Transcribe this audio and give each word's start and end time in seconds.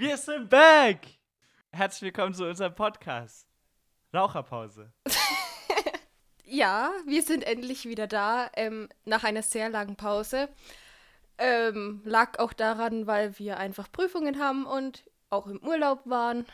Wir 0.00 0.16
sind 0.16 0.48
back! 0.48 1.18
Herzlich 1.72 2.00
willkommen 2.00 2.32
zu 2.32 2.48
unserem 2.48 2.74
Podcast. 2.74 3.46
Raucherpause. 4.14 4.94
Ja, 6.46 6.90
wir 7.06 7.22
sind 7.22 7.44
endlich 7.44 7.84
wieder 7.84 8.06
da, 8.06 8.50
ähm, 8.54 8.88
nach 9.04 9.24
einer 9.24 9.42
sehr 9.42 9.68
langen 9.68 9.96
Pause. 9.96 10.48
Ähm, 11.36 12.00
lag 12.04 12.38
auch 12.38 12.54
daran, 12.54 13.06
weil 13.06 13.38
wir 13.38 13.58
einfach 13.58 13.92
Prüfungen 13.92 14.40
haben 14.40 14.64
und 14.64 15.04
auch 15.28 15.46
im 15.46 15.62
Urlaub 15.62 16.00
waren. 16.06 16.46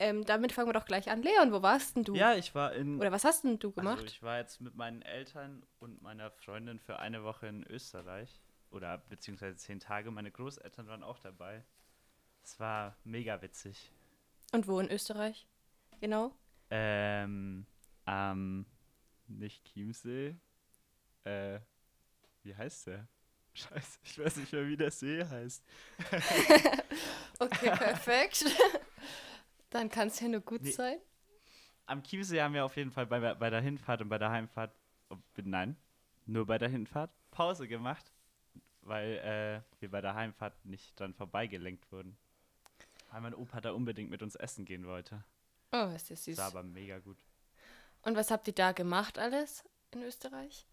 Ähm, 0.00 0.24
damit 0.24 0.50
fangen 0.50 0.68
wir 0.68 0.74
doch 0.74 0.84
gleich 0.84 1.08
an. 1.08 1.22
Leon, 1.22 1.52
wo 1.52 1.62
warst 1.62 1.94
denn 1.94 2.02
du? 2.02 2.16
Ja, 2.16 2.34
ich 2.34 2.52
war 2.56 2.72
in. 2.72 2.98
Oder 2.98 3.12
was 3.12 3.24
hast 3.24 3.44
denn 3.44 3.60
du 3.60 3.70
gemacht? 3.70 3.98
Also 3.98 4.06
ich 4.06 4.22
war 4.24 4.38
jetzt 4.38 4.60
mit 4.60 4.74
meinen 4.74 5.02
Eltern 5.02 5.64
und 5.78 6.02
meiner 6.02 6.32
Freundin 6.32 6.80
für 6.80 6.98
eine 6.98 7.22
Woche 7.22 7.46
in 7.46 7.62
Österreich. 7.62 8.42
Oder 8.72 8.98
beziehungsweise 8.98 9.56
zehn 9.56 9.78
Tage. 9.78 10.10
Meine 10.10 10.32
Großeltern 10.32 10.88
waren 10.88 11.04
auch 11.04 11.20
dabei. 11.20 11.64
Es 12.48 12.58
war 12.58 12.96
mega 13.04 13.42
witzig. 13.42 13.92
Und 14.52 14.66
wo 14.66 14.80
in 14.80 14.90
Österreich? 14.90 15.46
Genau. 16.00 16.32
Ähm, 16.70 17.66
ähm, 18.06 18.64
nicht 19.26 19.62
Chiemsee. 19.66 20.34
Äh, 21.24 21.60
wie 22.42 22.56
heißt 22.56 22.86
der? 22.86 23.06
Scheiße, 23.52 23.98
ich 24.02 24.18
weiß 24.18 24.36
nicht 24.36 24.52
mehr, 24.54 24.66
wie 24.66 24.78
der 24.78 24.90
See 24.90 25.22
heißt. 25.24 25.62
Okay, 27.40 27.70
perfekt. 27.70 28.46
Dann 29.70 29.90
kann 29.90 30.08
es 30.08 30.18
ja 30.18 30.26
nur 30.28 30.40
gut 30.40 30.62
Nee. 30.62 30.70
sein. 30.72 30.98
Am 31.86 32.02
Chiemsee 32.02 32.40
haben 32.40 32.54
wir 32.54 32.64
auf 32.64 32.76
jeden 32.76 32.90
Fall 32.90 33.06
bei, 33.06 33.34
bei 33.34 33.50
der 33.50 33.60
Hinfahrt 33.60 34.00
und 34.00 34.08
bei 34.08 34.18
der 34.18 34.30
Heimfahrt, 34.30 34.74
oh, 35.10 35.16
nein, 35.36 35.76
nur 36.26 36.46
bei 36.46 36.56
der 36.58 36.68
Hinfahrt, 36.68 37.12
Pause 37.30 37.68
gemacht, 37.68 38.10
weil 38.80 39.18
äh, 39.18 39.80
wir 39.80 39.90
bei 39.90 40.00
der 40.00 40.14
Heimfahrt 40.14 40.64
nicht 40.64 40.98
dran 40.98 41.14
vorbeigelenkt 41.14 41.92
wurden. 41.92 42.16
Weil 43.18 43.32
mein 43.32 43.34
Opa 43.34 43.60
da 43.60 43.72
unbedingt 43.72 44.10
mit 44.10 44.22
uns 44.22 44.36
essen 44.36 44.64
gehen 44.64 44.86
wollte. 44.86 45.24
Oh, 45.72 45.90
ist 45.92 46.08
das 46.08 46.22
süß. 46.22 46.36
Das 46.36 46.54
war 46.54 46.60
aber 46.60 46.68
mega 46.68 47.00
gut. 47.00 47.18
Und 48.02 48.14
was 48.14 48.30
habt 48.30 48.46
ihr 48.46 48.54
da 48.54 48.70
gemacht 48.70 49.18
alles 49.18 49.64
in 49.90 50.04
Österreich? 50.04 50.68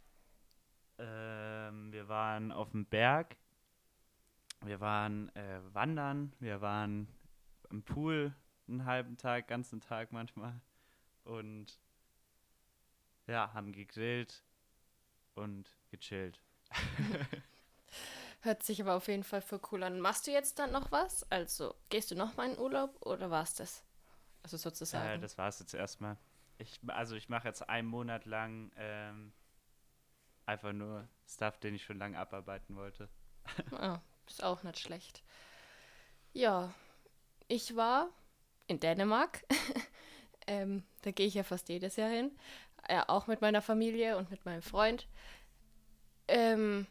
Ähm, 0.99 1.91
wir 1.91 2.07
waren 2.07 2.51
auf 2.51 2.69
dem 2.69 2.85
Berg, 2.85 3.35
wir 4.63 4.79
waren 4.79 5.35
äh, 5.35 5.59
wandern, 5.73 6.33
wir 6.39 6.61
waren 6.61 7.07
im 7.71 7.81
Pool 7.81 8.31
einen 8.67 8.85
halben 8.85 9.17
Tag, 9.17 9.47
ganzen 9.47 9.81
Tag 9.81 10.11
manchmal 10.11 10.61
und 11.23 11.79
ja, 13.25 13.51
haben 13.55 13.71
gegrillt 13.71 14.43
und 15.33 15.75
gechillt. 15.89 16.39
Hört 18.45 18.61
sich 18.61 18.79
aber 18.79 18.93
auf 18.93 19.07
jeden 19.07 19.23
Fall 19.23 19.41
für 19.41 19.59
cool 19.71 19.81
an. 19.81 19.99
Machst 19.99 20.27
du 20.27 20.31
jetzt 20.31 20.59
dann 20.59 20.71
noch 20.71 20.91
was? 20.91 21.29
Also, 21.31 21.73
gehst 21.89 22.11
du 22.11 22.15
noch 22.15 22.38
mal 22.38 22.47
in 22.47 22.59
Urlaub 22.59 22.95
oder 23.03 23.31
war 23.31 23.41
es 23.41 23.55
das? 23.55 23.83
Also 24.43 24.57
sozusagen. 24.57 25.17
Äh, 25.17 25.19
das 25.19 25.39
war 25.39 25.47
es 25.47 25.57
jetzt 25.57 25.73
erstmal. 25.73 26.15
Ich, 26.59 26.79
also 26.85 27.16
ich 27.16 27.27
mache 27.27 27.47
jetzt 27.47 27.67
einen 27.67 27.88
Monat 27.88 28.25
lang 28.25 28.71
ähm, 28.77 29.33
einfach 30.45 30.73
nur 30.73 31.07
Stuff, 31.27 31.57
den 31.57 31.73
ich 31.73 31.83
schon 31.83 31.97
lange 31.97 32.19
abarbeiten 32.19 32.75
wollte. 32.75 33.09
Ah, 33.71 33.99
ist 34.27 34.43
auch 34.43 34.61
nicht 34.61 34.77
schlecht. 34.77 35.23
Ja, 36.33 36.71
ich 37.47 37.75
war 37.75 38.09
in 38.67 38.79
Dänemark. 38.79 39.43
ähm, 40.45 40.83
da 41.01 41.09
gehe 41.09 41.25
ich 41.25 41.33
ja 41.33 41.43
fast 41.43 41.67
jedes 41.69 41.95
Jahr 41.95 42.09
hin. 42.09 42.31
Ja, 42.88 43.09
auch 43.09 43.25
mit 43.25 43.41
meiner 43.41 43.63
Familie 43.63 44.17
und 44.17 44.29
mit 44.29 44.45
meinem 44.45 44.61
Freund. 44.61 45.07
Ähm, 46.27 46.85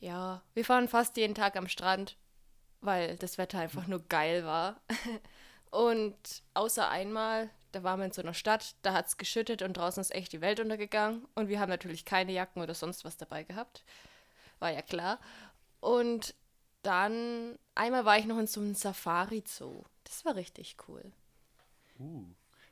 ja, 0.00 0.42
wir 0.54 0.64
fahren 0.64 0.88
fast 0.88 1.16
jeden 1.16 1.34
Tag 1.34 1.56
am 1.56 1.68
Strand, 1.68 2.16
weil 2.80 3.16
das 3.16 3.38
Wetter 3.38 3.58
einfach 3.58 3.86
nur 3.86 4.00
geil 4.08 4.44
war. 4.44 4.80
und 5.70 6.42
außer 6.54 6.88
einmal, 6.88 7.50
da 7.72 7.82
waren 7.82 8.00
wir 8.00 8.06
in 8.06 8.12
so 8.12 8.22
einer 8.22 8.34
Stadt, 8.34 8.74
da 8.82 8.94
hat 8.94 9.06
es 9.06 9.18
geschüttet 9.18 9.62
und 9.62 9.76
draußen 9.76 10.00
ist 10.00 10.14
echt 10.14 10.32
die 10.32 10.40
Welt 10.40 10.58
untergegangen. 10.58 11.26
Und 11.34 11.48
wir 11.48 11.60
haben 11.60 11.68
natürlich 11.68 12.04
keine 12.04 12.32
Jacken 12.32 12.62
oder 12.62 12.74
sonst 12.74 13.04
was 13.04 13.16
dabei 13.16 13.44
gehabt. 13.44 13.84
War 14.58 14.70
ja 14.70 14.82
klar. 14.82 15.20
Und 15.80 16.34
dann, 16.82 17.58
einmal 17.74 18.04
war 18.06 18.18
ich 18.18 18.24
noch 18.24 18.38
in 18.38 18.46
so 18.46 18.60
einem 18.60 18.74
Safari-Zoo. 18.74 19.84
Das 20.04 20.24
war 20.24 20.34
richtig 20.34 20.76
cool. 20.88 21.12
Uh. 21.98 22.24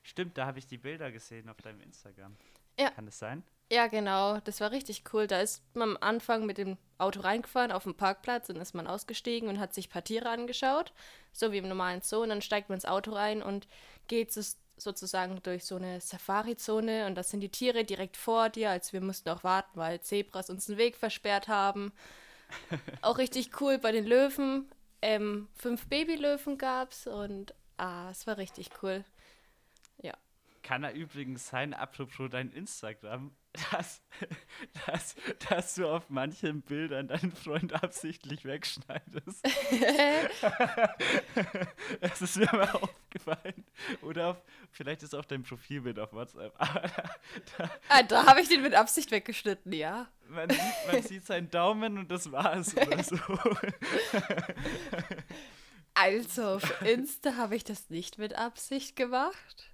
Stimmt, 0.03 0.39
da 0.39 0.47
habe 0.47 0.59
ich 0.59 0.67
die 0.67 0.79
Bilder 0.79 1.13
gesehen 1.13 1.51
auf 1.51 1.59
deinem 1.61 1.83
Instagram. 1.83 2.35
Ja. 2.79 2.91
Kann 2.93 3.05
das 3.05 3.19
sein? 3.19 3.45
Ja, 3.71 3.87
genau, 3.87 4.39
das 4.41 4.61
war 4.61 4.71
richtig 4.71 5.05
cool. 5.13 5.27
Da 5.27 5.41
ist 5.41 5.63
man 5.75 5.91
am 5.91 5.99
Anfang 6.01 6.47
mit 6.47 6.57
dem 6.57 6.79
Auto 6.97 7.21
reingefahren 7.21 7.71
auf 7.71 7.83
dem 7.83 7.95
Parkplatz 7.95 8.49
und 8.49 8.57
ist 8.57 8.75
man 8.75 8.87
ausgestiegen 8.87 9.49
und 9.49 9.59
hat 9.59 9.75
sich 9.75 9.89
ein 9.89 9.91
paar 9.91 10.05
Tiere 10.05 10.31
angeschaut, 10.31 10.93
so 11.33 11.53
wie 11.53 11.59
im 11.59 11.69
normalen 11.69 12.01
Zoo. 12.01 12.23
Und 12.23 12.31
dann 12.31 12.41
steigt 12.41 12.71
man 12.71 12.77
ins 12.77 12.87
Auto 12.87 13.13
rein 13.13 13.43
und 13.43 13.69
geht 14.07 14.33
so, 14.33 14.41
sozusagen 14.79 15.43
durch 15.43 15.65
so 15.65 15.77
eine 15.77 16.01
Safari-Zone 16.01 17.07
und 17.07 17.15
das 17.17 17.31
sind 17.31 17.41
die 17.41 17.51
Tiere 17.51 17.85
direkt 17.85 18.17
vor 18.17 18.49
dir, 18.49 18.71
als 18.71 18.93
wir 18.95 19.03
mussten 19.03 19.29
auch 19.29 19.45
warten, 19.45 19.79
weil 19.79 20.01
Zebras 20.01 20.49
uns 20.49 20.67
den 20.67 20.79
Weg 20.79 20.97
versperrt 20.97 21.49
haben. 21.49 21.93
auch 23.03 23.19
richtig 23.19 23.61
cool 23.61 23.77
bei 23.79 23.93
den 23.93 24.07
Löwen. 24.07 24.71
Ähm, 25.03 25.49
fünf 25.55 25.89
Babylöwen 25.89 26.57
gab's 26.57 27.07
und 27.07 27.55
ah, 27.77 28.09
es 28.11 28.27
war 28.27 28.39
richtig 28.39 28.71
cool. 28.83 29.05
Kann 30.69 30.85
er 30.85 30.93
übrigens 30.93 31.49
sein, 31.49 31.73
apropos 31.73 32.29
dein 32.31 32.53
Instagram, 32.53 33.31
dass, 33.53 34.03
dass, 34.87 35.17
dass 35.49 35.75
du 35.75 35.89
auf 35.89 36.11
manchen 36.11 36.63
Bildern 36.63 37.09
deinen 37.09 37.33
Freund 37.33 37.73
absichtlich 37.83 38.45
wegschneidest. 38.45 39.45
das 42.01 42.23
ist 42.23 42.37
mir 42.37 42.47
mal 42.53 42.71
aufgefallen. 42.71 43.65
Oder 44.03 44.29
auf, 44.29 44.43
vielleicht 44.71 45.03
ist 45.03 45.15
auch 45.15 45.25
dein 45.25 45.43
Profilbild 45.43 45.99
auf 45.99 46.13
WhatsApp. 46.13 46.55
Aber 46.59 46.81
da, 46.81 47.11
da, 47.57 47.71
ah, 47.89 48.03
da 48.03 48.27
habe 48.27 48.41
ich 48.41 48.49
den 48.49 48.63
mit 48.63 48.75
Absicht 48.75 49.11
weggeschnitten, 49.11 49.73
ja. 49.73 50.09
man, 50.29 50.51
sieht, 50.51 50.61
man 50.93 51.03
sieht 51.03 51.27
seinen 51.27 51.51
Daumen 51.51 51.99
und 51.99 52.11
das 52.11 52.31
war's 52.31 52.77
oder 52.77 53.03
so. 53.03 53.19
Also, 56.01 56.45
auf 56.45 56.83
Insta 56.83 57.35
habe 57.35 57.57
ich 57.57 57.65
das 57.65 57.91
nicht 57.91 58.19
mit 58.19 58.33
Absicht 58.37 58.95
gemacht. 58.95 59.69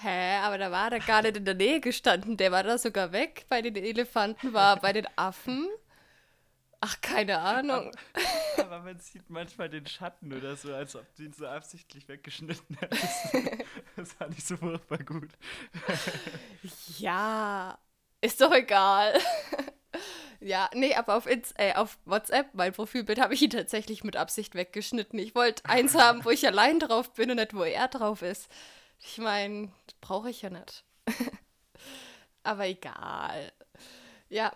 Hä, 0.00 0.36
aber 0.42 0.58
da 0.58 0.70
war 0.70 0.90
der 0.90 1.00
gar 1.00 1.22
nicht 1.22 1.36
in 1.36 1.44
der 1.44 1.54
Nähe 1.54 1.80
gestanden. 1.80 2.36
Der 2.36 2.52
war 2.52 2.62
da 2.62 2.76
sogar 2.78 3.12
weg. 3.12 3.46
Bei 3.48 3.62
den 3.62 3.76
Elefanten 3.76 4.52
war 4.52 4.80
bei 4.80 4.92
den 4.92 5.06
Affen. 5.16 5.68
Ach, 6.80 7.00
keine 7.00 7.38
Ahnung. 7.38 7.90
Aber 8.58 8.80
man 8.80 9.00
sieht 9.00 9.28
manchmal 9.30 9.68
den 9.70 9.86
Schatten 9.86 10.32
oder 10.32 10.54
so, 10.56 10.74
als 10.74 10.94
ob 10.94 11.06
du 11.16 11.24
ihn 11.24 11.32
so 11.32 11.46
absichtlich 11.46 12.06
weggeschnitten 12.08 12.76
hättest. 12.78 13.32
Das 13.96 14.12
fand 14.12 14.36
ich 14.36 14.44
so 14.44 14.58
furchtbar 14.58 14.98
gut. 14.98 15.30
Ja, 16.98 17.78
ist 18.20 18.42
doch 18.42 18.52
egal. 18.52 19.18
Ja, 20.40 20.68
nee, 20.74 20.94
aber 20.94 21.16
auf, 21.16 21.26
Inst 21.26 21.54
äh, 21.56 21.72
auf 21.74 21.98
WhatsApp, 22.04 22.48
mein 22.52 22.74
Profilbild, 22.74 23.18
habe 23.18 23.32
ich 23.32 23.40
ihn 23.40 23.50
tatsächlich 23.50 24.04
mit 24.04 24.16
Absicht 24.16 24.54
weggeschnitten. 24.54 25.18
Ich 25.18 25.34
wollte 25.34 25.64
eins 25.64 25.94
haben, 25.94 26.26
wo 26.26 26.30
ich 26.30 26.46
allein 26.46 26.78
drauf 26.78 27.14
bin 27.14 27.30
und 27.30 27.36
nicht, 27.36 27.54
wo 27.54 27.64
er 27.64 27.88
drauf 27.88 28.20
ist. 28.20 28.50
Ich 28.98 29.18
meine, 29.18 29.72
brauche 30.00 30.30
ich 30.30 30.42
ja 30.42 30.50
nicht. 30.50 30.84
aber 32.42 32.66
egal. 32.66 33.52
Ja, 34.28 34.52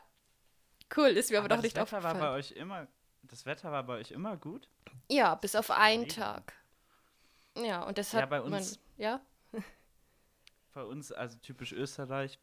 cool, 0.97 1.09
ist 1.09 1.31
mir 1.31 1.39
aber, 1.39 1.47
Aber 1.47 1.57
doch 1.57 1.63
nicht 1.63 1.77
Wetter 1.77 1.93
war 1.93 1.99
aufgefallen. 2.13 2.21
bei 2.21 2.39
euch 2.39 2.53
immer, 2.53 2.87
das 3.23 3.47
Wetter 3.47 3.71
war 3.71 3.83
bei 3.85 3.95
euch 3.99 4.11
immer 4.11 4.37
gut? 4.37 4.69
Ja, 5.09 5.35
bis 5.35 5.55
auf 5.55 5.71
einen 5.71 6.03
mega. 6.03 6.15
Tag. 6.15 6.55
Ja, 7.57 7.83
und 7.85 7.99
das 7.99 8.13
Ja, 8.13 8.27
bei 8.27 8.41
man, 8.41 8.55
uns- 8.55 8.79
ja, 8.97 9.21
Bei 10.73 10.85
uns, 10.85 11.11
also 11.11 11.37
typisch 11.39 11.73
Österreich, 11.73 12.39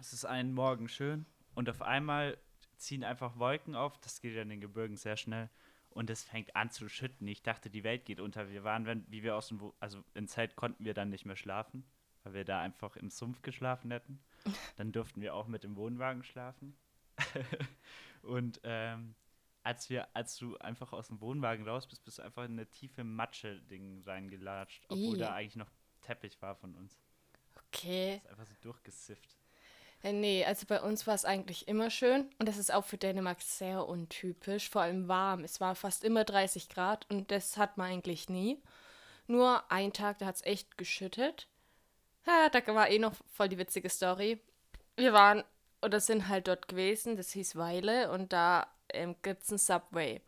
es 0.00 0.12
ist 0.14 0.24
einen 0.24 0.54
Morgen 0.54 0.88
schön 0.88 1.26
und 1.54 1.68
auf 1.68 1.82
einmal 1.82 2.38
ziehen 2.78 3.04
einfach 3.04 3.38
Wolken 3.38 3.74
auf. 3.74 3.98
Das 3.98 4.20
geht 4.22 4.34
ja 4.34 4.40
in 4.42 4.48
den 4.48 4.60
Gebirgen 4.60 4.96
sehr 4.96 5.16
schnell. 5.18 5.50
Und 5.92 6.10
es 6.10 6.24
fängt 6.24 6.56
an 6.56 6.70
zu 6.70 6.88
schütten. 6.88 7.28
Ich 7.28 7.42
dachte, 7.42 7.68
die 7.70 7.84
Welt 7.84 8.04
geht 8.04 8.18
unter. 8.20 8.48
Wir 8.50 8.64
waren, 8.64 8.86
wenn, 8.86 9.04
wie 9.10 9.22
wir 9.22 9.36
aus 9.36 9.48
dem, 9.48 9.60
Wo- 9.60 9.74
also 9.80 10.02
in 10.14 10.26
Zelt 10.26 10.56
konnten 10.56 10.84
wir 10.84 10.94
dann 10.94 11.10
nicht 11.10 11.24
mehr 11.26 11.36
schlafen, 11.36 11.84
weil 12.24 12.34
wir 12.34 12.44
da 12.44 12.60
einfach 12.60 12.96
im 12.96 13.10
Sumpf 13.10 13.42
geschlafen 13.42 13.90
hätten. 13.90 14.20
Dann 14.76 14.90
durften 14.92 15.20
wir 15.20 15.34
auch 15.34 15.46
mit 15.46 15.64
dem 15.64 15.76
Wohnwagen 15.76 16.24
schlafen. 16.24 16.76
und 18.22 18.60
ähm, 18.64 19.14
als 19.62 19.90
wir, 19.90 20.08
als 20.16 20.36
du 20.36 20.56
einfach 20.58 20.92
aus 20.92 21.08
dem 21.08 21.20
Wohnwagen 21.20 21.68
raus 21.68 21.86
bist, 21.86 22.04
bist 22.04 22.18
du 22.18 22.22
einfach 22.22 22.44
in 22.44 22.52
eine 22.52 22.66
tiefe 22.70 23.04
Matsche-Ding 23.04 24.02
reingelatscht, 24.04 24.84
obwohl 24.88 25.16
Ih. 25.16 25.20
da 25.20 25.34
eigentlich 25.34 25.56
noch 25.56 25.70
Teppich 26.00 26.40
war 26.42 26.56
von 26.56 26.74
uns. 26.74 26.98
okay. 27.68 28.16
Ist 28.16 28.26
einfach 28.28 28.46
so 28.46 28.54
durchgesifft. 28.60 29.36
Äh, 30.02 30.12
Nee, 30.12 30.44
also 30.44 30.66
bei 30.66 30.80
uns 30.80 31.06
war 31.06 31.14
es 31.14 31.24
eigentlich 31.24 31.68
immer 31.68 31.90
schön 31.90 32.28
und 32.38 32.48
das 32.48 32.58
ist 32.58 32.72
auch 32.72 32.84
für 32.84 32.98
Dänemark 32.98 33.40
sehr 33.42 33.86
untypisch, 33.86 34.68
vor 34.70 34.82
allem 34.82 35.08
warm. 35.08 35.44
Es 35.44 35.60
war 35.60 35.74
fast 35.74 36.04
immer 36.04 36.24
30 36.24 36.68
Grad 36.68 37.06
und 37.10 37.30
das 37.30 37.56
hat 37.56 37.78
man 37.78 37.90
eigentlich 37.90 38.28
nie. 38.28 38.60
Nur 39.26 39.70
ein 39.70 39.92
Tag, 39.92 40.18
da 40.18 40.26
hat 40.26 40.36
es 40.36 40.44
echt 40.44 40.76
geschüttet. 40.76 41.48
Ja, 42.26 42.48
da 42.50 42.74
war 42.74 42.90
eh 42.90 42.98
noch 42.98 43.14
voll 43.32 43.48
die 43.48 43.58
witzige 43.58 43.88
Story. 43.88 44.40
Wir 44.96 45.12
waren 45.12 45.44
oder 45.82 46.00
sind 46.00 46.28
halt 46.28 46.48
dort 46.48 46.68
gewesen, 46.68 47.16
das 47.16 47.32
hieß 47.32 47.56
Weile 47.56 48.10
und 48.12 48.32
da 48.32 48.68
ähm, 48.92 49.16
gibt 49.22 49.42
es 49.42 49.50
ein 49.50 49.58
Subway. 49.58 50.20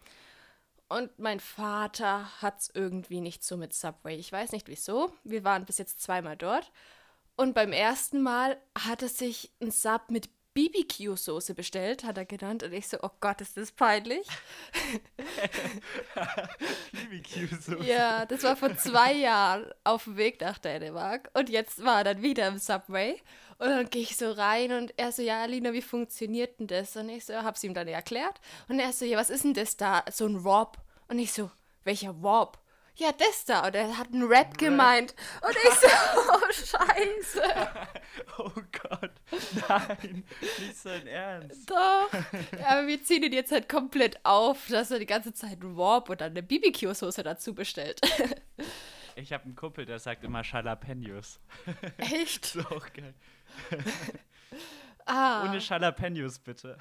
Und 0.89 1.19
mein 1.19 1.41
Vater 1.41 2.43
hat 2.43 2.61
es 2.61 2.71
irgendwie 2.75 3.21
nicht 3.21 3.43
so 3.43 3.57
mit 3.57 3.73
Subway. 3.73 4.17
Ich 4.17 4.31
weiß 4.31 4.53
nicht 4.53 4.69
wieso. 4.69 5.13
Wir 5.25 5.45
waren 5.45 5.65
bis 5.65 5.79
jetzt 5.79 6.03
zweimal 6.03 6.37
dort. 6.37 6.71
Und 7.37 7.55
beim 7.55 7.73
ersten 7.73 8.23
Mal 8.23 8.57
hat 8.79 9.03
er 9.03 9.09
sich 9.09 9.53
ein 9.61 9.71
Sub 9.71 10.11
mit 10.11 10.29
BBQ-Soße 10.55 11.53
bestellt, 11.55 12.05
hat 12.05 12.17
er 12.17 12.25
genannt. 12.25 12.63
Und 12.63 12.73
ich 12.73 12.87
so, 12.87 12.99
oh 13.03 13.11
Gott, 13.21 13.41
ist 13.41 13.57
das 13.57 13.73
peinlich. 13.73 14.27
BBQ-Soße. 16.93 17.85
Ja, 17.85 18.25
das 18.25 18.45
war 18.45 18.55
vor 18.57 18.77
zwei 18.77 19.13
Jahren 19.15 19.67
auf 19.83 20.05
dem 20.05 20.17
Weg 20.17 20.41
nach 20.41 20.59
Dänemark. 20.59 21.29
Und 21.35 21.51
jetzt 21.51 21.85
war 21.85 21.99
er 21.99 22.05
dann 22.05 22.23
wieder 22.23 22.47
im 22.47 22.59
Subway. 22.59 23.21
Und 23.59 23.69
dann 23.69 23.91
gehe 23.91 24.03
ich 24.03 24.17
so 24.17 24.31
rein 24.31 24.73
und 24.73 24.95
er 24.97 25.11
so, 25.11 25.23
ja, 25.23 25.43
Alina, 25.43 25.73
wie 25.73 25.83
funktioniert 25.83 26.61
denn 26.61 26.69
das? 26.69 26.97
Und 26.97 27.09
ich 27.09 27.25
so, 27.25 27.35
hab's 27.35 27.65
ihm 27.65 27.75
dann 27.75 27.89
erklärt. 27.89 28.41
Und 28.69 28.79
er 28.79 28.93
so, 28.93 29.05
ja, 29.05 29.19
was 29.19 29.31
ist 29.31 29.45
denn 29.45 29.55
das 29.55 29.77
da? 29.77 30.05
So 30.11 30.27
ein 30.27 30.37
Rob. 30.37 30.79
Und 31.09 31.19
ich 31.19 31.33
so, 31.33 31.51
welcher 31.83 32.11
Rob? 32.11 32.59
Ja, 32.97 33.11
das 33.13 33.45
da. 33.45 33.67
Und 33.67 33.75
er 33.75 33.99
hat 33.99 34.13
einen 34.13 34.23
Rap 34.23 34.57
gemeint. 34.57 35.15
Und 35.43 35.57
ich 35.57 35.75
so, 35.75 35.89
oh, 36.33 36.53
scheiße. 36.53 37.43
Oh 38.39 38.51
Gott. 38.51 39.13
Nein, 39.69 40.25
nicht 40.41 40.77
so 40.77 40.89
ein 40.89 41.07
Ernst. 41.07 41.69
Doch. 41.71 42.09
Ja, 42.59 42.69
aber 42.69 42.87
wir 42.87 43.03
ziehen 43.03 43.23
ihn 43.23 43.33
jetzt 43.33 43.53
halt 43.53 43.69
komplett 43.69 44.25
auf, 44.25 44.67
dass 44.69 44.91
er 44.91 44.99
die 44.99 45.07
ganze 45.07 45.33
Zeit 45.33 45.61
einen 45.63 45.75
Rob 45.77 46.09
und 46.09 46.21
dann 46.21 46.31
eine 46.31 46.43
BBQ-Soße 46.43 47.23
dazu 47.23 47.55
bestellt. 47.55 48.01
Ich 49.17 49.33
habe 49.33 49.45
einen 49.45 49.57
Kumpel, 49.57 49.85
der 49.85 49.99
sagt 49.99 50.25
immer 50.25 50.43
Jalapenos. 50.43 51.41
Echt? 51.99 52.57
Auch 52.71 52.87
geil. 52.93 53.15
Ah. 55.07 55.49
Ohne 55.49 55.59
Jalapenos, 55.59 56.39
bitte. 56.39 56.79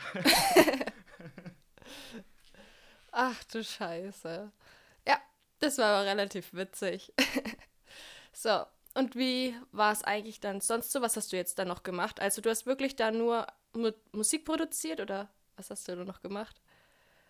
Ach 3.12 3.44
du 3.46 3.64
Scheiße. 3.64 4.52
Ja, 5.08 5.20
das 5.64 5.78
war 5.78 5.86
aber 5.86 6.06
relativ 6.06 6.54
witzig. 6.54 7.14
so, 8.34 8.66
und 8.94 9.16
wie 9.16 9.56
war 9.72 9.92
es 9.92 10.04
eigentlich 10.04 10.40
dann 10.40 10.62
sonst 10.62 10.92
so? 10.92 11.02
Was 11.02 11.18
hast 11.18 11.32
du 11.32 11.38
jetzt 11.38 11.58
dann 11.58 11.68
noch 11.68 11.84
gemacht? 11.84 12.20
Also 12.20 12.42
du 12.42 12.50
hast 12.50 12.66
wirklich 12.66 12.96
da 12.96 13.12
nur 13.12 13.48
Mu 13.74 13.92
Musik 14.12 14.46
produziert 14.46 15.00
oder 15.00 15.30
was 15.56 15.70
hast 15.70 15.88
du 15.88 15.96
da 15.96 16.04
noch 16.04 16.22
gemacht? 16.22 16.62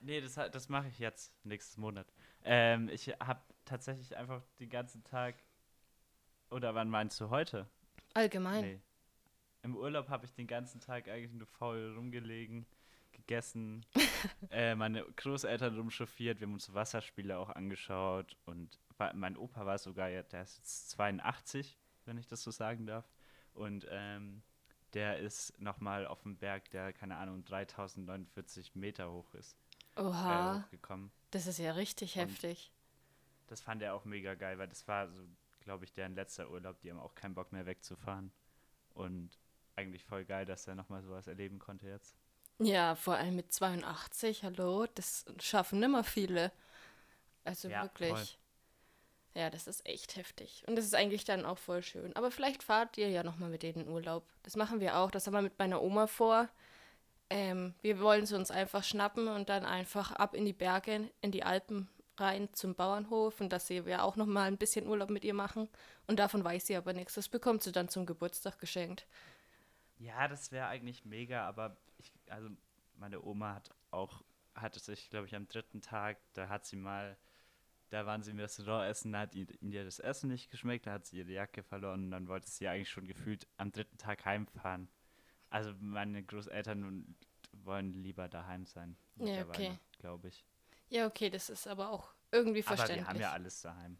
Nee, 0.01 0.19
das, 0.19 0.33
das 0.33 0.67
mache 0.67 0.89
ich 0.89 0.99
jetzt, 0.99 1.33
nächstes 1.45 1.77
Monat. 1.77 2.07
Ähm, 2.43 2.89
ich 2.89 3.07
habe 3.21 3.41
tatsächlich 3.63 4.17
einfach 4.17 4.43
den 4.59 4.69
ganzen 4.69 5.03
Tag. 5.03 5.35
Oder 6.49 6.75
wann 6.75 6.89
meinst 6.89 7.19
du 7.21 7.29
heute? 7.29 7.67
Allgemein. 8.13 8.61
Nee. 8.61 8.79
Im 9.63 9.77
Urlaub 9.77 10.09
habe 10.09 10.25
ich 10.25 10.33
den 10.33 10.45
ganzen 10.45 10.81
Tag 10.81 11.07
eigentlich 11.07 11.31
nur 11.31 11.47
faul 11.47 11.95
rumgelegen, 11.95 12.65
gegessen, 13.27 13.85
äh, 14.51 14.75
meine 14.75 15.03
Großeltern 15.15 15.75
rumchauffiert, 15.77 16.39
wir 16.39 16.47
haben 16.47 16.53
uns 16.53 16.73
Wasserspiele 16.73 17.37
auch 17.37 17.49
angeschaut 17.49 18.35
und 18.45 18.79
mein 19.15 19.35
Opa 19.37 19.65
war 19.65 19.77
sogar, 19.77 20.09
der 20.09 20.43
ist 20.43 20.57
jetzt 20.57 20.89
82, 20.91 21.77
wenn 22.05 22.17
ich 22.17 22.27
das 22.27 22.41
so 22.43 22.51
sagen 22.51 22.85
darf. 22.85 23.05
Und 23.53 23.85
ähm, 23.89 24.41
der 24.93 25.17
ist 25.19 25.59
nochmal 25.59 26.05
auf 26.07 26.21
dem 26.23 26.37
Berg, 26.37 26.69
der, 26.71 26.93
keine 26.93 27.17
Ahnung, 27.17 27.43
3049 27.45 28.75
Meter 28.75 29.11
hoch 29.11 29.33
ist, 29.33 29.57
äh, 29.95 30.01
Oha, 30.01 30.63
hochgekommen. 30.63 31.11
das 31.31 31.47
ist 31.47 31.57
ja 31.59 31.71
richtig 31.73 32.15
Und- 32.15 32.21
heftig. 32.23 32.71
Das 33.47 33.61
fand 33.61 33.81
er 33.81 33.93
auch 33.93 34.05
mega 34.05 34.35
geil, 34.35 34.57
weil 34.57 34.67
das 34.69 34.87
war 34.87 35.09
so, 35.11 35.21
glaube 35.59 35.83
ich, 35.85 35.91
deren 35.93 36.15
letzter 36.15 36.49
Urlaub. 36.49 36.79
Die 36.79 36.89
haben 36.89 36.99
auch 36.99 37.13
keinen 37.13 37.35
Bock 37.35 37.51
mehr 37.51 37.65
wegzufahren. 37.65 38.31
Und 38.93 39.37
eigentlich 39.75 40.03
voll 40.05 40.23
geil, 40.23 40.45
dass 40.45 40.65
er 40.65 40.75
nochmal 40.75 41.03
sowas 41.03 41.27
erleben 41.27 41.59
konnte 41.59 41.87
jetzt. 41.87 42.15
Ja, 42.59 42.95
vor 42.95 43.15
allem 43.15 43.35
mit 43.35 43.51
82, 43.51 44.43
hallo, 44.43 44.85
das 44.95 45.25
schaffen 45.39 45.79
nimmer 45.79 46.03
viele. 46.03 46.51
Also 47.43 47.67
Ja, 47.67 47.83
wirklich. 47.83 48.09
voll. 48.09 48.27
Ja, 49.35 49.49
das 49.49 49.65
ist 49.67 49.85
echt 49.87 50.15
heftig. 50.15 50.63
Und 50.67 50.75
das 50.75 50.85
ist 50.85 50.93
eigentlich 50.93 51.25
dann 51.25 51.45
auch 51.45 51.57
voll 51.57 51.81
schön. 51.81 52.15
Aber 52.15 52.29
vielleicht 52.29 52.61
fahrt 52.61 52.97
ihr 52.97 53.09
ja 53.09 53.23
nochmal 53.23 53.49
mit 53.49 53.63
denen 53.63 53.85
in 53.85 53.89
Urlaub. 53.89 54.23
Das 54.43 54.55
machen 54.55 54.79
wir 54.79 54.97
auch. 54.97 55.09
Das 55.09 55.25
haben 55.25 55.33
wir 55.33 55.41
mit 55.41 55.57
meiner 55.57 55.81
Oma 55.81 56.05
vor. 56.05 56.47
Ähm, 57.31 57.73
wir 57.81 57.99
wollen 57.99 58.27
sie 58.27 58.35
uns 58.35 58.51
einfach 58.51 58.83
schnappen 58.83 59.27
und 59.27 59.49
dann 59.49 59.65
einfach 59.65 60.11
ab 60.11 60.35
in 60.35 60.45
die 60.45 60.53
Berge, 60.53 61.09
in 61.21 61.31
die 61.31 61.43
Alpen 61.43 61.89
rein 62.17 62.47
zum 62.53 62.75
Bauernhof 62.75 63.41
und 63.41 63.49
dass 63.51 63.65
sie 63.65 63.87
wir 63.87 64.03
auch 64.03 64.15
nochmal 64.17 64.47
ein 64.47 64.57
bisschen 64.57 64.87
Urlaub 64.87 65.09
mit 65.09 65.25
ihr 65.25 65.33
machen. 65.33 65.67
Und 66.05 66.19
davon 66.19 66.43
weiß 66.43 66.67
sie 66.67 66.75
aber 66.75 66.93
nichts. 66.93 67.15
Das 67.15 67.27
bekommt 67.27 67.63
sie 67.63 67.71
dann 67.71 67.89
zum 67.89 68.05
Geburtstag 68.05 68.59
geschenkt. 68.59 69.07
Ja, 70.03 70.27
das 70.27 70.51
wäre 70.51 70.67
eigentlich 70.67 71.05
mega, 71.05 71.47
aber 71.47 71.77
ich, 71.97 72.11
also 72.29 72.49
meine 72.95 73.23
Oma 73.23 73.55
hat 73.55 73.69
auch, 73.91 74.21
hatte 74.53 74.79
sich, 74.79 75.09
glaube 75.09 75.27
ich, 75.27 75.35
am 75.35 75.47
dritten 75.47 75.81
Tag, 75.81 76.17
da 76.33 76.49
hat 76.49 76.65
sie 76.65 76.75
mal, 76.75 77.17
da 77.89 78.05
waren 78.05 78.21
sie 78.21 78.31
im 78.31 78.39
Restaurant 78.39 78.89
essen, 78.89 79.13
da 79.13 79.21
hat 79.21 79.35
ihr, 79.35 79.85
das 79.85 79.99
Essen 79.99 80.29
nicht 80.29 80.51
geschmeckt, 80.51 80.87
da 80.87 80.93
hat 80.93 81.05
sie 81.05 81.19
ihre 81.19 81.31
Jacke 81.31 81.63
verloren 81.63 82.05
und 82.05 82.11
dann 82.11 82.27
wollte 82.27 82.49
sie 82.49 82.67
eigentlich 82.67 82.89
schon 82.89 83.07
gefühlt 83.07 83.47
am 83.57 83.71
dritten 83.71 83.97
Tag 83.97 84.25
heimfahren. 84.25 84.89
Also 85.49 85.73
meine 85.79 86.23
Großeltern 86.23 87.15
wollen 87.51 87.93
lieber 87.93 88.27
daheim 88.27 88.65
sein. 88.65 88.97
Ja, 89.15 89.43
okay. 89.47 89.77
Glaube 89.99 90.27
ich. 90.27 90.43
Ja, 90.89 91.07
okay, 91.07 91.29
das 91.29 91.49
ist 91.49 91.67
aber 91.67 91.91
auch 91.91 92.13
irgendwie 92.31 92.65
Aber 92.65 92.75
verständlich. 92.75 93.05
wir 93.05 93.09
haben 93.09 93.19
ja 93.21 93.31
alles 93.31 93.61
daheim. 93.61 93.97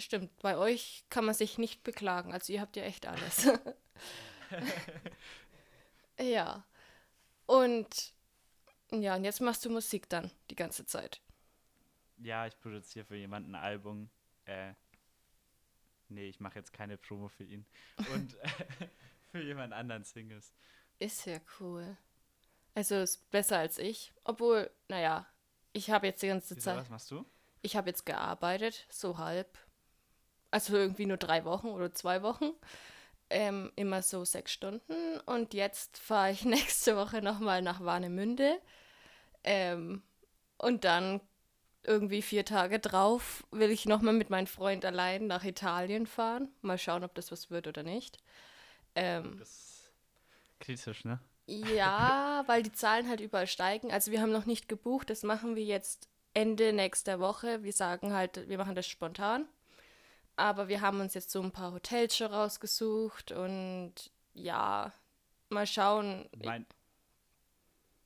Stimmt, 0.00 0.36
bei 0.38 0.56
euch 0.56 1.04
kann 1.10 1.24
man 1.24 1.34
sich 1.34 1.58
nicht 1.58 1.82
beklagen. 1.82 2.32
Also 2.32 2.52
ihr 2.52 2.60
habt 2.60 2.76
ja 2.76 2.84
echt 2.84 3.06
alles. 3.06 3.48
ja. 6.20 6.64
Und 7.46 8.12
ja, 8.90 9.16
und 9.16 9.24
jetzt 9.24 9.40
machst 9.40 9.64
du 9.64 9.70
Musik 9.70 10.08
dann 10.08 10.30
die 10.50 10.56
ganze 10.56 10.86
Zeit. 10.86 11.20
Ja, 12.18 12.46
ich 12.46 12.58
produziere 12.58 13.04
für 13.04 13.16
jemanden 13.16 13.54
ein 13.54 13.62
Album. 13.62 14.10
Äh, 14.46 14.72
nee, 16.08 16.28
ich 16.28 16.40
mache 16.40 16.58
jetzt 16.58 16.72
keine 16.72 16.96
Promo 16.96 17.28
für 17.28 17.44
ihn. 17.44 17.66
Und 18.14 18.34
äh, 18.34 18.48
für 19.30 19.42
jemand 19.42 19.72
anderen 19.72 20.04
Singles. 20.04 20.52
Ist 20.98 21.26
ja 21.26 21.38
cool. 21.60 21.96
Also 22.74 22.96
ist 22.96 23.30
besser 23.30 23.58
als 23.58 23.78
ich. 23.78 24.12
Obwohl, 24.24 24.70
naja, 24.88 25.26
ich 25.72 25.90
habe 25.90 26.06
jetzt 26.06 26.22
die 26.22 26.28
ganze 26.28 26.56
Wieso, 26.56 26.64
Zeit. 26.64 26.78
was 26.78 26.88
machst 26.88 27.10
du? 27.10 27.24
Ich 27.60 27.76
habe 27.76 27.90
jetzt 27.90 28.06
gearbeitet, 28.06 28.86
so 28.88 29.18
halb. 29.18 29.58
Also 30.50 30.76
irgendwie 30.76 31.06
nur 31.06 31.18
drei 31.18 31.44
Wochen 31.44 31.68
oder 31.68 31.92
zwei 31.92 32.22
Wochen. 32.22 32.52
Ähm, 33.30 33.72
immer 33.76 34.02
so 34.02 34.24
sechs 34.24 34.52
Stunden. 34.52 35.20
Und 35.26 35.54
jetzt 35.54 35.98
fahre 35.98 36.32
ich 36.32 36.44
nächste 36.46 36.96
Woche 36.96 37.22
nochmal 37.22 37.62
nach 37.62 37.80
Warnemünde. 37.80 38.60
Ähm, 39.44 40.02
und 40.58 40.84
dann 40.84 41.20
irgendwie 41.84 42.22
vier 42.22 42.44
Tage 42.44 42.78
drauf 42.80 43.46
will 43.50 43.70
ich 43.70 43.86
nochmal 43.86 44.14
mit 44.14 44.30
meinem 44.30 44.46
Freund 44.46 44.84
allein 44.84 45.26
nach 45.26 45.44
Italien 45.44 46.06
fahren. 46.06 46.48
Mal 46.62 46.78
schauen, 46.78 47.04
ob 47.04 47.14
das 47.14 47.30
was 47.32 47.50
wird 47.50 47.66
oder 47.66 47.82
nicht. 47.82 48.18
Ähm, 48.94 49.38
Das 49.38 49.48
ist 49.50 49.92
kritisch, 50.60 51.04
ne? 51.04 51.20
ja, 51.46 52.44
weil 52.46 52.62
die 52.62 52.72
Zahlen 52.72 53.08
halt 53.08 53.20
überall 53.20 53.46
steigen. 53.46 53.90
Also 53.92 54.10
wir 54.12 54.20
haben 54.20 54.32
noch 54.32 54.46
nicht 54.46 54.68
gebucht. 54.68 55.10
Das 55.10 55.22
machen 55.22 55.56
wir 55.56 55.64
jetzt 55.64 56.08
Ende 56.34 56.72
nächster 56.72 57.20
Woche. 57.20 57.62
Wir 57.62 57.72
sagen 57.72 58.12
halt, 58.12 58.48
wir 58.48 58.58
machen 58.58 58.74
das 58.74 58.86
spontan. 58.86 59.48
Aber 60.38 60.68
wir 60.68 60.80
haben 60.80 61.00
uns 61.00 61.14
jetzt 61.14 61.30
so 61.30 61.42
ein 61.42 61.50
paar 61.50 61.72
Hotels 61.72 62.16
schon 62.16 62.32
rausgesucht 62.32 63.32
und 63.32 63.92
ja, 64.34 64.92
mal 65.48 65.66
schauen. 65.66 66.28
Mein, 66.44 66.64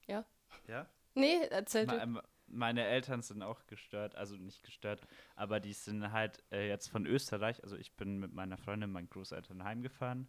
Ja? 0.07 0.25
Ja? 0.67 0.87
Nee, 1.15 1.43
erzähl 1.51 1.87
Me- 1.87 1.93
du. 1.93 1.99
ähm, 1.99 2.21
Meine 2.47 2.85
Eltern 2.87 3.23
sind 3.23 3.43
auch 3.43 3.67
gestört, 3.67 4.15
also 4.15 4.37
nicht 4.37 4.63
gestört, 4.63 5.07
aber 5.37 5.61
die 5.61 5.73
sind 5.75 6.11
halt 6.13 6.43
äh, 6.51 6.69
jetzt 6.69 6.89
von 6.89 7.07
Österreich. 7.07 7.63
Also 7.63 7.77
ich 7.77 7.95
bin 7.97 8.19
mit 8.19 8.33
meiner 8.33 8.57
Freundin, 8.57 8.91
meinen 8.93 9.11
Großeltern 9.11 9.63
heimgefahren, 9.65 10.27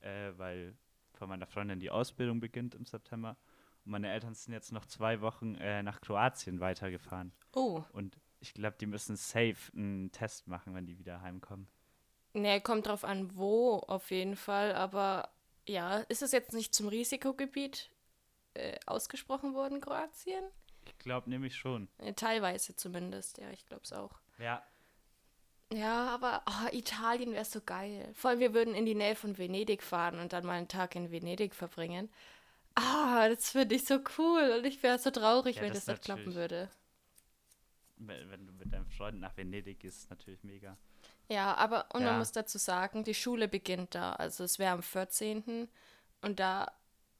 äh, 0.00 0.32
weil 0.36 0.76
von 1.14 1.28
meiner 1.28 1.46
Freundin 1.46 1.80
die 1.80 1.90
Ausbildung 1.90 2.40
beginnt 2.40 2.74
im 2.76 2.86
September. 2.86 3.36
Und 3.84 3.92
meine 3.92 4.08
Eltern 4.12 4.34
sind 4.34 4.52
jetzt 4.52 4.72
noch 4.72 4.86
zwei 4.86 5.20
Wochen 5.20 5.54
äh, 5.56 5.82
nach 5.82 6.00
Kroatien 6.00 6.60
weitergefahren. 6.60 7.32
Oh, 7.54 7.82
Und 7.92 8.18
ich 8.40 8.54
glaube, 8.54 8.76
die 8.80 8.86
müssen 8.86 9.16
safe 9.16 9.56
einen 9.74 10.10
Test 10.12 10.48
machen, 10.48 10.74
wenn 10.74 10.86
die 10.86 10.98
wieder 10.98 11.20
heimkommen. 11.22 11.68
nee, 12.32 12.60
kommt 12.60 12.86
drauf 12.86 13.04
an, 13.04 13.36
wo 13.36 13.76
auf 13.78 14.10
jeden 14.10 14.36
Fall. 14.36 14.74
Aber 14.74 15.30
ja, 15.66 15.98
ist 16.08 16.22
es 16.22 16.32
jetzt 16.32 16.52
nicht 16.52 16.74
zum 16.74 16.88
Risikogebiet 16.88 17.90
äh, 18.54 18.78
ausgesprochen 18.86 19.54
worden, 19.54 19.80
Kroatien? 19.80 20.44
Ich 20.86 20.98
glaube 20.98 21.28
nämlich 21.30 21.56
schon. 21.56 21.88
Äh, 21.98 22.14
teilweise 22.14 22.74
zumindest, 22.76 23.38
ja, 23.38 23.50
ich 23.50 23.66
glaube 23.66 23.82
es 23.84 23.92
auch. 23.92 24.18
Ja, 24.38 24.62
Ja, 25.72 26.08
aber 26.08 26.42
oh, 26.48 26.68
Italien 26.74 27.32
wäre 27.32 27.44
so 27.44 27.60
geil. 27.60 28.10
Vor 28.14 28.30
allem, 28.30 28.40
wir 28.40 28.54
würden 28.54 28.74
in 28.74 28.86
die 28.86 28.94
Nähe 28.96 29.14
von 29.14 29.38
Venedig 29.38 29.82
fahren 29.82 30.18
und 30.18 30.32
dann 30.32 30.44
mal 30.44 30.54
einen 30.54 30.68
Tag 30.68 30.96
in 30.96 31.10
Venedig 31.12 31.54
verbringen. 31.54 32.10
Ah, 32.74 33.28
das 33.28 33.50
finde 33.50 33.74
ich 33.76 33.84
so 33.84 34.00
cool. 34.18 34.56
Und 34.58 34.64
ich 34.66 34.82
wäre 34.82 34.98
so 34.98 35.10
traurig, 35.10 35.56
Ja, 35.56 35.62
wenn 35.62 35.72
das 35.72 35.84
das 35.84 35.94
nicht 35.96 36.04
klappen 36.04 36.34
würde. 36.34 36.70
Wenn, 38.06 38.30
wenn 38.30 38.46
du 38.46 38.52
mit 38.52 38.72
deinem 38.72 38.86
Freund 38.86 39.20
nach 39.20 39.36
Venedig 39.36 39.80
gehst, 39.80 40.02
ist 40.04 40.10
natürlich 40.10 40.42
mega. 40.44 40.76
Ja, 41.28 41.54
aber, 41.54 41.86
und 41.94 42.02
Ja. 42.02 42.10
man 42.10 42.18
muss 42.18 42.32
dazu 42.32 42.58
sagen, 42.58 43.04
die 43.04 43.14
Schule 43.14 43.48
beginnt 43.48 43.94
da. 43.94 44.12
Also 44.14 44.44
es 44.44 44.58
wäre 44.58 44.72
am 44.72 44.82
14. 44.82 45.68
Und 46.22 46.40
da 46.40 46.70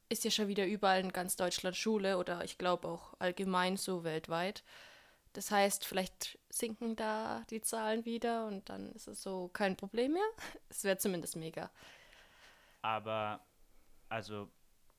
ist 0.09 0.25
ja 0.25 0.31
schon 0.31 0.47
wieder 0.49 0.65
überall 0.67 0.99
in 0.99 1.13
ganz 1.13 1.35
Deutschland 1.37 1.75
Schule 1.77 2.17
oder 2.17 2.43
ich 2.43 2.57
glaube 2.57 2.87
auch 2.89 3.13
allgemein 3.19 3.77
so 3.77 4.03
weltweit. 4.03 4.63
Das 5.33 5.49
heißt, 5.49 5.85
vielleicht 5.85 6.37
sinken 6.49 6.97
da 6.97 7.45
die 7.49 7.61
Zahlen 7.61 8.03
wieder 8.03 8.45
und 8.47 8.67
dann 8.67 8.91
ist 8.91 9.07
es 9.07 9.21
so 9.23 9.47
kein 9.53 9.77
Problem 9.77 10.13
mehr. 10.13 10.29
Es 10.69 10.83
wäre 10.83 10.97
zumindest 10.97 11.37
mega. 11.37 11.71
Aber, 12.81 13.39
also 14.09 14.49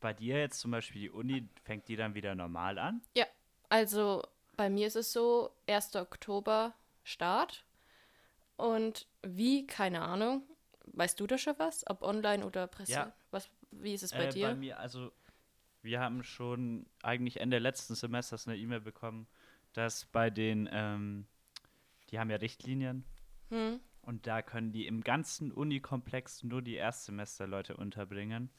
bei 0.00 0.14
dir 0.14 0.38
jetzt 0.38 0.60
zum 0.60 0.70
Beispiel 0.70 1.02
die 1.02 1.10
Uni, 1.10 1.48
fängt 1.64 1.88
die 1.88 1.96
dann 1.96 2.14
wieder 2.14 2.34
normal 2.34 2.78
an? 2.78 3.02
Ja, 3.14 3.26
also 3.68 4.22
bei 4.56 4.70
mir 4.70 4.86
ist 4.86 4.96
es 4.96 5.12
so, 5.12 5.50
1. 5.66 5.96
Oktober 5.96 6.74
Start. 7.04 7.64
Und 8.56 9.06
wie, 9.22 9.66
keine 9.66 10.02
Ahnung. 10.02 10.42
Weißt 10.86 11.18
du 11.18 11.26
da 11.26 11.38
schon 11.38 11.54
was? 11.58 11.86
Ob 11.88 12.02
online 12.02 12.44
oder 12.44 12.66
Präsenz? 12.66 12.90
Ja. 12.90 13.12
Was, 13.30 13.48
wie 13.70 13.94
ist 13.94 14.02
es 14.02 14.12
bei 14.12 14.26
äh, 14.26 14.30
dir? 14.30 14.48
Bei 14.48 14.54
mir, 14.54 14.78
also 14.78 15.10
wir 15.82 16.00
haben 16.00 16.22
schon 16.22 16.86
eigentlich 17.02 17.40
Ende 17.40 17.58
letzten 17.58 17.94
Semesters 17.94 18.46
eine 18.46 18.56
E-Mail 18.56 18.80
bekommen, 18.80 19.26
dass 19.72 20.06
bei 20.06 20.30
den, 20.30 20.68
ähm, 20.70 21.26
die 22.10 22.18
haben 22.18 22.30
ja 22.30 22.36
Richtlinien 22.36 23.04
Hm? 23.50 23.80
und 24.02 24.26
da 24.26 24.42
können 24.42 24.72
die 24.72 24.86
im 24.86 25.02
ganzen 25.02 25.52
Unikomplex 25.52 26.42
nur 26.42 26.62
die 26.62 26.74
Erstsemesterleute 26.74 27.76
unterbringen. 27.76 28.50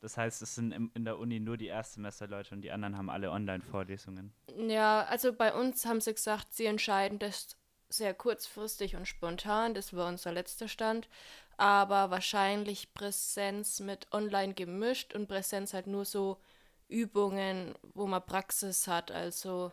Das 0.00 0.16
heißt, 0.16 0.40
es 0.42 0.54
sind 0.54 0.72
im, 0.72 0.90
in 0.94 1.04
der 1.04 1.18
Uni 1.18 1.40
nur 1.40 1.56
die 1.56 1.66
Erstsemesterleute 1.66 2.54
und 2.54 2.62
die 2.62 2.70
anderen 2.72 2.96
haben 2.96 3.10
alle 3.10 3.30
Online-Vorlesungen. 3.30 4.32
Ja, 4.56 5.02
also 5.04 5.32
bei 5.32 5.52
uns 5.54 5.84
haben 5.84 6.00
sie 6.00 6.14
gesagt, 6.14 6.54
sie 6.54 6.66
entscheiden 6.66 7.18
das 7.18 7.56
sehr 7.90 8.14
kurzfristig 8.14 8.96
und 8.96 9.06
spontan. 9.06 9.74
Das 9.74 9.94
war 9.94 10.08
unser 10.08 10.32
letzter 10.32 10.68
Stand. 10.68 11.08
Aber 11.58 12.10
wahrscheinlich 12.10 12.94
Präsenz 12.94 13.80
mit 13.80 14.10
online 14.12 14.54
gemischt 14.54 15.14
und 15.14 15.28
Präsenz 15.28 15.74
halt 15.74 15.86
nur 15.86 16.06
so 16.06 16.38
Übungen, 16.88 17.74
wo 17.92 18.06
man 18.06 18.24
Praxis 18.24 18.86
hat. 18.88 19.10
Also, 19.10 19.70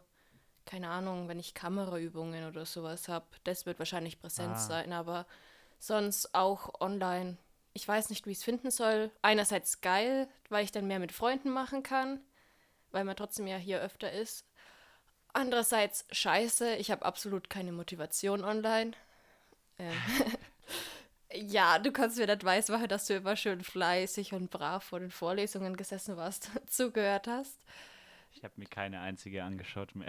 keine 0.65 0.89
Ahnung, 0.89 1.29
wenn 1.29 1.39
ich 1.39 1.53
Kameraübungen 1.53 2.45
oder 2.47 2.65
sowas 2.65 3.07
habe. 3.07 3.25
Das 3.45 3.65
wird 3.65 3.79
wahrscheinlich 3.79 4.19
Präsenz 4.19 4.63
Ah. 4.63 4.67
sein, 4.67 4.91
aber 4.91 5.25
sonst 5.79 6.35
auch 6.35 6.81
online. 6.81 7.37
Ich 7.77 7.87
weiß 7.87 8.09
nicht, 8.09 8.25
wie 8.25 8.31
ich 8.31 8.39
es 8.39 8.43
finden 8.43 8.71
soll. 8.71 9.11
Einerseits 9.21 9.81
geil, 9.81 10.27
weil 10.49 10.63
ich 10.63 10.71
dann 10.71 10.87
mehr 10.87 10.97
mit 10.97 11.11
Freunden 11.11 11.51
machen 11.51 11.83
kann, 11.83 12.19
weil 12.89 13.03
man 13.03 13.15
trotzdem 13.15 13.45
ja 13.45 13.57
hier 13.57 13.79
öfter 13.81 14.11
ist. 14.11 14.47
Andererseits 15.31 16.07
scheiße, 16.11 16.77
ich 16.77 16.89
habe 16.89 17.05
absolut 17.05 17.51
keine 17.51 17.71
Motivation 17.71 18.43
online. 18.43 18.93
Ähm, 19.77 19.93
ja, 21.31 21.77
du 21.77 21.91
kannst 21.91 22.17
mir 22.17 22.25
nicht 22.25 22.43
weismachen, 22.43 22.87
dass 22.87 23.05
du 23.05 23.13
immer 23.13 23.35
schön 23.35 23.63
fleißig 23.63 24.33
und 24.33 24.49
brav 24.49 24.83
vor 24.83 24.99
den 24.99 25.11
Vorlesungen 25.11 25.77
gesessen 25.77 26.17
warst, 26.17 26.49
zugehört 26.67 27.27
hast. 27.27 27.59
Ich 28.31 28.43
habe 28.43 28.55
mir 28.57 28.65
keine 28.65 29.01
einzige 29.01 29.43
angeschaut, 29.43 29.91
sein. 29.93 30.07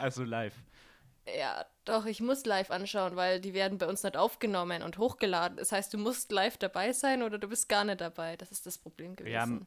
Also 0.00 0.24
live. 0.24 0.56
Ja, 1.26 1.64
doch, 1.84 2.06
ich 2.06 2.20
muss 2.20 2.44
live 2.44 2.70
anschauen, 2.70 3.16
weil 3.16 3.40
die 3.40 3.54
werden 3.54 3.78
bei 3.78 3.86
uns 3.86 4.02
nicht 4.02 4.16
aufgenommen 4.16 4.82
und 4.82 4.98
hochgeladen. 4.98 5.56
Das 5.56 5.72
heißt, 5.72 5.92
du 5.94 5.98
musst 5.98 6.30
live 6.32 6.58
dabei 6.58 6.92
sein 6.92 7.22
oder 7.22 7.38
du 7.38 7.48
bist 7.48 7.68
gar 7.68 7.84
nicht 7.84 8.00
dabei. 8.00 8.36
Das 8.36 8.50
ist 8.52 8.66
das 8.66 8.76
Problem 8.78 9.16
gewesen. 9.16 9.32
Wir 9.32 9.40
haben 9.40 9.66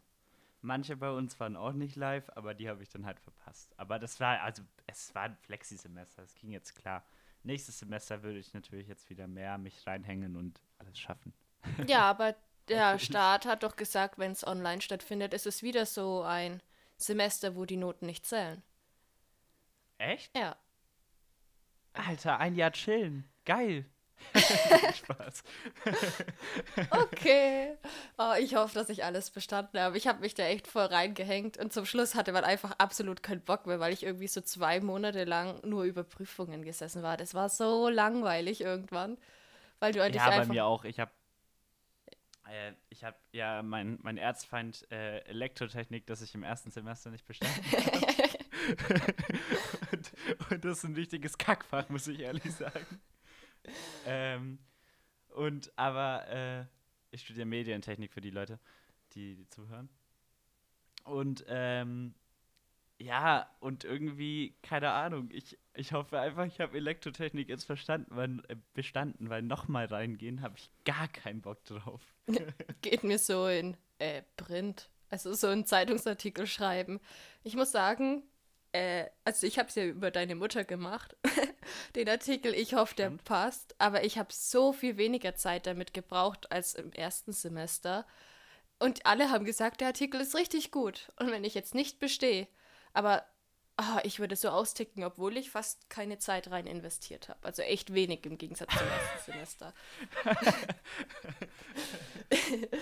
manche 0.61 0.95
bei 0.95 1.09
uns 1.09 1.39
waren 1.39 1.55
auch 1.55 1.73
nicht 1.73 1.95
live, 1.95 2.29
aber 2.35 2.53
die 2.53 2.69
habe 2.69 2.83
ich 2.83 2.89
dann 2.89 3.05
halt 3.05 3.19
verpasst. 3.19 3.73
Aber 3.77 3.99
das 3.99 4.19
war, 4.19 4.41
also 4.41 4.63
es 4.85 5.13
war 5.15 5.23
ein 5.23 5.37
Flexi-Semester, 5.37 6.21
das 6.21 6.35
ging 6.35 6.51
jetzt 6.51 6.75
klar. 6.75 7.03
Nächstes 7.43 7.79
Semester 7.79 8.23
würde 8.23 8.39
ich 8.39 8.53
natürlich 8.53 8.87
jetzt 8.87 9.09
wieder 9.09 9.27
mehr 9.27 9.57
mich 9.57 9.85
reinhängen 9.87 10.35
und 10.35 10.59
alles 10.77 10.99
schaffen. 10.99 11.33
Ja, 11.87 12.01
aber 12.09 12.35
der. 12.67 12.99
Staat 12.99 13.45
hat 13.45 13.63
doch 13.63 13.75
gesagt, 13.75 14.19
wenn 14.19 14.33
es 14.33 14.45
online 14.45 14.81
stattfindet, 14.81 15.33
ist 15.33 15.47
es 15.47 15.63
wieder 15.63 15.85
so 15.85 16.23
ein 16.23 16.61
Semester, 16.97 17.55
wo 17.55 17.65
die 17.65 17.77
Noten 17.77 18.05
nicht 18.05 18.25
zählen. 18.25 18.61
Echt? 19.97 20.35
Ja. 20.35 20.57
Alter, 21.97 22.39
ein 22.39 22.55
Jahr 22.55 22.71
chillen. 22.71 23.29
Geil. 23.45 23.85
Spaß. 24.95 25.43
Okay. 26.89 27.75
Oh, 28.17 28.33
ich 28.39 28.55
hoffe, 28.55 28.73
dass 28.73 28.89
ich 28.89 29.03
alles 29.03 29.29
bestanden 29.29 29.79
habe. 29.79 29.97
Ich 29.97 30.07
habe 30.07 30.21
mich 30.21 30.33
da 30.33 30.43
echt 30.43 30.67
voll 30.67 30.85
reingehängt 30.85 31.57
und 31.57 31.71
zum 31.71 31.85
Schluss 31.85 32.15
hatte 32.15 32.31
man 32.31 32.43
einfach 32.43 32.71
absolut 32.79 33.21
keinen 33.21 33.41
Bock 33.41 33.67
mehr, 33.67 33.79
weil 33.79 33.93
ich 33.93 34.03
irgendwie 34.03 34.27
so 34.27 34.41
zwei 34.41 34.79
Monate 34.79 35.23
lang 35.23 35.61
nur 35.63 35.83
über 35.83 36.03
Prüfungen 36.03 36.63
gesessen 36.63 37.03
war. 37.03 37.15
Das 37.17 37.35
war 37.35 37.49
so 37.49 37.89
langweilig 37.89 38.61
irgendwann, 38.61 39.17
weil 39.79 39.93
du 39.93 40.01
eigentlich 40.03 40.21
Ja, 40.21 40.29
bei 40.29 40.35
einfach 40.39 40.53
mir 40.53 40.65
auch. 40.65 40.83
Ich 40.83 40.99
habe 40.99 41.11
äh, 42.49 42.73
ich 42.89 43.03
habe 43.03 43.17
ja 43.31 43.61
mein, 43.61 43.99
mein 44.01 44.17
Erzfeind 44.17 44.89
äh, 44.91 45.19
Elektrotechnik, 45.25 46.07
das 46.07 46.21
ich 46.21 46.33
im 46.33 46.43
ersten 46.43 46.71
Semester 46.71 47.11
nicht 47.11 47.25
bestanden 47.25 47.55
habe. 47.71 49.13
Und, 50.49 50.65
das 50.65 50.79
ist 50.79 50.83
ein 50.85 50.95
richtiges 50.95 51.37
Kackfach, 51.37 51.89
muss 51.89 52.07
ich 52.07 52.19
ehrlich 52.19 52.53
sagen. 52.53 53.01
ähm, 54.05 54.59
und 55.29 55.71
aber 55.77 56.27
äh, 56.27 56.65
ich 57.11 57.21
studiere 57.21 57.45
Medientechnik 57.45 58.13
für 58.13 58.21
die 58.21 58.31
Leute, 58.31 58.59
die, 59.13 59.35
die 59.35 59.47
zuhören. 59.49 59.89
Und 61.03 61.45
ähm, 61.47 62.15
ja, 62.99 63.49
und 63.59 63.83
irgendwie, 63.83 64.55
keine 64.63 64.91
Ahnung, 64.91 65.29
ich, 65.31 65.57
ich 65.73 65.93
hoffe 65.93 66.19
einfach, 66.19 66.45
ich 66.45 66.59
habe 66.59 66.77
Elektrotechnik 66.77 67.47
jetzt 67.47 67.65
verstanden, 67.65 68.15
weil, 68.15 68.39
äh, 68.47 68.55
bestanden, 68.73 69.29
weil 69.29 69.43
nochmal 69.43 69.85
reingehen 69.85 70.41
habe 70.41 70.57
ich 70.57 70.69
gar 70.83 71.07
keinen 71.07 71.41
Bock 71.41 71.63
drauf. 71.65 72.01
geht 72.81 73.03
mir 73.03 73.19
so 73.19 73.47
in 73.47 73.77
äh, 73.99 74.23
Print, 74.35 74.89
also 75.09 75.33
so 75.33 75.47
einen 75.47 75.65
Zeitungsartikel 75.65 76.47
schreiben. 76.47 76.99
Ich 77.43 77.55
muss 77.55 77.71
sagen, 77.71 78.23
äh, 78.77 79.09
also 79.23 79.47
ich 79.47 79.57
habe 79.57 79.69
es 79.69 79.75
ja 79.75 79.85
über 79.85 80.11
deine 80.11 80.35
Mutter 80.35 80.63
gemacht, 80.63 81.15
den 81.95 82.07
Artikel. 82.07 82.53
Ich 82.53 82.75
hoffe, 82.75 82.95
der 82.95 83.07
Stimmt. 83.07 83.23
passt, 83.23 83.75
aber 83.79 84.03
ich 84.03 84.17
habe 84.17 84.29
so 84.31 84.71
viel 84.73 84.97
weniger 84.97 85.35
Zeit 85.35 85.65
damit 85.65 85.93
gebraucht 85.93 86.51
als 86.51 86.75
im 86.75 86.91
ersten 86.91 87.33
Semester. 87.33 88.05
Und 88.79 89.05
alle 89.05 89.31
haben 89.31 89.45
gesagt, 89.45 89.81
der 89.81 89.87
Artikel 89.87 90.21
ist 90.21 90.35
richtig 90.35 90.71
gut. 90.71 91.11
Und 91.19 91.31
wenn 91.31 91.43
ich 91.43 91.55
jetzt 91.55 91.73
nicht 91.73 91.99
bestehe, 91.99 92.47
aber 92.93 93.25
ah, 93.77 93.99
ich 94.03 94.19
würde 94.19 94.35
so 94.35 94.49
austicken, 94.49 95.03
obwohl 95.03 95.37
ich 95.37 95.49
fast 95.49 95.89
keine 95.89 96.19
Zeit 96.19 96.51
rein 96.51 96.67
investiert 96.67 97.29
habe. 97.29 97.39
Also 97.43 97.63
echt 97.63 97.93
wenig 97.93 98.25
im 98.25 98.37
Gegensatz 98.37 98.73
zum 98.77 98.87
ersten 98.87 99.31
Semester. 99.31 99.73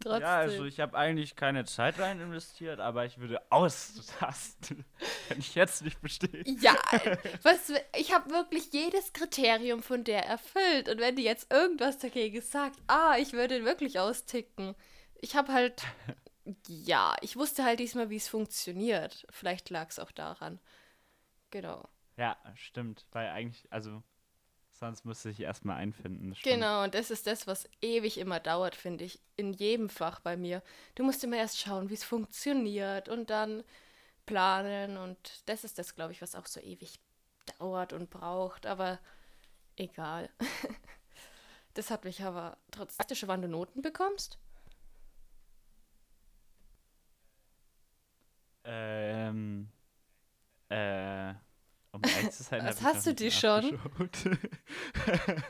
Trotzdem. 0.00 0.22
Ja, 0.22 0.38
also 0.38 0.64
ich 0.64 0.78
habe 0.78 0.96
eigentlich 0.96 1.34
keine 1.34 1.64
Zeit 1.64 1.98
rein 1.98 2.20
investiert, 2.20 2.78
aber 2.78 3.04
ich 3.04 3.18
würde 3.18 3.42
ausrasten, 3.50 4.84
wenn 5.28 5.38
ich 5.40 5.56
jetzt 5.56 5.82
nicht 5.82 6.00
bestehe. 6.00 6.44
Ja, 6.46 6.76
was, 7.42 7.72
ich 7.96 8.14
habe 8.14 8.30
wirklich 8.30 8.72
jedes 8.72 9.12
Kriterium 9.12 9.82
von 9.82 10.04
der 10.04 10.24
erfüllt. 10.24 10.88
Und 10.88 11.00
wenn 11.00 11.16
die 11.16 11.24
jetzt 11.24 11.52
irgendwas 11.52 11.98
dagegen 11.98 12.40
sagt, 12.40 12.78
ah, 12.86 13.16
ich 13.18 13.32
würde 13.32 13.64
wirklich 13.64 13.98
austicken. 13.98 14.76
Ich 15.20 15.34
habe 15.34 15.52
halt, 15.52 15.82
ja, 16.68 17.16
ich 17.20 17.36
wusste 17.36 17.64
halt 17.64 17.80
diesmal, 17.80 18.08
wie 18.08 18.16
es 18.16 18.28
funktioniert. 18.28 19.26
Vielleicht 19.30 19.68
lag 19.68 19.88
es 19.90 19.98
auch 19.98 20.12
daran. 20.12 20.60
Genau. 21.50 21.88
Ja, 22.16 22.36
stimmt, 22.54 23.06
weil 23.10 23.28
eigentlich, 23.28 23.66
also 23.72 24.02
sonst 24.78 25.04
müsste 25.04 25.30
ich 25.30 25.40
erstmal 25.40 25.76
einfinden. 25.76 26.34
Genau, 26.42 26.84
und 26.84 26.94
das 26.94 27.10
ist 27.10 27.26
das, 27.26 27.46
was 27.46 27.68
ewig 27.80 28.18
immer 28.18 28.40
dauert, 28.40 28.74
finde 28.74 29.04
ich. 29.04 29.20
In 29.36 29.52
jedem 29.52 29.88
Fach 29.88 30.20
bei 30.20 30.36
mir. 30.36 30.62
Du 30.94 31.04
musst 31.04 31.22
immer 31.24 31.36
erst 31.36 31.58
schauen, 31.58 31.90
wie 31.90 31.94
es 31.94 32.04
funktioniert 32.04 33.08
und 33.08 33.30
dann 33.30 33.64
planen. 34.26 34.96
Und 34.96 35.42
das 35.46 35.64
ist 35.64 35.78
das, 35.78 35.94
glaube 35.94 36.12
ich, 36.12 36.22
was 36.22 36.34
auch 36.34 36.46
so 36.46 36.60
ewig 36.60 36.98
dauert 37.58 37.92
und 37.92 38.10
braucht. 38.10 38.66
Aber 38.66 38.98
egal. 39.76 40.30
Das 41.74 41.92
hat 41.92 42.04
mich 42.04 42.24
aber 42.24 42.56
trotzdem. 42.72 43.14
Schon, 43.14 43.28
wann 43.28 43.40
du 43.40 43.46
Noten 43.46 43.82
bekommst? 43.82 44.36
Ähm, 48.64 49.68
äh, 50.68 51.34
um 51.98 52.08
ehrlich 52.08 52.30
zu 52.30 52.42
sein, 52.42 52.66
Was 52.66 52.80
ich 52.80 52.82
hast 52.82 53.06
du 53.06 53.14
die 53.14 53.30
schon? 53.30 53.74
äh, 55.06 55.42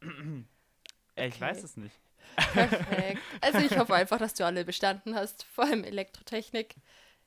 ich 1.28 1.40
Okay. 1.40 1.40
weiß 1.40 1.64
es 1.64 1.76
nicht. 1.76 2.00
Perfekt. 2.50 3.26
Also 3.42 3.60
ich 3.62 3.76
hoffe 3.78 3.94
einfach, 3.96 4.18
dass 4.18 4.34
du 4.34 4.44
alle 4.46 4.64
bestanden 4.64 5.14
hast. 5.16 5.44
Vor 5.44 5.64
allem 5.64 5.84
Elektrotechnik. 5.84 6.76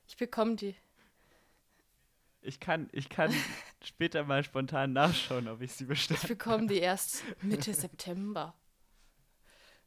Ich 0.08 0.16
bekomme 0.16 0.56
die. 0.56 0.76
Ich 2.40 2.60
kann, 2.60 2.88
ich 2.92 3.08
kann 3.10 3.44
später 3.82 4.24
mal 4.24 4.42
spontan 4.44 4.92
nachschauen, 4.92 5.48
ob 5.48 5.60
ich 5.62 5.72
sie 5.72 5.84
Ich 6.08 6.20
bestelle. 6.20 6.20
bekomme 6.26 6.66
die 6.66 6.78
erst 6.78 7.22
Mitte 7.42 7.72
September. 7.72 8.54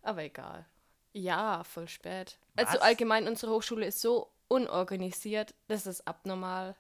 Aber 0.01 0.23
egal. 0.23 0.65
Ja, 1.13 1.63
voll 1.63 1.87
spät. 1.87 2.37
Also 2.55 2.79
Was? 2.79 2.81
allgemein, 2.81 3.27
unsere 3.27 3.51
Hochschule 3.51 3.85
ist 3.85 4.01
so 4.01 4.31
unorganisiert, 4.47 5.53
das 5.67 5.85
ist 5.87 6.07
abnormal. 6.07 6.75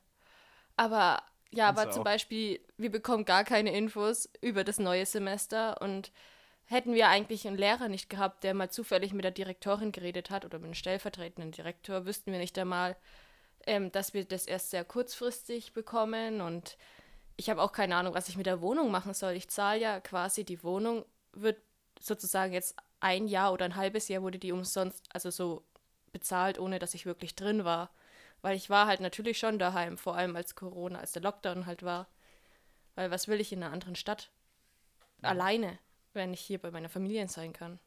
Aber 0.77 1.23
ja, 1.51 1.67
aber 1.67 1.89
zum. 1.91 2.03
Beispiel, 2.03 2.59
wir 2.77 2.91
bekommen 2.91 3.25
gar 3.25 3.43
keine 3.43 3.75
Infos 3.75 4.29
über 4.41 4.63
das 4.63 4.79
neue 4.79 5.05
Semester 5.05 5.81
und 5.81 6.11
hätten 6.65 6.93
wir 6.93 7.07
eigentlich 7.07 7.47
einen 7.47 7.57
Lehrer 7.57 7.87
nicht 7.87 8.09
gehabt, 8.09 8.43
der 8.43 8.53
mal 8.53 8.69
zufällig 8.69 9.13
mit 9.13 9.23
der 9.23 9.31
Direktorin 9.31 9.91
geredet 9.91 10.29
hat 10.29 10.45
oder 10.45 10.59
mit 10.59 10.67
dem 10.67 10.73
stellvertretenden 10.75 11.51
Direktor, 11.51 12.05
wüssten 12.05 12.31
wir 12.31 12.39
nicht 12.39 12.57
einmal, 12.59 12.95
ähm, 13.65 13.91
dass 13.91 14.13
wir 14.13 14.25
das 14.25 14.45
erst 14.45 14.69
sehr 14.69 14.85
kurzfristig 14.85 15.73
bekommen 15.73 16.41
und 16.41 16.77
ich 17.37 17.49
habe 17.49 17.61
auch 17.61 17.71
keine 17.71 17.95
Ahnung, 17.95 18.13
was 18.13 18.29
ich 18.29 18.37
mit 18.37 18.45
der 18.45 18.61
Wohnung 18.61 18.91
machen 18.91 19.13
soll. 19.13 19.31
Ich 19.33 19.47
zahle 19.47 19.79
ja 19.79 19.99
quasi 20.01 20.43
die 20.43 20.61
Wohnung, 20.61 21.05
wird 21.31 21.57
sozusagen 21.99 22.53
jetzt 22.53 22.75
ein 22.99 23.27
Jahr 23.27 23.53
oder 23.53 23.65
ein 23.65 23.75
halbes 23.75 24.09
Jahr 24.09 24.21
wurde 24.21 24.39
die 24.39 24.51
umsonst, 24.51 25.05
also 25.13 25.31
so 25.31 25.63
bezahlt, 26.11 26.59
ohne 26.59 26.79
dass 26.79 26.93
ich 26.93 27.05
wirklich 27.05 27.35
drin 27.35 27.63
war. 27.63 27.91
Weil 28.41 28.55
ich 28.55 28.69
war 28.69 28.87
halt 28.87 29.01
natürlich 29.01 29.37
schon 29.37 29.59
daheim, 29.59 29.97
vor 29.97 30.15
allem 30.15 30.35
als 30.35 30.55
Corona, 30.55 30.99
als 30.99 31.11
der 31.11 31.21
Lockdown 31.21 31.65
halt 31.65 31.83
war. 31.83 32.07
Weil 32.95 33.11
was 33.11 33.27
will 33.27 33.39
ich 33.39 33.51
in 33.51 33.63
einer 33.63 33.73
anderen 33.73 33.95
Stadt? 33.95 34.31
Ja. 35.21 35.29
Alleine, 35.29 35.77
wenn 36.13 36.33
ich 36.33 36.41
hier 36.41 36.59
bei 36.59 36.71
meiner 36.71 36.89
Familie 36.89 37.27
sein 37.27 37.53
kann. 37.53 37.79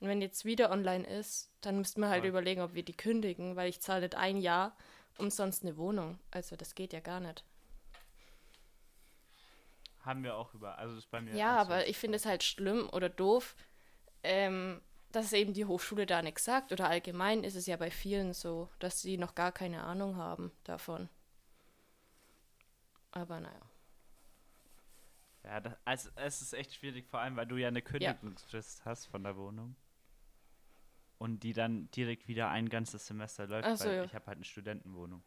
Und 0.00 0.08
wenn 0.08 0.22
jetzt 0.22 0.44
wieder 0.44 0.70
online 0.70 1.06
ist, 1.06 1.50
dann 1.60 1.78
müssten 1.78 2.00
wir 2.00 2.08
halt 2.08 2.24
ja. 2.24 2.30
überlegen, 2.30 2.62
ob 2.62 2.74
wir 2.74 2.84
die 2.84 2.96
kündigen, 2.96 3.56
weil 3.56 3.68
ich 3.68 3.80
zahle 3.80 4.02
nicht 4.02 4.14
ein 4.14 4.38
Jahr 4.38 4.76
umsonst 5.18 5.62
eine 5.62 5.76
Wohnung. 5.76 6.18
Also 6.30 6.56
das 6.56 6.74
geht 6.74 6.92
ja 6.92 7.00
gar 7.00 7.20
nicht. 7.20 7.44
Haben 10.00 10.22
wir 10.22 10.36
auch 10.36 10.54
über, 10.54 10.78
also 10.78 10.96
ist 10.96 11.10
bei 11.10 11.20
mir. 11.20 11.34
Ja, 11.34 11.56
aber 11.56 11.88
ich 11.88 11.98
finde 11.98 12.16
es 12.16 12.24
halt 12.24 12.42
schlimm 12.42 12.88
oder 12.90 13.08
doof, 13.08 13.56
ähm, 14.22 14.80
dass 15.12 15.32
eben 15.32 15.54
die 15.54 15.64
Hochschule 15.64 16.06
da 16.06 16.22
nichts 16.22 16.44
sagt. 16.44 16.72
Oder 16.72 16.88
allgemein 16.88 17.44
ist 17.44 17.54
es 17.54 17.66
ja 17.66 17.76
bei 17.76 17.90
vielen 17.90 18.34
so, 18.34 18.68
dass 18.78 19.00
sie 19.00 19.16
noch 19.16 19.34
gar 19.34 19.52
keine 19.52 19.82
Ahnung 19.82 20.16
haben 20.16 20.52
davon. 20.64 21.08
Aber 23.12 23.40
naja. 23.40 23.60
Ja, 25.44 25.60
das, 25.60 25.74
also 25.84 26.10
es 26.16 26.42
ist 26.42 26.52
echt 26.52 26.74
schwierig, 26.74 27.06
vor 27.08 27.20
allem, 27.20 27.36
weil 27.36 27.46
du 27.46 27.56
ja 27.56 27.68
eine 27.68 27.80
Kündigungsfrist 27.80 28.80
ja. 28.80 28.84
hast 28.84 29.06
von 29.06 29.24
der 29.24 29.36
Wohnung. 29.36 29.76
Und 31.16 31.42
die 31.42 31.52
dann 31.52 31.90
direkt 31.92 32.28
wieder 32.28 32.50
ein 32.50 32.68
ganzes 32.68 33.06
Semester 33.06 33.46
läuft, 33.46 33.78
so, 33.78 33.86
weil 33.86 33.96
ja. 33.96 34.04
ich 34.04 34.14
habe 34.14 34.26
halt 34.26 34.36
eine 34.36 34.44
Studentenwohnung. 34.44 35.24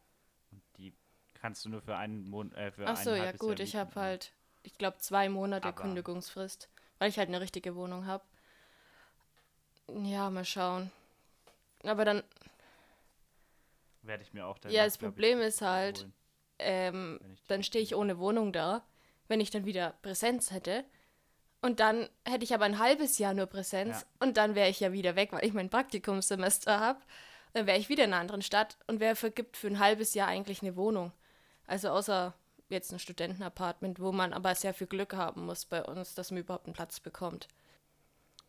Und 0.52 0.62
die 0.78 0.94
kannst 1.34 1.66
du 1.66 1.70
nur 1.70 1.82
für 1.82 1.98
einen 1.98 2.30
Monat. 2.30 2.56
Äh, 2.56 2.72
Ach 2.86 2.98
so, 2.98 3.14
ja 3.14 3.32
gut, 3.34 3.60
ich 3.60 3.76
habe 3.76 3.96
halt, 3.96 4.32
ich 4.64 4.78
glaube, 4.78 5.00
zwei 5.00 5.28
Monate 5.28 5.70
Aber 5.70 5.82
Kündigungsfrist, 5.82 6.70
weil 7.00 7.10
ich 7.10 7.18
halt 7.18 7.28
eine 7.28 7.42
richtige 7.42 7.76
Wohnung 7.76 8.06
habe. 8.06 8.24
Ja, 9.90 10.30
mal 10.30 10.46
schauen. 10.46 10.92
Aber 11.84 12.06
dann. 12.06 12.24
Werde 14.04 14.24
ich 14.24 14.34
mir 14.34 14.46
auch 14.46 14.58
dann. 14.58 14.72
Ja, 14.72 14.86
das 14.86 14.98
Problem 14.98 15.40
ich, 15.40 15.48
ist 15.48 15.62
halt, 15.62 16.08
ähm, 16.60 17.20
dann 17.48 17.64
stehe 17.64 17.84
ich 17.84 17.96
ohne 17.96 18.20
Wohnung 18.20 18.54
da, 18.54 18.84
wenn 19.28 19.42
ich 19.42 19.52
dann 19.52 19.66
wieder 19.66 19.96
Präsenz 20.02 20.52
hätte. 20.52 20.86
Und 21.62 21.80
dann 21.80 22.10
hätte 22.26 22.44
ich 22.44 22.56
aber 22.56 22.66
ein 22.66 22.80
halbes 22.80 23.20
Jahr 23.20 23.36
nur 23.36 23.46
Präsenz 23.46 24.02
ja. 24.02 24.08
und 24.20 24.38
dann 24.38 24.56
wäre 24.56 24.70
ich 24.70 24.80
ja 24.80 24.94
wieder 24.94 25.16
weg, 25.16 25.32
weil 25.32 25.46
ich 25.46 25.54
mein 25.54 25.70
Praktikumssemester 25.70 26.80
habe. 26.80 27.00
Dann 27.54 27.68
wäre 27.68 27.78
ich 27.78 27.90
wieder 27.90 28.06
in 28.06 28.14
einer 28.14 28.22
anderen 28.22 28.42
Stadt 28.42 28.78
und 28.88 29.00
wer 29.00 29.16
vergibt 29.16 29.58
für 29.58 29.68
ein 29.68 29.78
halbes 29.78 30.16
Jahr 30.16 30.28
eigentlich 30.28 30.64
eine 30.64 30.76
Wohnung? 30.76 31.12
Also 31.68 31.90
außer 31.90 32.34
jetzt 32.70 32.92
ein 32.92 33.00
Studentenapartment, 33.00 34.00
wo 34.00 34.12
man 34.12 34.34
aber 34.34 34.56
sehr 34.56 34.74
viel 34.74 34.88
Glück 34.88 35.14
haben 35.14 35.46
muss 35.46 35.66
bei 35.66 35.84
uns, 35.84 36.16
dass 36.16 36.32
man 36.32 36.40
überhaupt 36.40 36.66
einen 36.66 36.74
Platz 36.74 37.00
bekommt. 37.00 37.48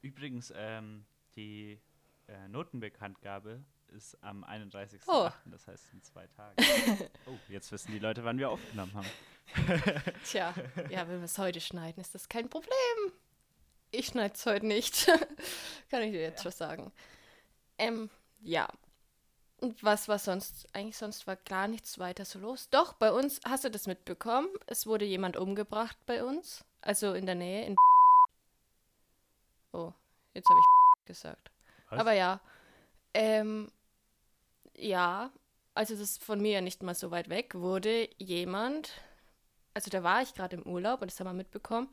Übrigens, 0.00 0.52
ähm, 0.56 1.04
die 1.36 1.80
äh, 2.28 2.48
Notenbekanntgabe 2.48 3.64
ist 3.88 4.16
am 4.22 4.44
31.08., 4.44 5.02
oh. 5.06 5.30
das 5.46 5.66
heißt 5.66 5.92
in 5.92 6.02
zwei 6.02 6.26
Tagen. 6.28 6.56
oh, 7.26 7.36
jetzt 7.48 7.70
wissen 7.72 7.92
die 7.92 7.98
Leute, 7.98 8.24
wann 8.24 8.38
wir 8.38 8.50
aufgenommen 8.50 8.92
haben. 8.94 9.06
Tja, 10.24 10.54
ja, 10.88 11.08
wenn 11.08 11.18
wir 11.18 11.24
es 11.24 11.38
heute 11.38 11.60
schneiden, 11.60 12.00
ist 12.00 12.14
das 12.14 12.28
kein 12.28 12.48
Problem. 12.48 12.72
Ich 13.90 14.06
schneide 14.06 14.34
es 14.34 14.46
heute 14.46 14.66
nicht. 14.66 15.06
Kann 15.90 16.02
ich 16.02 16.12
dir 16.12 16.22
jetzt 16.22 16.38
ja. 16.38 16.50
schon 16.50 16.52
sagen. 16.52 16.92
Ähm, 17.78 18.08
ja. 18.40 18.68
Und 19.58 19.84
was 19.84 20.08
war 20.08 20.18
sonst? 20.18 20.66
Eigentlich 20.74 20.96
sonst 20.96 21.26
war 21.26 21.36
gar 21.36 21.68
nichts 21.68 21.98
weiter 21.98 22.24
so 22.24 22.38
los. 22.38 22.68
Doch, 22.70 22.94
bei 22.94 23.12
uns, 23.12 23.40
hast 23.44 23.64
du 23.64 23.70
das 23.70 23.86
mitbekommen? 23.86 24.48
Es 24.66 24.86
wurde 24.86 25.04
jemand 25.04 25.36
umgebracht 25.36 25.96
bei 26.06 26.24
uns. 26.24 26.64
Also 26.80 27.12
in 27.12 27.26
der 27.26 27.34
Nähe. 27.36 27.66
In 27.66 27.76
oh, 29.72 29.92
jetzt 30.34 30.48
habe 30.48 30.58
ich 30.58 30.91
gesagt. 31.04 31.50
Was? 31.90 32.00
Aber 32.00 32.12
ja. 32.12 32.40
Ähm, 33.14 33.70
ja, 34.76 35.30
also 35.74 35.94
das 35.94 36.02
ist 36.02 36.24
von 36.24 36.40
mir 36.40 36.52
ja 36.52 36.60
nicht 36.60 36.82
mal 36.82 36.94
so 36.94 37.10
weit 37.10 37.28
weg, 37.28 37.54
wurde 37.54 38.08
jemand, 38.18 38.92
also 39.74 39.90
da 39.90 40.02
war 40.02 40.22
ich 40.22 40.34
gerade 40.34 40.56
im 40.56 40.66
Urlaub 40.66 41.02
und 41.02 41.10
das 41.10 41.20
haben 41.20 41.28
wir 41.28 41.34
mitbekommen, 41.34 41.88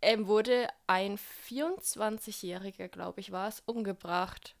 ähm, 0.00 0.26
wurde 0.26 0.68
ein 0.86 1.18
24-Jähriger, 1.48 2.88
glaube 2.88 3.20
ich, 3.20 3.30
war 3.30 3.48
es, 3.48 3.60
umgebracht. 3.60 4.56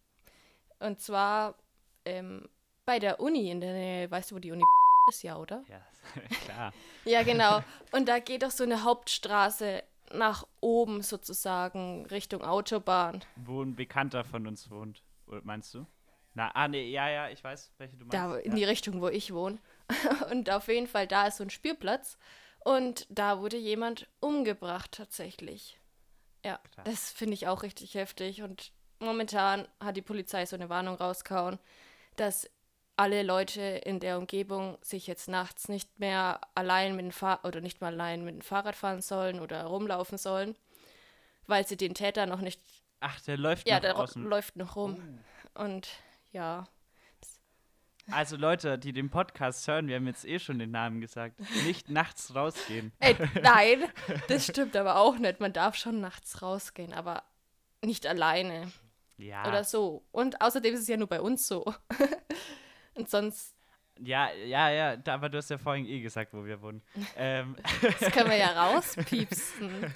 Und 0.78 1.00
zwar 1.00 1.56
ähm, 2.04 2.48
bei 2.84 2.98
der 2.98 3.20
Uni 3.20 3.50
in 3.50 3.60
der 3.60 3.72
Nähe, 3.72 4.10
weißt 4.10 4.30
du, 4.30 4.36
wo 4.36 4.38
die 4.38 4.52
Uni 4.52 4.62
ist, 5.08 5.22
ja, 5.22 5.36
oder? 5.36 5.64
Ja, 5.68 5.80
klar. 6.44 6.72
ja, 7.04 7.22
genau. 7.22 7.62
Und 7.90 8.08
da 8.08 8.20
geht 8.20 8.42
doch 8.44 8.50
so 8.50 8.62
eine 8.64 8.84
Hauptstraße 8.84 9.82
nach 10.12 10.46
oben 10.60 11.02
sozusagen, 11.02 12.06
Richtung 12.06 12.42
Autobahn. 12.42 13.24
Wo 13.36 13.62
ein 13.62 13.74
Bekannter 13.74 14.24
von 14.24 14.46
uns 14.46 14.70
wohnt, 14.70 15.02
meinst 15.42 15.74
du? 15.74 15.86
Na, 16.34 16.50
ah, 16.54 16.68
nee, 16.68 16.90
ja, 16.90 17.08
ja, 17.10 17.28
ich 17.28 17.44
weiß, 17.44 17.72
welche 17.78 17.96
du 17.96 18.04
meinst. 18.04 18.14
Da 18.14 18.36
in 18.38 18.52
ja. 18.52 18.56
die 18.56 18.64
Richtung, 18.64 19.00
wo 19.00 19.08
ich 19.08 19.34
wohne. 19.34 19.58
Und 20.30 20.50
auf 20.50 20.68
jeden 20.68 20.86
Fall, 20.86 21.06
da 21.06 21.26
ist 21.26 21.36
so 21.36 21.44
ein 21.44 21.50
Spielplatz. 21.50 22.16
Und 22.64 23.06
da 23.10 23.40
wurde 23.40 23.56
jemand 23.56 24.08
umgebracht, 24.20 24.92
tatsächlich. 24.92 25.78
Ja, 26.44 26.58
Klar. 26.72 26.84
das 26.84 27.10
finde 27.10 27.34
ich 27.34 27.48
auch 27.48 27.62
richtig 27.62 27.94
heftig. 27.94 28.42
Und 28.42 28.72
momentan 28.98 29.68
hat 29.80 29.96
die 29.96 30.02
Polizei 30.02 30.46
so 30.46 30.56
eine 30.56 30.68
Warnung 30.68 30.94
rausgehauen, 30.94 31.58
dass 32.16 32.48
alle 33.02 33.24
Leute 33.24 33.60
in 33.60 33.98
der 33.98 34.16
Umgebung 34.16 34.78
sich 34.80 35.08
jetzt 35.08 35.26
nachts 35.26 35.68
nicht 35.68 35.98
mehr 35.98 36.40
allein 36.54 36.94
mit 36.94 37.04
dem 37.04 37.10
Fahr 37.10 37.40
oder 37.42 37.60
nicht 37.60 37.80
mal 37.80 37.92
allein 37.92 38.24
mit 38.24 38.36
dem 38.36 38.42
Fahrrad 38.42 38.76
fahren 38.76 39.02
sollen 39.02 39.40
oder 39.40 39.64
rumlaufen 39.64 40.18
sollen, 40.18 40.54
weil 41.48 41.66
sie 41.66 41.76
den 41.76 41.94
Täter 41.94 42.26
noch 42.26 42.40
nicht. 42.40 42.60
Ach, 43.00 43.20
der 43.22 43.38
läuft 43.38 43.66
ja, 43.66 43.74
noch 43.74 43.80
der 43.82 43.98
außen. 43.98 44.22
läuft 44.22 44.54
noch 44.54 44.76
rum. 44.76 45.18
Oh. 45.56 45.64
Und 45.64 45.88
ja. 46.30 46.68
Also 48.12 48.36
Leute, 48.36 48.78
die 48.78 48.92
den 48.92 49.10
Podcast 49.10 49.66
hören, 49.66 49.88
wir 49.88 49.96
haben 49.96 50.06
jetzt 50.06 50.24
eh 50.24 50.38
schon 50.38 50.60
den 50.60 50.70
Namen 50.70 51.00
gesagt, 51.00 51.40
nicht 51.66 51.90
nachts 51.90 52.36
rausgehen. 52.36 52.92
Ey, 53.00 53.16
nein, 53.42 53.82
das 54.28 54.46
stimmt 54.46 54.76
aber 54.76 54.94
auch 54.94 55.18
nicht. 55.18 55.40
Man 55.40 55.52
darf 55.52 55.74
schon 55.74 56.00
nachts 56.00 56.40
rausgehen, 56.40 56.92
aber 56.92 57.24
nicht 57.84 58.06
alleine. 58.06 58.70
Ja. 59.16 59.44
Oder 59.48 59.64
so. 59.64 60.04
Und 60.12 60.40
außerdem 60.40 60.74
ist 60.74 60.82
es 60.82 60.88
ja 60.88 60.96
nur 60.96 61.08
bei 61.08 61.20
uns 61.20 61.48
so. 61.48 61.64
Und 62.94 63.08
sonst. 63.08 63.54
Ja, 63.98 64.32
ja, 64.32 64.70
ja, 64.70 64.98
aber 65.06 65.28
du 65.28 65.38
hast 65.38 65.50
ja 65.50 65.58
vorhin 65.58 65.86
eh 65.86 66.00
gesagt, 66.00 66.32
wo 66.32 66.44
wir 66.44 66.60
wohnen. 66.60 66.82
ähm. 67.16 67.56
Das 67.82 68.12
können 68.12 68.30
wir 68.30 68.36
ja 68.36 68.48
rauspiepsen. 68.66 69.94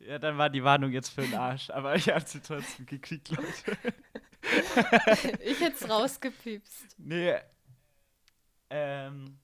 Ja, 0.00 0.18
dann 0.18 0.38
war 0.38 0.48
die 0.48 0.62
Warnung 0.62 0.92
jetzt 0.92 1.08
für 1.08 1.22
den 1.22 1.34
Arsch, 1.34 1.70
aber 1.70 1.96
ich 1.96 2.08
habe 2.08 2.24
sie 2.24 2.40
trotzdem 2.40 2.86
gekriegt, 2.86 3.30
Leute. 3.30 3.76
ich 5.42 5.60
hätte 5.60 5.84
es 5.84 5.90
rausgepiepst. 5.90 6.96
Nee. 6.98 7.34
Ähm, 8.70 9.38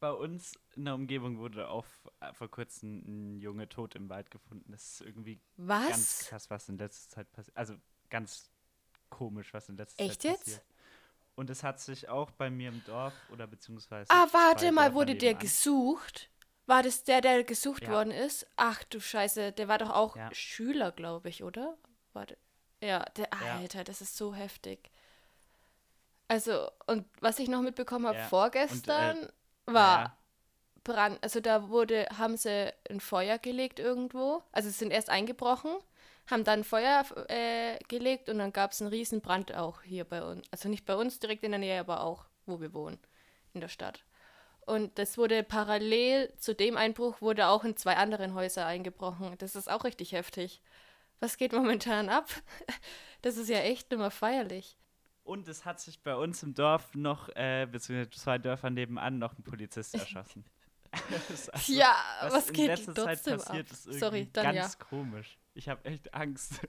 bei 0.00 0.10
uns 0.10 0.58
in 0.74 0.84
der 0.84 0.94
Umgebung 0.94 1.38
wurde 1.38 1.68
auch 1.68 1.86
vor 2.32 2.50
kurzem 2.50 3.04
ein 3.06 3.40
Junge 3.40 3.68
tot 3.68 3.94
im 3.94 4.08
Wald 4.08 4.32
gefunden. 4.32 4.72
Das 4.72 4.94
ist 4.94 5.00
irgendwie 5.02 5.40
was? 5.56 5.88
ganz 5.88 6.26
krass, 6.28 6.50
was 6.50 6.68
in 6.68 6.76
letzter 6.76 7.08
Zeit 7.08 7.32
passiert. 7.32 7.56
Also 7.56 7.76
ganz 8.10 8.50
komisch, 9.10 9.54
was 9.54 9.68
in 9.68 9.76
letzter 9.76 10.02
Echt 10.02 10.22
Zeit 10.22 10.38
passiert. 10.38 10.48
Echt 10.48 10.58
jetzt? 10.58 10.71
Und 11.34 11.50
es 11.50 11.62
hat 11.62 11.80
sich 11.80 12.08
auch 12.08 12.30
bei 12.30 12.50
mir 12.50 12.68
im 12.68 12.84
Dorf 12.84 13.14
oder 13.30 13.46
beziehungsweise. 13.46 14.10
Ah, 14.10 14.26
warte 14.32 14.70
mal, 14.70 14.94
wurde 14.94 15.14
der 15.14 15.34
gesucht? 15.34 16.28
War 16.66 16.82
das 16.82 17.04
der, 17.04 17.20
der 17.20 17.42
gesucht 17.42 17.84
ja. 17.84 17.90
worden 17.90 18.12
ist? 18.12 18.46
Ach 18.56 18.84
du 18.84 19.00
Scheiße, 19.00 19.52
der 19.52 19.68
war 19.68 19.78
doch 19.78 19.90
auch 19.90 20.16
ja. 20.16 20.32
Schüler, 20.32 20.92
glaube 20.92 21.28
ich, 21.28 21.42
oder? 21.42 21.76
Warte. 22.12 22.36
Ja, 22.80 23.04
der 23.16 23.28
ja. 23.32 23.56
Alter, 23.56 23.84
das 23.84 24.00
ist 24.00 24.16
so 24.16 24.34
heftig. 24.34 24.90
Also, 26.28 26.70
und 26.86 27.06
was 27.20 27.38
ich 27.38 27.48
noch 27.48 27.62
mitbekommen 27.62 28.06
habe 28.06 28.22
vorgestern, 28.28 29.18
und, 29.18 29.28
äh, 29.28 29.74
war 29.74 30.16
Brand. 30.84 31.22
Also 31.22 31.40
da 31.40 31.68
wurde, 31.68 32.06
haben 32.16 32.36
sie 32.36 32.72
ein 32.90 33.00
Feuer 33.00 33.38
gelegt 33.38 33.78
irgendwo. 33.78 34.42
Also 34.52 34.68
sie 34.68 34.74
sind 34.74 34.90
erst 34.90 35.10
eingebrochen 35.10 35.72
haben 36.26 36.44
dann 36.44 36.64
Feuer 36.64 37.04
äh, 37.28 37.78
gelegt 37.88 38.28
und 38.28 38.38
dann 38.38 38.52
gab 38.52 38.72
es 38.72 38.80
einen 38.80 38.90
riesen 38.90 39.20
Brand 39.20 39.54
auch 39.54 39.82
hier 39.82 40.04
bei 40.04 40.22
uns. 40.22 40.46
Also 40.50 40.68
nicht 40.68 40.86
bei 40.86 40.94
uns 40.94 41.18
direkt 41.18 41.44
in 41.44 41.52
der 41.52 41.60
Nähe, 41.60 41.80
aber 41.80 42.02
auch, 42.02 42.26
wo 42.46 42.60
wir 42.60 42.72
wohnen, 42.72 42.98
in 43.54 43.60
der 43.60 43.68
Stadt. 43.68 44.04
Und 44.64 44.98
das 44.98 45.18
wurde 45.18 45.42
parallel 45.42 46.32
zu 46.36 46.54
dem 46.54 46.76
Einbruch, 46.76 47.20
wurde 47.20 47.48
auch 47.48 47.64
in 47.64 47.76
zwei 47.76 47.96
anderen 47.96 48.34
Häuser 48.34 48.64
eingebrochen. 48.64 49.34
Das 49.38 49.56
ist 49.56 49.70
auch 49.70 49.84
richtig 49.84 50.12
heftig. 50.12 50.62
Was 51.20 51.36
geht 51.36 51.52
momentan 51.52 52.08
ab? 52.08 52.28
Das 53.22 53.36
ist 53.36 53.48
ja 53.48 53.58
echt 53.58 53.92
immer 53.92 54.10
feierlich. 54.10 54.76
Und 55.22 55.46
es 55.46 55.64
hat 55.64 55.78
sich 55.78 56.02
bei 56.02 56.16
uns 56.16 56.42
im 56.42 56.54
Dorf 56.54 56.92
noch, 56.96 57.28
äh, 57.36 57.68
beziehungsweise 57.70 58.10
zwei 58.10 58.36
Dörfer 58.38 58.68
nebenan, 58.68 59.20
noch 59.20 59.38
ein 59.38 59.44
Polizist 59.44 59.94
erschossen. 59.94 60.44
also, 61.52 61.72
ja, 61.72 61.94
was, 62.22 62.32
was 62.32 62.46
geht 62.52 62.58
in 62.58 62.66
letzter 62.66 62.94
Zeit 62.94 63.22
passiert, 63.22 63.66
ab? 63.66 63.72
ist 63.72 63.86
irgendwie 63.86 63.98
Sorry, 64.00 64.28
dann 64.32 64.56
ganz 64.56 64.76
ja. 64.76 64.84
komisch. 64.84 65.38
Ich 65.54 65.68
habe 65.68 65.84
echt 65.84 66.14
Angst. 66.14 66.60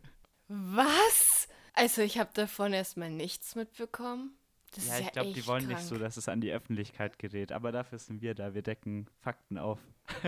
Was? 0.47 1.47
Also 1.73 2.01
ich 2.01 2.17
habe 2.19 2.31
davon 2.33 2.73
erstmal 2.73 3.09
nichts 3.09 3.55
mitbekommen. 3.55 4.37
Das 4.71 4.87
Ja, 4.87 4.99
ich 4.99 5.05
ja 5.05 5.11
glaube, 5.11 5.31
die 5.33 5.45
wollen 5.47 5.65
krank. 5.67 5.79
nicht 5.79 5.87
so, 5.87 5.97
dass 5.97 6.17
es 6.17 6.27
an 6.29 6.41
die 6.41 6.51
Öffentlichkeit 6.51 7.19
gerät. 7.19 7.51
Aber 7.51 7.71
dafür 7.71 7.99
sind 7.99 8.21
wir 8.21 8.35
da. 8.35 8.53
Wir 8.53 8.61
decken 8.63 9.07
Fakten 9.21 9.57
auf. 9.57 9.79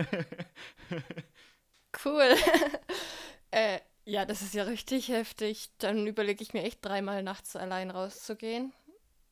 Cool. 2.04 2.34
äh, 3.50 3.80
ja, 4.04 4.24
das 4.24 4.42
ist 4.42 4.54
ja 4.54 4.64
richtig 4.64 5.08
heftig. 5.08 5.70
Dann 5.78 6.06
überlege 6.06 6.42
ich 6.42 6.52
mir 6.52 6.62
echt 6.62 6.84
dreimal 6.84 7.22
nachts 7.22 7.56
allein 7.56 7.90
rauszugehen 7.90 8.72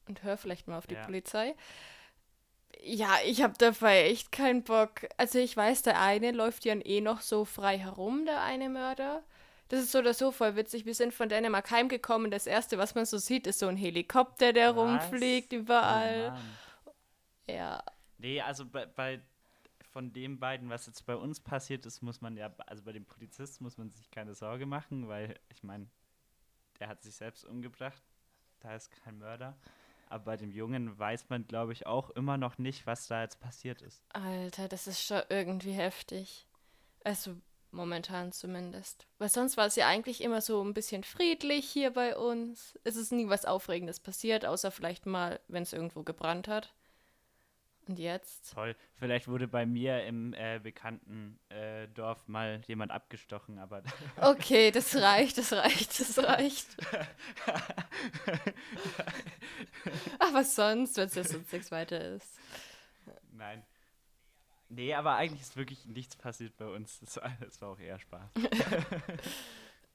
und 0.08 0.22
höre 0.22 0.36
vielleicht 0.36 0.66
mal 0.66 0.78
auf 0.78 0.86
die 0.86 0.94
Ja. 0.94 1.04
Polizei. 1.04 1.54
Ja, 2.82 3.16
ich 3.24 3.42
habe 3.42 3.54
dabei 3.58 4.04
echt 4.04 4.32
keinen 4.32 4.62
Bock. 4.62 5.06
Also 5.16 5.38
ich 5.38 5.56
weiß, 5.56 5.82
der 5.82 6.00
eine 6.00 6.32
läuft 6.32 6.64
ja 6.64 6.74
eh 6.74 7.00
noch 7.00 7.20
so 7.20 7.44
frei 7.44 7.78
herum, 7.78 8.26
der 8.26 8.42
eine 8.42 8.68
Mörder. 8.68 9.22
Das 9.68 9.80
ist 9.80 9.92
so 9.92 10.00
oder 10.00 10.14
so 10.14 10.30
voll 10.30 10.56
witzig. 10.56 10.84
Wir 10.84 10.94
sind 10.94 11.14
von 11.14 11.28
Dänemark 11.28 11.70
heimgekommen. 11.70 12.30
Das 12.30 12.46
erste, 12.46 12.78
was 12.78 12.94
man 12.94 13.06
so 13.06 13.18
sieht, 13.18 13.46
ist 13.46 13.58
so 13.58 13.66
ein 13.66 13.76
Helikopter, 13.76 14.52
der 14.52 14.72
rumfliegt 14.72 15.52
Was? 15.52 15.58
überall. 15.58 16.38
Oh 17.46 17.52
ja, 17.52 17.82
Nee, 18.18 18.40
also 18.40 18.64
bei, 18.64 18.86
bei 18.86 19.20
von 19.92 20.12
den 20.12 20.38
beiden, 20.40 20.70
was 20.70 20.86
jetzt 20.86 21.04
bei 21.06 21.14
uns 21.14 21.40
passiert 21.40 21.86
ist, 21.86 22.02
muss 22.02 22.20
man 22.20 22.36
ja, 22.36 22.52
also 22.66 22.82
bei 22.82 22.92
dem 22.92 23.04
Polizisten 23.04 23.62
muss 23.64 23.78
man 23.78 23.90
sich 23.90 24.10
keine 24.10 24.34
Sorge 24.34 24.66
machen, 24.66 25.08
weil 25.08 25.38
ich 25.50 25.62
meine, 25.62 25.86
der 26.80 26.88
hat 26.88 27.02
sich 27.02 27.14
selbst 27.14 27.44
umgebracht. 27.44 28.02
Da 28.60 28.74
ist 28.74 28.90
kein 28.90 29.18
Mörder. 29.18 29.56
Aber 30.14 30.26
bei 30.26 30.36
dem 30.36 30.52
Jungen 30.52 30.96
weiß 30.96 31.28
man, 31.28 31.44
glaube 31.48 31.72
ich, 31.72 31.88
auch 31.88 32.10
immer 32.10 32.36
noch 32.36 32.56
nicht, 32.56 32.86
was 32.86 33.08
da 33.08 33.22
jetzt 33.22 33.40
passiert 33.40 33.82
ist. 33.82 34.00
Alter, 34.12 34.68
das 34.68 34.86
ist 34.86 35.02
schon 35.02 35.22
irgendwie 35.28 35.72
heftig. 35.72 36.46
Also 37.02 37.34
momentan 37.72 38.30
zumindest. 38.30 39.08
Weil 39.18 39.28
sonst 39.28 39.56
war 39.56 39.66
es 39.66 39.74
ja 39.74 39.88
eigentlich 39.88 40.22
immer 40.22 40.40
so 40.40 40.62
ein 40.62 40.72
bisschen 40.72 41.02
friedlich 41.02 41.68
hier 41.68 41.90
bei 41.90 42.16
uns. 42.16 42.78
Es 42.84 42.94
ist 42.94 43.10
nie 43.10 43.28
was 43.28 43.44
Aufregendes 43.44 43.98
passiert, 43.98 44.46
außer 44.46 44.70
vielleicht 44.70 45.04
mal, 45.04 45.40
wenn 45.48 45.64
es 45.64 45.72
irgendwo 45.72 46.04
gebrannt 46.04 46.46
hat. 46.46 46.72
Und 47.88 47.98
jetzt? 47.98 48.54
Toll. 48.54 48.74
Vielleicht 48.94 49.28
wurde 49.28 49.46
bei 49.46 49.66
mir 49.66 50.04
im 50.04 50.32
äh, 50.34 50.58
bekannten 50.62 51.38
äh, 51.50 51.86
Dorf 51.88 52.26
mal 52.28 52.62
jemand 52.66 52.90
abgestochen, 52.90 53.58
aber 53.58 53.82
Okay, 54.20 54.70
das 54.70 54.96
reicht, 54.96 55.36
das 55.36 55.52
reicht, 55.52 56.00
das 56.00 56.18
reicht. 56.18 56.76
Was 60.32 60.54
sonst, 60.54 60.96
wenn 60.96 61.06
es 61.06 61.14
jetzt 61.14 61.30
sonst 61.32 61.52
nichts 61.52 61.70
weiter 61.70 62.00
ist. 62.00 62.38
nein. 63.32 63.62
Nee, 64.70 64.94
aber 64.94 65.14
eigentlich 65.16 65.42
ist 65.42 65.56
wirklich 65.56 65.84
nichts 65.84 66.16
passiert 66.16 66.56
bei 66.56 66.66
uns. 66.66 66.98
Das 67.00 67.16
war, 67.16 67.30
das 67.40 67.60
war 67.60 67.68
auch 67.70 67.78
eher 67.78 67.98
Spaß. 67.98 68.30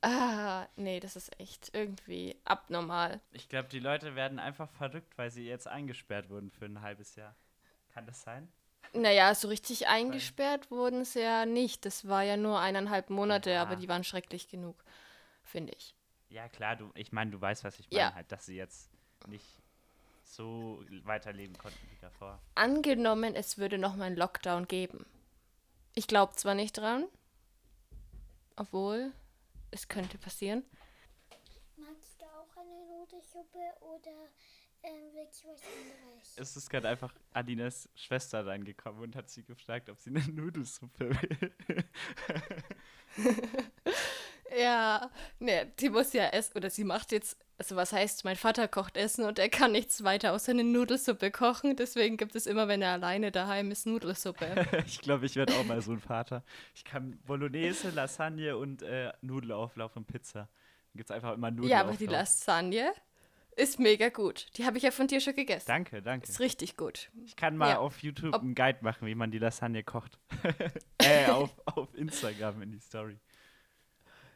Ah, 0.02 0.66
nee, 0.78 1.02
das 1.02 1.18
ist 1.18 1.38
echt 1.42 1.72
irgendwie 1.74 2.38
abnormal. 2.46 3.20
Ich 3.34 3.50
glaube, 3.50 3.68
die 3.68 3.80
Leute 3.80 4.16
werden 4.16 4.40
einfach 4.40 4.70
verrückt, 4.70 5.18
weil 5.18 5.30
sie 5.30 5.46
jetzt 5.46 5.68
eingesperrt 5.68 6.30
wurden 6.30 6.52
für 6.52 6.64
ein 6.66 6.80
halbes 6.82 7.18
Jahr. 7.18 7.36
Kann 7.94 8.06
das 8.06 8.22
sein? 8.22 8.48
Naja, 8.94 9.36
so 9.36 9.50
richtig 9.50 9.88
eingesperrt 9.90 10.72
wurden 10.72 11.04
sie 11.04 11.20
ja 11.20 11.46
nicht. 11.46 11.84
Das 11.86 12.08
war 12.08 12.24
ja 12.24 12.38
nur 12.38 12.62
eineinhalb 12.62 13.10
Monate, 13.10 13.52
Ja. 13.52 13.62
aber 13.62 13.76
die 13.76 13.90
waren 13.90 14.06
schrecklich 14.06 14.48
genug, 14.48 14.82
finde 15.44 15.74
ich. 15.76 15.94
Ja, 16.30 16.48
klar, 16.48 16.78
du, 16.78 16.90
ich 16.96 17.12
meine, 17.12 17.32
du 17.32 17.42
weißt, 17.42 17.66
was 17.66 17.78
ich 17.78 17.90
meine, 17.92 18.00
Ja. 18.02 18.14
halt, 18.14 18.32
dass 18.32 18.46
sie 18.46 18.56
jetzt 18.56 18.89
nicht 19.28 19.46
so 20.24 20.84
weiterleben 21.04 21.58
konnten 21.58 21.80
wie 21.92 21.98
davor. 22.00 22.40
Angenommen, 22.56 23.36
es 23.36 23.58
würde 23.58 23.78
noch 23.78 23.96
mal 23.96 24.06
einen 24.06 24.16
Lockdown 24.16 24.68
geben. 24.68 25.06
Ich 25.96 26.08
glaube 26.08 26.36
zwar 26.36 26.56
nicht 26.56 26.78
dran, 26.78 27.06
obwohl 28.56 29.12
es 29.72 29.88
könnte 29.88 30.18
passieren. 30.18 30.64
Magst 31.78 32.22
du 32.22 32.26
auch 32.26 32.56
eine 32.58 32.86
Nudelsuppe 32.86 33.60
oder 33.82 34.30
ähm, 34.84 35.10
willst 35.14 35.44
du 35.44 35.50
was 35.50 35.62
anderes? 35.64 36.38
Es 36.38 36.56
ist 36.56 36.70
gerade 36.70 36.88
einfach 36.88 37.14
Adinas 37.34 37.90
Schwester 37.96 38.46
reingekommen 38.46 39.02
und 39.02 39.16
hat 39.16 39.30
sie 39.30 39.44
gefragt, 39.44 39.90
ob 39.90 40.00
sie 40.00 40.12
eine 40.12 40.22
Nudelsuppe 40.32 41.10
will. 41.10 41.54
Ja, 44.58 45.12
ne, 45.40 45.72
die 45.80 45.90
muss 45.90 46.14
ja 46.14 46.28
essen, 46.30 46.58
oder 46.58 46.70
sie 46.70 46.84
macht 46.84 47.12
jetzt, 47.12 47.38
also 47.60 47.76
was 47.76 47.94
heißt, 47.94 48.24
mein 48.26 48.36
Vater 48.38 48.68
kocht 48.68 48.98
Essen 48.98 49.26
und 49.26 49.38
er 49.38 49.50
kann 49.50 49.74
nichts 49.74 50.04
weiter 50.04 50.34
außer 50.34 50.52
eine 50.54 50.64
Nudelsuppe 50.64 51.30
kochen, 51.30 51.76
deswegen 51.76 52.18
gibt 52.18 52.36
es 52.36 52.48
immer, 52.48 52.68
wenn 52.68 52.82
er 52.82 52.94
alleine 52.94 53.32
daheim 53.32 53.70
ist, 53.70 53.86
Nudelsuppe. 53.86 54.66
ich 54.88 55.00
glaube, 55.02 55.26
ich 55.28 55.36
werde 55.36 55.54
auch 55.54 55.66
mal 55.66 55.82
so 55.82 55.92
ein 55.92 56.00
Vater. 56.00 56.44
Ich 56.74 56.84
kann 56.86 57.20
Bolognese, 57.28 57.90
Lasagne 57.92 58.58
und 58.58 58.82
äh, 58.82 59.12
Nudelauflauf 59.22 59.96
und 59.96 60.08
Pizza. 60.08 60.40
Dann 60.94 60.98
gibt 60.98 61.10
es 61.10 61.16
einfach 61.16 61.34
immer 61.34 61.52
Nudelauflauf. 61.52 61.72
ja, 61.72 61.82
aber 61.88 61.98
die 61.98 62.06
Lasagne 62.08 62.92
ist 63.58 63.78
mega 63.78 64.08
gut. 64.08 64.48
Die 64.56 64.66
habe 64.66 64.78
ich 64.78 64.84
ja 64.84 64.92
von 64.92 65.08
dir 65.08 65.20
schon 65.20 65.36
gegessen. 65.36 65.66
Danke, 65.68 66.02
danke. 66.02 66.30
Ist 66.30 66.40
richtig 66.40 66.78
gut. 66.78 67.10
Ich 67.26 67.36
kann 67.36 67.58
mal 67.58 67.72
Ja. 67.72 67.80
auf 67.80 68.02
YouTube 68.02 68.34
Ob- 68.34 68.42
einen 68.42 68.56
Guide 68.56 68.80
machen, 68.82 69.06
wie 69.06 69.16
man 69.16 69.32
die 69.32 69.38
Lasagne 69.38 69.84
kocht. 69.84 70.18
äh, 71.00 71.26
auf, 71.28 71.50
auf 71.66 71.94
Instagram 71.94 72.62
in 72.62 72.72
die 72.72 72.80
Story. 72.80 73.20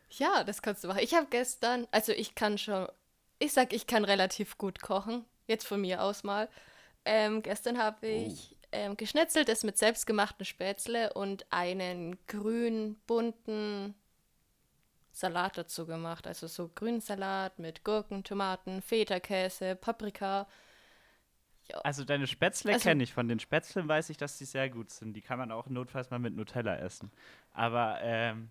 Ja, 0.09 0.43
das 0.43 0.61
kannst 0.61 0.83
du 0.83 0.89
machen. 0.89 0.99
Ich 1.01 1.13
habe 1.15 1.27
gestern, 1.29 1.87
also 1.91 2.11
ich 2.11 2.35
kann 2.35 2.57
schon, 2.57 2.87
ich 3.43 3.53
sag, 3.53 3.73
ich 3.73 3.87
kann 3.87 4.05
relativ 4.05 4.57
gut 4.57 4.81
kochen. 4.81 5.25
Jetzt 5.47 5.67
von 5.67 5.81
mir 5.81 6.01
aus 6.01 6.23
mal. 6.23 6.49
Ähm, 7.05 7.41
gestern 7.41 7.77
habe 7.77 8.07
ich 8.07 8.55
ähm, 8.71 8.95
geschnetzeltes 8.95 9.63
mit 9.63 9.77
selbstgemachten 9.77 10.45
Spätzle 10.45 11.13
und 11.13 11.45
einen 11.51 12.17
grün 12.27 12.95
bunten 13.05 13.93
Salat 15.11 15.57
dazu 15.57 15.85
gemacht. 15.85 16.25
Also 16.25 16.47
so 16.47 16.69
grünen 16.73 17.01
Salat 17.01 17.59
mit 17.59 17.83
Gurken, 17.83 18.23
Tomaten, 18.23 18.81
Feta-Käse, 18.81 19.75
Paprika. 19.75 20.47
Also 21.83 22.03
deine 22.03 22.27
Spätzle 22.27 22.73
Also- 22.73 22.83
kenne 22.83 23.03
ich. 23.03 23.13
Von 23.13 23.27
den 23.27 23.39
Spätzlen 23.39 23.87
weiß 23.87 24.09
ich, 24.09 24.17
dass 24.17 24.37
die 24.37 24.45
sehr 24.45 24.69
gut 24.69 24.91
sind. 24.91 25.13
Die 25.13 25.21
kann 25.21 25.37
man 25.37 25.51
auch 25.51 25.67
notfalls 25.67 26.09
mal 26.09 26.19
mit 26.19 26.35
Nutella 26.35 26.77
essen. 26.77 27.11
Aber, 27.51 27.99
ähm... 28.01 28.49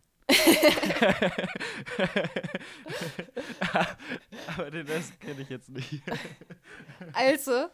Aber 4.57 4.71
den 4.71 4.87
Rest 4.87 5.21
kenne 5.21 5.43
ich 5.43 5.49
jetzt 5.49 5.69
nicht. 5.71 6.03
Also, 7.13 7.69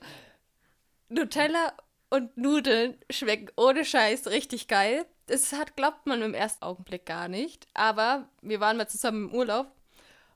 Nutella 1.09 1.73
und 2.11 2.37
Nudeln 2.37 2.97
schmecken 3.11 3.49
ohne 3.57 3.85
Scheiß 3.85 4.29
richtig 4.29 4.69
geil. 4.69 5.07
Das 5.27 5.53
hat, 5.53 5.77
glaubt 5.77 6.07
man 6.07 6.23
im 6.23 6.35
ersten 6.35 6.65
Augenblick 6.65 7.05
gar 7.07 7.29
nicht. 7.29 7.67
Aber 7.75 8.29
wir 8.41 8.61
waren 8.61 8.77
mal 8.77 8.89
zusammen 8.89 9.29
im 9.29 9.35
Urlaub 9.35 9.71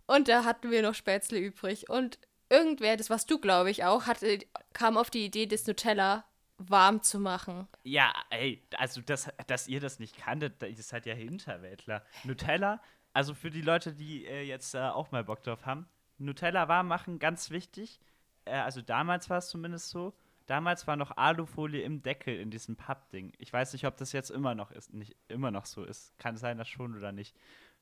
und 0.06 0.28
da 0.28 0.44
hatten 0.44 0.70
wir 0.70 0.82
noch 0.82 0.94
Spätzle 0.94 1.38
übrig. 1.38 1.88
Und 1.88 2.18
irgendwer, 2.50 2.96
das 2.96 3.10
warst 3.10 3.30
du, 3.30 3.38
glaube 3.38 3.70
ich, 3.70 3.84
auch, 3.84 4.06
hatte, 4.06 4.38
kam 4.72 4.96
auf 4.96 5.10
die 5.10 5.24
Idee, 5.24 5.46
das 5.46 5.66
Nutella 5.66 6.24
warm 6.68 7.02
zu 7.02 7.18
machen. 7.18 7.68
Ja, 7.84 8.12
ey, 8.30 8.62
also 8.76 9.00
das, 9.00 9.28
dass 9.46 9.68
ihr 9.68 9.80
das 9.80 9.98
nicht 9.98 10.16
kanntet, 10.16 10.62
ihr 10.62 10.82
seid 10.82 11.06
ja 11.06 11.14
Hinterwäldler. 11.14 12.04
Nutella, 12.24 12.80
also 13.12 13.34
für 13.34 13.50
die 13.50 13.62
Leute, 13.62 13.92
die 13.92 14.26
äh, 14.26 14.42
jetzt 14.42 14.74
äh, 14.74 14.80
auch 14.80 15.10
mal 15.12 15.24
Bock 15.24 15.42
drauf 15.42 15.66
haben, 15.66 15.86
Nutella 16.18 16.68
warm 16.68 16.88
machen, 16.88 17.18
ganz 17.18 17.50
wichtig. 17.50 18.00
Äh, 18.44 18.52
also 18.52 18.80
damals 18.80 19.28
war 19.30 19.38
es 19.38 19.48
zumindest 19.48 19.90
so. 19.90 20.14
Damals 20.46 20.86
war 20.86 20.96
noch 20.96 21.16
Alufolie 21.16 21.82
im 21.82 22.02
Deckel 22.02 22.38
in 22.38 22.50
diesem 22.50 22.76
Pappding. 22.76 23.32
Ich 23.38 23.52
weiß 23.52 23.72
nicht, 23.72 23.86
ob 23.86 23.96
das 23.96 24.12
jetzt 24.12 24.30
immer 24.30 24.54
noch 24.54 24.70
ist, 24.70 24.92
nicht 24.92 25.16
immer 25.28 25.50
noch 25.50 25.66
so 25.66 25.84
ist. 25.84 26.18
Kann 26.18 26.36
sein, 26.36 26.58
dass 26.58 26.68
schon 26.68 26.96
oder 26.96 27.12
nicht. 27.12 27.36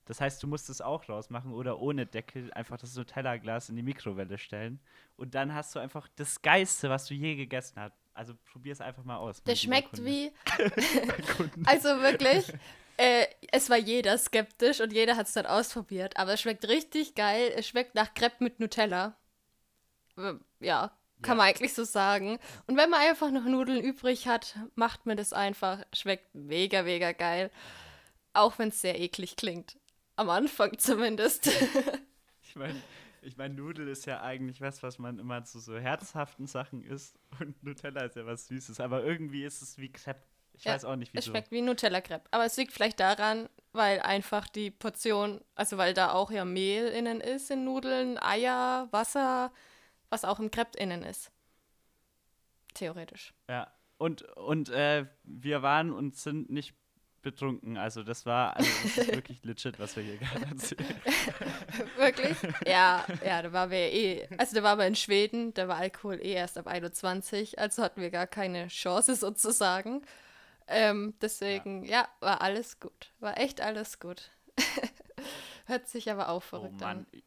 Das 0.04 0.20
heißt, 0.20 0.42
du 0.42 0.46
musst 0.46 0.68
es 0.70 0.80
auch 0.80 1.08
rausmachen 1.08 1.52
oder 1.52 1.78
ohne 1.78 2.06
Deckel 2.06 2.52
einfach 2.52 2.76
das 2.78 2.96
Nutella-Glas 2.96 3.68
in 3.68 3.76
die 3.76 3.82
Mikrowelle 3.82 4.38
stellen. 4.38 4.80
Und 5.16 5.34
dann 5.34 5.54
hast 5.54 5.74
du 5.74 5.78
einfach 5.78 6.08
das 6.16 6.42
Geiste, 6.42 6.90
was 6.90 7.06
du 7.06 7.14
je 7.14 7.36
gegessen 7.36 7.80
hast. 7.80 7.94
Also 8.14 8.34
probier 8.52 8.72
es 8.72 8.80
einfach 8.80 9.04
mal 9.04 9.16
aus. 9.16 9.40
lieber 9.44 9.56
schmeckt 9.56 9.94
Kunde. 9.94 10.04
wie. 10.10 10.32
Also 11.66 11.88
wirklich, 12.00 12.52
äh, 12.96 13.26
es 13.52 13.70
war 13.70 13.76
jeder 13.78 14.18
skeptisch 14.18 14.80
und 14.80 14.92
jeder 14.92 15.16
hat 15.16 15.26
es 15.26 15.32
dann 15.32 15.46
ausprobiert. 15.46 16.16
Aber 16.16 16.32
es 16.34 16.40
schmeckt 16.40 16.66
richtig 16.68 17.14
geil. 17.14 17.52
Es 17.56 17.66
schmeckt 17.68 17.94
nach 17.94 18.12
Crepe 18.14 18.42
mit 18.44 18.60
Nutella. 18.60 19.16
Ja, 20.60 20.90
kann 21.22 21.32
Ja. 21.32 21.34
man 21.34 21.40
eigentlich 21.46 21.72
so 21.74 21.84
sagen. 21.84 22.38
Und 22.66 22.76
wenn 22.76 22.90
man 22.90 23.00
einfach 23.00 23.30
noch 23.30 23.44
Nudeln 23.44 23.80
übrig 23.82 24.26
hat, 24.26 24.56
macht 24.74 25.06
man 25.06 25.16
das 25.16 25.32
einfach. 25.32 25.78
Schmeckt 25.94 26.34
mega, 26.34 26.82
mega 26.82 27.12
geil. 27.12 27.50
Auch 28.34 28.58
wenn 28.58 28.68
es 28.68 28.80
sehr 28.80 28.98
eklig 29.00 29.36
klingt. 29.36 29.78
Am 30.16 30.28
Anfang 30.30 30.78
zumindest. 30.78 31.50
Ich 32.42 32.56
meine, 32.56 32.82
ich 33.22 33.36
mein, 33.36 33.54
Nudel 33.54 33.88
ist 33.88 34.06
ja 34.06 34.22
eigentlich 34.22 34.60
was, 34.60 34.82
was 34.82 34.98
man 34.98 35.18
immer 35.18 35.44
zu 35.44 35.58
so 35.60 35.76
herzhaften 35.78 36.46
Sachen 36.46 36.82
isst. 36.82 37.18
Und 37.40 37.62
Nutella 37.62 38.02
ist 38.04 38.16
ja 38.16 38.26
was 38.26 38.46
Süßes. 38.48 38.80
Aber 38.80 39.04
irgendwie 39.04 39.44
ist 39.44 39.62
es 39.62 39.78
wie 39.78 39.90
Crepe. 39.90 40.22
Ich 40.52 40.64
Ja, 40.64 40.72
weiß 40.74 40.84
auch 40.84 40.96
nicht, 40.96 41.10
Es 41.14 41.22
wieso. 41.24 41.30
schmeckt 41.30 41.50
wie 41.52 41.62
Nutella-Crepe. 41.62 42.24
Aber 42.32 42.44
es 42.44 42.56
liegt 42.56 42.72
vielleicht 42.72 43.00
daran, 43.00 43.48
weil 43.72 44.00
einfach 44.00 44.48
die 44.48 44.70
Portion, 44.70 45.40
also 45.54 45.78
weil 45.78 45.94
da 45.94 46.12
auch 46.12 46.30
ja 46.30 46.44
Mehl 46.44 46.88
innen 46.88 47.20
ist 47.20 47.50
in 47.50 47.64
Nudeln, 47.64 48.18
Eier, 48.18 48.88
Wasser, 48.90 49.52
was 50.10 50.24
auch 50.24 50.38
im 50.40 50.50
Crepe 50.50 50.76
innen 50.78 51.02
ist. 51.02 51.30
Theoretisch. 52.74 53.32
Ja. 53.48 53.72
Und, 53.98 54.22
und 54.36 54.70
äh, 54.70 55.06
wir 55.24 55.62
waren 55.62 55.92
und 55.92 56.16
sind 56.16 56.50
nicht 56.50 56.74
betrunken. 57.22 57.76
Also 57.76 58.02
das 58.02 58.26
war 58.26 58.56
also 58.56 58.70
das 58.82 58.98
ist 58.98 59.14
wirklich 59.14 59.42
legit, 59.44 59.78
was 59.78 59.96
wir 59.96 60.02
hier 60.02 60.16
gerade 60.16 60.46
erzählen. 60.50 61.00
Wirklich? 61.96 62.36
Ja, 62.66 63.04
ja, 63.24 63.42
da 63.42 63.52
waren 63.52 63.70
wir 63.70 63.92
eh, 63.92 64.28
also 64.38 64.56
da 64.56 64.62
waren 64.62 64.78
wir 64.78 64.86
in 64.86 64.96
Schweden, 64.96 65.52
da 65.54 65.68
war 65.68 65.76
Alkohol 65.76 66.20
eh 66.20 66.32
erst 66.32 66.58
ab 66.58 66.66
21, 66.66 67.58
also 67.58 67.82
hatten 67.82 68.00
wir 68.00 68.10
gar 68.10 68.26
keine 68.26 68.68
Chance 68.68 69.14
sozusagen. 69.16 70.02
Ähm, 70.66 71.14
deswegen, 71.20 71.84
ja. 71.84 72.02
ja. 72.02 72.08
war 72.20 72.40
alles 72.42 72.78
gut. 72.78 73.12
War 73.18 73.38
echt 73.38 73.60
alles 73.60 73.98
gut. 73.98 74.30
Hört 75.66 75.88
sich 75.88 76.10
aber 76.10 76.28
auch 76.28 76.36
Oh 76.36 76.40
verrückt 76.40 76.80
Mann. 76.80 77.06
an. 77.12 77.22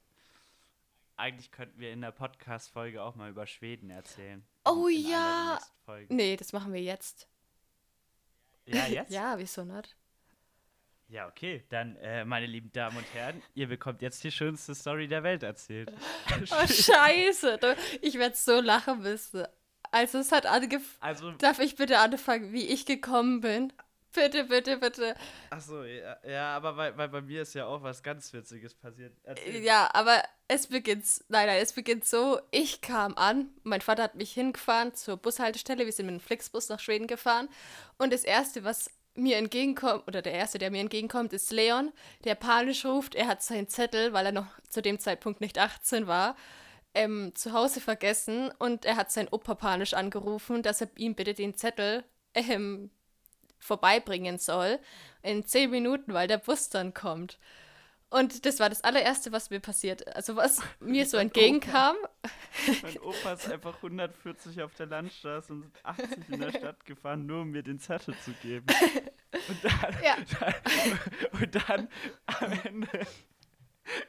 Eigentlich 1.16 1.52
könnten 1.52 1.80
wir 1.80 1.92
in 1.92 2.02
der 2.02 2.12
Podcast-Folge 2.12 3.04
auch 3.04 3.16
mal 3.16 3.30
über 3.30 3.46
Schweden 3.46 3.90
erzählen. 3.90 4.44
Oh 4.66 4.88
ja. 4.88 5.60
Nee, 6.10 6.38
das 6.38 6.54
machen 6.54 6.74
wir 6.74 6.82
jetzt. 6.82 7.28
Ja, 8.66 8.88
jetzt? 8.88 9.12
Ja, 9.12 9.38
wieso 9.38 9.64
nicht? 9.64 9.96
Ja, 11.10 11.28
okay. 11.28 11.64
Dann, 11.70 11.96
äh, 11.98 12.26
meine 12.26 12.46
lieben 12.46 12.72
Damen 12.72 12.98
und 12.98 13.06
Herren, 13.14 13.42
ihr 13.54 13.68
bekommt 13.68 14.02
jetzt 14.02 14.24
die 14.24 14.32
schönste 14.32 14.74
Story 14.74 15.08
der 15.08 15.24
Welt 15.24 15.44
erzählt. 15.44 15.92
Oh, 16.52 16.68
scheiße. 16.68 17.60
Ich 18.02 18.16
werde 18.16 18.36
so 18.36 18.60
lachen 18.60 19.02
müssen. 19.02 19.46
Also 19.92 20.18
es 20.18 20.32
hat 20.32 20.48
angefangen. 20.48 20.98
Also, 21.02 21.32
Darf 21.34 21.60
ich 21.60 21.76
bitte 21.76 22.00
anfangen, 22.00 22.52
wie 22.52 22.66
ich 22.66 22.86
gekommen 22.88 23.42
bin? 23.42 23.72
Bitte, 24.14 24.44
bitte, 24.44 24.78
bitte. 24.78 25.16
achso, 25.50 25.84
ja, 25.84 26.18
ja, 26.28 26.56
aber 26.56 26.78
weil, 26.78 26.98
weil 26.98 27.10
bei 27.10 27.22
mir 27.22 27.42
ist 27.42 27.54
ja 27.56 27.66
auch 27.66 27.82
was 27.82 28.04
ganz 28.04 28.32
Witziges 28.32 28.76
passiert. 28.76 29.14
Erzähl. 29.24 29.64
Ja, 29.64 29.90
aber 29.94 30.24
es 30.48 30.68
beginnt, 30.68 31.06
nein, 31.30 31.48
nein, 31.48 31.62
es 31.62 31.74
beginnt 31.74 32.06
so, 32.06 32.40
ich 32.52 32.82
kam 32.82 33.18
an, 33.18 33.50
mein 33.64 33.82
Vater 33.82 34.04
hat 34.04 34.16
mich 34.16 34.34
hingefahren 34.34 34.94
zur 34.94 35.18
Bushaltestelle, 35.18 35.86
wir 35.86 35.92
sind 35.92 36.06
mit 36.06 36.16
dem 36.16 36.20
Flixbus 36.20 36.70
nach 36.70 36.80
Schweden 36.80 37.08
gefahren 37.08 37.50
und 37.98 38.14
das 38.14 38.24
Erste, 38.24 38.64
was 38.64 38.92
mir 39.16 39.38
entgegenkommt, 39.38 40.08
oder 40.08 40.22
der 40.22 40.34
Erste, 40.34 40.58
der 40.58 40.72
mir 40.72 40.82
entgegenkommt, 40.82 41.34
ist 41.34 41.52
Leon, 41.52 41.92
der 42.24 42.36
panisch 42.36 42.86
ruft, 42.86 43.16
er 43.16 43.28
hat 43.28 43.44
seinen 43.44 43.68
Zettel, 43.68 44.14
weil 44.14 44.28
er 44.28 44.32
noch 44.32 44.48
zu 44.70 44.82
dem 44.82 45.00
Zeitpunkt 45.00 45.42
nicht 45.42 45.58
18 45.60 46.08
war, 46.08 46.36
ähm, 46.94 47.34
zu 47.36 47.54
Hause 47.54 47.82
vergessen 47.82 48.52
und 48.60 48.86
er 48.86 48.96
hat 48.96 49.12
seinen 49.12 49.30
Opa 49.30 49.56
panisch 49.56 49.94
angerufen, 49.94 50.62
dass 50.62 50.82
er 50.82 50.90
ihm 50.96 51.16
bitte 51.16 51.34
den 51.34 51.56
Zettel 51.56 52.04
ähm, 52.34 52.92
vorbeibringen 53.64 54.38
soll 54.38 54.80
in 55.22 55.46
10 55.46 55.70
Minuten, 55.72 56.14
weil 56.14 56.28
der 56.28 56.38
Bus 56.38 56.70
dann 56.70 56.94
kommt. 56.94 57.38
Und 58.10 58.46
das 58.46 58.60
war 58.60 58.70
das 58.70 58.84
allererste, 58.84 59.32
was 59.32 59.50
mir 59.50 59.60
passiert. 59.60 60.16
Also 60.16 60.36
was 60.36 60.62
mir 60.80 61.08
so 61.08 61.18
entgegenkam. 61.18 61.96
Mein 62.84 63.00
Opa 63.00 63.34
ist 63.34 63.52
einfach 63.52 63.76
140 63.78 64.62
auf 64.62 64.76
der 64.76 64.86
Landstraße 64.86 65.52
und 65.54 65.72
80 65.82 66.30
in 66.30 66.40
der 66.42 66.52
Stadt 66.58 66.86
gefahren, 66.86 67.26
nur 67.26 67.42
um 67.42 67.50
mir 67.50 67.64
den 67.64 67.80
Zettel 67.80 68.16
zu 68.24 68.32
geben. 68.34 68.68
Und 69.50 69.64
dann, 69.64 69.98
Ja. 70.04 70.16
dann, 70.40 71.00
und 71.42 71.56
dann 71.68 71.88
am 72.28 72.52
Ende 72.66 73.08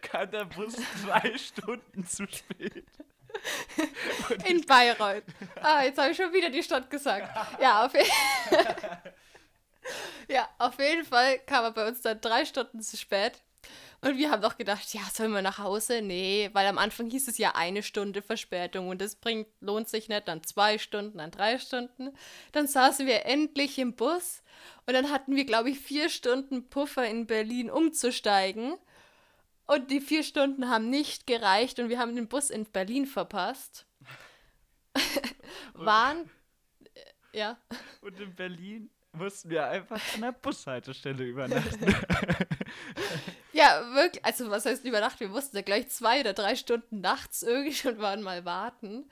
kam 0.03 0.31
der 0.31 0.45
Bus 0.45 0.75
drei 1.07 1.37
Stunden 1.39 2.05
zu 2.07 2.27
spät. 2.29 2.85
Und 4.29 4.47
In 4.49 4.61
Bayreuth. 4.67 5.25
Ah, 5.63 5.83
jetzt 5.83 5.99
habe 5.99 6.11
ich 6.11 6.17
schon 6.19 6.31
wieder 6.35 6.51
die 6.51 6.63
Stadt 6.63 6.91
gesagt. 6.91 7.35
Ja, 7.59 7.87
auf, 7.87 7.95
je 7.95 8.05
ja, 10.29 10.49
auf 10.59 10.79
jeden 10.79 11.05
Fall 11.05 11.39
kam 11.41 11.65
er 11.65 11.73
bei 11.73 11.87
uns 11.89 12.01
dann 12.01 12.21
drei 12.21 12.45
Stunden 12.45 12.81
zu 12.81 12.97
spät. 12.97 13.43
Und 14.01 14.19
wir 14.19 14.31
haben 14.31 14.43
doch 14.43 14.59
gedacht, 14.59 14.93
ja, 14.93 15.01
sollen 15.15 15.33
wir 15.33 15.41
nach 15.41 15.59
Hause? 15.59 16.03
Nee, 16.03 16.51
weil 16.53 16.67
am 16.67 16.77
Anfang 16.77 17.09
hieß 17.09 17.27
es 17.29 17.39
ja 17.39 17.55
eine 17.55 17.83
Stunde 17.83 18.21
Verspätung 18.21 18.89
und 18.89 19.01
das 19.01 19.17
bringt, 19.17 19.49
lohnt 19.61 19.89
sich 19.89 20.11
nicht, 20.11 20.29
dann 20.29 20.43
zwei 20.43 20.77
Stunden, 20.77 21.17
dann 21.19 21.31
drei 21.31 21.59
Stunden. 21.59 22.13
Dann 22.53 22.67
saßen 22.67 23.07
wir 23.07 23.25
endlich 23.25 23.79
im 23.79 23.95
Bus 23.95 24.43
und 24.87 24.93
dann 24.93 25.11
hatten 25.11 25.35
wir, 25.35 25.47
glaube 25.47 25.71
ich, 25.71 25.79
vier 25.79 26.11
Stunden 26.11 26.69
Puffer 26.69 27.07
in 27.07 27.27
Berlin 27.27 27.71
umzusteigen. 27.71 28.75
Und 29.67 29.91
die 29.91 30.03
vier 30.03 30.23
Stunden 30.23 30.69
haben 30.69 30.91
nicht 30.91 31.27
gereicht 31.27 31.79
und 31.79 31.89
wir 31.89 31.99
haben 31.99 32.15
den 32.15 32.29
Bus 32.29 32.51
in 32.51 32.67
Berlin 32.67 33.07
verpasst. 33.07 33.87
Waren. 35.73 36.31
äh, 36.95 37.39
Ja. 37.39 37.59
Und 38.03 38.21
in 38.21 38.35
Berlin 38.35 38.91
mussten 39.15 39.51
wir 39.51 39.67
einfach 39.67 40.01
an 40.15 40.23
der 40.23 40.33
Bushaltestelle 40.33 41.25
übernachten. 41.25 41.95
Ja, 43.55 43.95
wirklich. 43.95 44.25
Also, 44.25 44.51
was 44.51 44.67
heißt 44.67 44.85
über 44.85 44.99
Nacht? 45.01 45.21
Wir 45.21 45.29
mussten 45.29 45.57
ja 45.57 45.63
gleich 45.63 45.89
zwei 45.89 46.21
oder 46.21 46.33
drei 46.33 46.57
Stunden 46.57 47.01
nachts 47.01 47.45
irgendwann 47.45 48.21
mal 48.21 48.45
warten. 48.45 49.09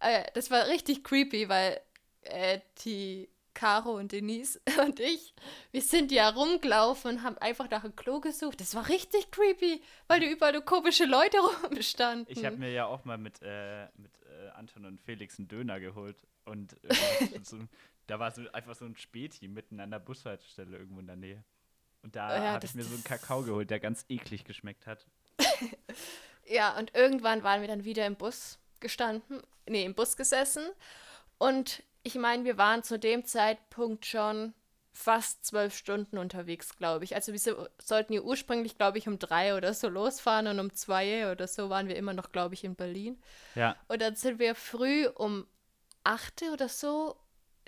Äh, 0.00 0.24
das 0.34 0.50
war 0.50 0.66
richtig 0.66 1.04
creepy, 1.04 1.48
weil 1.48 1.80
äh, 2.22 2.58
die 2.84 3.28
Caro 3.54 3.96
und 3.96 4.12
Denise 4.12 4.60
und 4.84 5.00
ich, 5.00 5.34
wir 5.70 5.80
sind 5.80 6.12
ja 6.12 6.28
rumgelaufen 6.28 7.12
und 7.12 7.22
haben 7.22 7.38
einfach 7.38 7.70
nach 7.70 7.84
einem 7.84 7.96
Klo 7.96 8.20
gesucht. 8.20 8.60
Das 8.60 8.74
war 8.74 8.88
richtig 8.88 9.30
creepy, 9.30 9.80
weil 10.08 10.20
da 10.20 10.26
überall 10.26 10.60
komische 10.62 11.04
Leute 11.04 11.38
rumstanden. 11.64 12.26
Ich 12.28 12.44
habe 12.44 12.56
mir 12.56 12.72
ja 12.72 12.86
auch 12.86 13.04
mal 13.04 13.18
mit, 13.18 13.40
äh, 13.42 13.84
mit 13.96 14.12
äh, 14.24 14.48
Anton 14.56 14.84
und 14.84 15.00
Felix 15.00 15.38
einen 15.38 15.48
Döner 15.48 15.80
geholt. 15.80 16.16
Und 16.44 16.74
äh, 16.84 16.94
so, 17.42 17.58
da 18.06 18.18
war 18.18 18.30
so 18.30 18.42
einfach 18.52 18.74
so 18.76 18.84
ein 18.84 18.96
Späti 18.96 19.48
mitten 19.48 19.80
an 19.80 19.90
der 19.90 19.98
Bushaltestelle 19.98 20.76
irgendwo 20.78 21.00
in 21.00 21.06
der 21.06 21.16
Nähe. 21.16 21.44
Und 22.02 22.16
da 22.16 22.42
Ja, 22.42 22.52
habe 22.52 22.66
ich 22.66 22.74
mir 22.74 22.84
so 22.84 22.94
einen 22.94 23.04
Kakao 23.04 23.42
geholt, 23.44 23.70
der 23.70 23.80
ganz 23.80 24.04
eklig 24.08 24.44
geschmeckt 24.44 24.86
hat. 24.86 25.06
Ja, 26.48 26.76
und 26.78 26.94
irgendwann 26.94 27.42
waren 27.42 27.60
wir 27.60 27.68
dann 27.68 27.84
wieder 27.84 28.06
im 28.06 28.16
Bus 28.16 28.58
gestanden, 28.80 29.42
nee, 29.68 29.84
im 29.84 29.94
Bus 29.94 30.16
gesessen. 30.16 30.64
Und 31.38 31.82
ich 32.02 32.14
meine, 32.16 32.44
wir 32.44 32.58
waren 32.58 32.82
zu 32.82 32.98
dem 32.98 33.24
Zeitpunkt 33.24 34.06
schon 34.06 34.54
fast 34.92 35.44
zwölf 35.44 35.76
Stunden 35.76 36.18
unterwegs, 36.18 36.76
glaube 36.76 37.04
ich. 37.04 37.14
Also 37.14 37.32
wir 37.32 37.38
so, 37.40 37.68
sollten 37.78 38.12
ja 38.14 38.22
ursprünglich, 38.22 38.78
glaube 38.78 38.98
ich, 38.98 39.08
um 39.08 39.18
drei 39.18 39.56
oder 39.56 39.74
so 39.74 39.88
losfahren 39.88 40.46
und 40.46 40.60
um 40.60 40.72
zwei 40.72 41.30
oder 41.32 41.48
so 41.48 41.68
waren 41.70 41.88
wir 41.88 41.96
immer 41.96 42.14
noch, 42.14 42.32
glaube 42.32 42.54
ich, 42.54 42.64
in 42.64 42.76
Berlin. 42.76 43.20
Ja, 43.54 43.76
Und 43.88 44.00
dann 44.02 44.16
sind 44.16 44.38
wir 44.38 44.54
früh 44.54 45.08
um 45.08 45.46
acht 46.04 46.42
oder 46.52 46.68
so, 46.68 47.16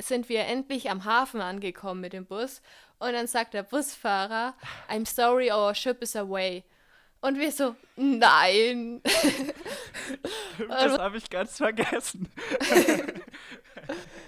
sind 0.01 0.29
wir 0.29 0.45
endlich 0.47 0.91
am 0.91 1.05
Hafen 1.05 1.41
angekommen 1.41 2.01
mit 2.01 2.13
dem 2.13 2.27
Bus. 2.27 2.63
Und 2.99 3.13
dann 3.13 3.27
sagt 3.27 3.55
der 3.55 3.63
Busfahrer, 3.63 4.55
I'm 4.89 5.07
sorry, 5.07 5.51
our 5.53 5.75
ship 5.75 6.03
is 6.03 6.17
away. 6.17 6.65
Und 7.21 7.39
wir 7.39 7.51
so, 7.51 7.75
nein. 7.97 9.03
das 10.69 10.99
habe 10.99 11.17
ich 11.19 11.29
ganz 11.31 11.57
vergessen. 11.57 12.29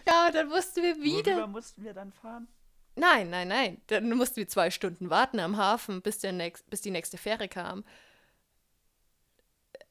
Ja, 0.08 0.26
und 0.26 0.34
dann 0.34 0.48
mussten 0.48 0.82
wir 0.82 0.96
Worüber 0.96 1.18
wieder. 1.18 1.46
mussten 1.46 1.84
wir 1.84 1.92
dann 1.94 2.12
fahren? 2.12 2.48
Nein, 2.96 3.30
nein, 3.30 3.48
nein. 3.48 3.80
Dann 3.88 4.08
mussten 4.10 4.36
wir 4.36 4.48
zwei 4.48 4.70
Stunden 4.70 5.10
warten 5.10 5.38
am 5.38 5.56
Hafen, 5.56 6.02
bis, 6.02 6.18
der 6.18 6.32
nächst, 6.32 6.68
bis 6.70 6.80
die 6.80 6.90
nächste 6.90 7.18
Fähre 7.18 7.48
kam. 7.48 7.84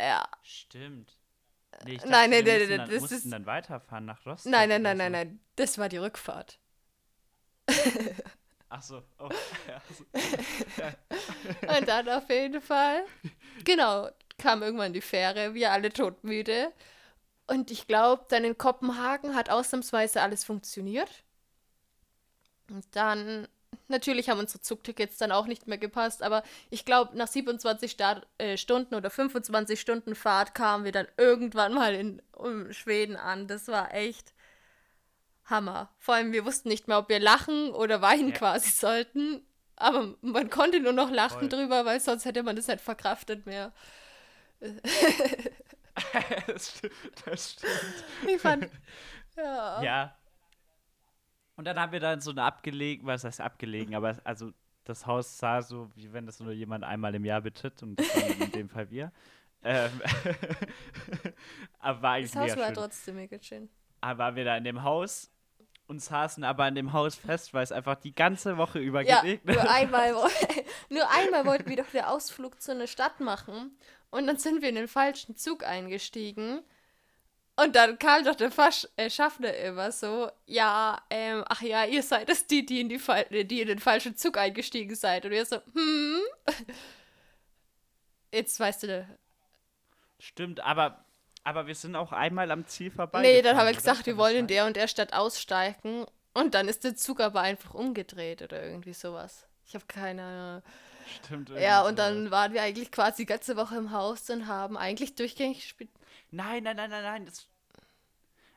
Ja. 0.02 0.28
Stimmt. 0.42 1.19
Nee, 1.86 1.94
ich 1.96 2.06
Nein, 2.06 2.12
dachte, 2.12 2.30
nein, 2.30 2.46
wir 2.46 2.60
nein, 2.60 2.68
nein, 2.70 2.78
dann, 2.78 2.90
das 2.90 3.02
mussten 3.02 3.16
ist- 3.16 3.32
dann 3.32 3.46
weiterfahren 3.46 4.06
nach 4.06 4.26
Rostock. 4.26 4.52
Nein, 4.52 4.70
nein, 4.70 4.82
nein, 4.82 4.98
nein, 4.98 5.12
nein. 5.12 5.40
Das 5.56 5.78
war 5.78 5.90
die 5.90 5.98
Rückfahrt. 5.98 6.60
Ach 8.70 8.82
so, 8.82 9.02
oh. 9.20 9.30
Ja, 9.68 9.82
so. 9.98 10.06
Und 11.78 11.88
dann 11.88 12.08
auf 12.10 12.30
jeden 12.30 12.62
Fall, 12.62 13.04
genau, 13.64 14.10
kam 14.38 14.62
irgendwann 14.62 14.94
die 14.94 15.02
Fähre, 15.02 15.54
wir 15.54 15.72
alle 15.72 15.92
todmüde. 15.92 16.72
Und 17.48 17.72
ich 17.72 17.88
glaube, 17.88 18.26
dann 18.30 18.44
in 18.44 18.58
Kopenhagen 18.58 19.36
hat 19.36 19.50
ausnahmsweise 19.50 20.22
alles 20.22 20.44
funktioniert. 20.44 21.24
Und 22.70 22.86
dann, 22.96 23.48
natürlich 23.90 24.30
haben 24.30 24.40
unsere 24.40 24.62
Zugtickets 24.62 25.18
dann 25.18 25.32
auch 25.32 25.46
nicht 25.48 25.68
mehr 25.68 25.78
gepasst, 25.78 26.24
aber 26.24 26.44
ich 26.70 26.86
glaube, 26.86 27.18
nach 27.18 27.28
27 27.28 27.92
Start, 27.92 28.28
äh, 28.38 28.58
Stunden 28.58 28.96
oder 28.96 29.10
25 29.10 29.80
Stunden 29.80 30.16
Fahrt 30.16 30.56
kamen 30.56 30.86
wir 30.86 30.92
dann 30.92 31.08
irgendwann 31.18 31.74
mal 31.74 31.94
in 31.94 32.22
um 32.32 32.72
Schweden 32.74 33.16
an. 33.16 33.48
Das 33.48 33.68
war 33.68 33.94
echt 33.94 34.34
Hammer. 35.46 35.90
Vor 35.98 36.16
allem, 36.16 36.32
wir 36.32 36.46
wussten 36.46 36.70
nicht 36.70 36.88
mehr, 36.88 37.00
ob 37.00 37.10
wir 37.10 37.20
lachen 37.20 37.72
oder 37.72 38.02
weinen 38.02 38.30
Ja. 38.30 38.36
quasi 38.36 38.70
sollten. 38.72 39.42
Aber 39.76 40.16
man 40.22 40.50
konnte 40.50 40.80
nur 40.80 40.94
noch 40.94 41.10
lachen 41.10 41.50
Voll. 41.50 41.50
drüber, 41.50 41.86
weil 41.86 42.00
sonst 42.00 42.26
hätte 42.26 42.44
man 42.44 42.56
das 42.56 42.68
nicht 42.68 42.82
verkraftet 42.82 43.46
mehr. 43.46 43.72
das, 46.48 46.78
stimmt, 46.78 46.94
das 47.26 47.52
stimmt. 47.54 48.04
Ich 48.28 48.42
fand. 48.42 48.70
Ja. 49.38 49.82
Ja. 49.82 50.16
Und 51.60 51.66
dann 51.66 51.78
haben 51.78 51.92
wir 51.92 52.00
dann 52.00 52.22
so 52.22 52.32
eine 52.32 52.44
abgelegen, 52.44 53.06
was 53.06 53.26
heißt 53.26 53.42
abgelegen, 53.42 53.94
aber 53.94 54.16
also 54.24 54.54
das 54.86 55.06
Haus 55.06 55.38
sah 55.38 55.62
so, 55.62 55.90
wie 55.94 56.14
wenn 56.14 56.26
das 56.26 56.40
nur 56.40 56.54
jemand 56.54 56.86
einmal 56.86 57.14
im 57.14 57.26
Jahr 57.26 57.42
betritt 57.42 57.84
und 57.84 58.00
das 58.00 58.08
waren 58.16 58.42
in 58.44 58.52
dem 58.54 58.70
Fall 58.70 58.90
wir. 58.90 59.12
Ähm, 59.62 59.92
aber 61.80 62.02
war 62.02 62.12
eigentlich 62.14 62.32
Das 62.32 62.42
Haus 62.42 62.56
war 62.58 62.68
schön. 62.68 62.74
trotzdem 62.76 63.16
mega 63.18 63.38
schön. 63.42 63.68
Aber 64.00 64.20
waren 64.20 64.38
wir 64.38 64.46
da 64.46 64.56
in 64.56 64.64
dem 64.64 64.84
Haus 64.84 65.30
und 65.88 66.02
saßen 66.02 66.46
aber 66.46 66.66
in 66.70 66.76
dem 66.76 66.94
Haus 66.94 67.16
fest, 67.16 67.54
weil 67.54 67.64
es 67.64 67.74
einfach 67.74 67.96
die 67.96 68.16
ganze 68.16 68.56
Woche 68.56 68.80
über 68.80 69.02
Ja, 69.02 69.20
geregnet 69.20 69.58
nur 69.58 69.70
einmal, 69.70 70.14
nur 70.90 71.12
einmal 71.12 71.46
wollten 71.46 71.70
wir 71.70 71.76
doch 71.76 71.92
den 71.92 72.06
Ausflug 72.06 72.62
zu 72.62 72.72
einer 72.72 72.88
Stadt 72.88 73.20
machen. 73.20 73.78
Und 74.12 74.28
dann 74.28 74.38
sind 74.38 74.62
wir 74.62 74.70
in 74.70 74.76
den 74.76 74.88
falschen 74.88 75.36
Zug 75.36 75.66
eingestiegen. 75.66 76.62
Und 77.64 77.76
dann 77.76 78.00
kam 78.00 78.24
doch 78.24 78.36
der 78.36 78.52
Fasch 78.52 78.88
äh, 78.96 79.10
Schaffner 79.10 79.54
immer 79.54 79.92
so, 79.92 80.32
ja, 80.46 81.02
ähm, 81.10 81.44
ach 81.48 81.62
ja, 81.62 81.84
ihr 81.84 82.04
seid 82.04 82.30
es 82.30 82.48
die, 82.48 82.66
die 82.66 82.82
in, 82.82 82.90
die, 82.90 83.00
Fall 83.00 83.26
die 83.30 83.62
in 83.62 83.68
den 83.68 83.80
falschen 83.80 84.16
Zug 84.16 84.38
eingestiegen 84.38 84.96
seid. 84.96 85.26
Und 85.26 85.32
wir 85.32 85.46
so, 85.46 85.58
hm. 85.74 86.22
Jetzt 88.32 88.60
weißt 88.60 88.84
du. 88.84 89.08
Stimmt, 90.20 90.60
aber, 90.62 91.04
aber 91.44 91.68
wir 91.68 91.76
sind 91.76 91.96
auch 91.96 92.12
einmal 92.12 92.52
am 92.52 92.66
Ziel 92.68 92.92
vorbei. 92.92 93.22
Nee, 93.22 93.42
dann 93.42 93.58
haben 93.58 93.68
wir 93.68 93.74
gesagt, 93.74 94.06
wir 94.06 94.18
wollen 94.18 94.36
in 94.36 94.48
der 94.48 94.66
und 94.66 94.76
der 94.76 94.88
Stadt 94.88 95.14
aussteigen. 95.14 96.06
Und 96.34 96.54
dann 96.54 96.68
ist 96.68 96.84
der 96.84 96.96
Zug 96.96 97.20
aber 97.20 97.42
einfach 97.42 97.74
umgedreht 97.74 98.42
oder 98.42 98.64
irgendwie 98.64 98.94
sowas. 98.94 99.48
Ich 99.66 99.76
habe 99.76 99.86
keine 99.88 100.24
Ahnung. 100.24 100.64
Stimmt. 101.26 101.50
Ja, 101.50 101.82
und 101.82 101.98
dann 101.98 102.30
waren 102.30 102.54
wir 102.54 102.62
eigentlich 102.62 102.92
quasi 102.92 103.24
die 103.24 103.26
ganze 103.26 103.58
Woche 103.58 103.76
im 103.76 103.92
Haus 103.92 104.30
und 104.30 104.48
haben 104.48 104.78
eigentlich 104.78 105.16
durchgängig 105.16 105.62
gespielt. 105.62 105.90
Nein, 106.32 106.64
nein, 106.64 106.76
nein, 106.76 106.90
nein, 106.90 107.04
nein. 107.04 107.26
Das, 107.26 107.48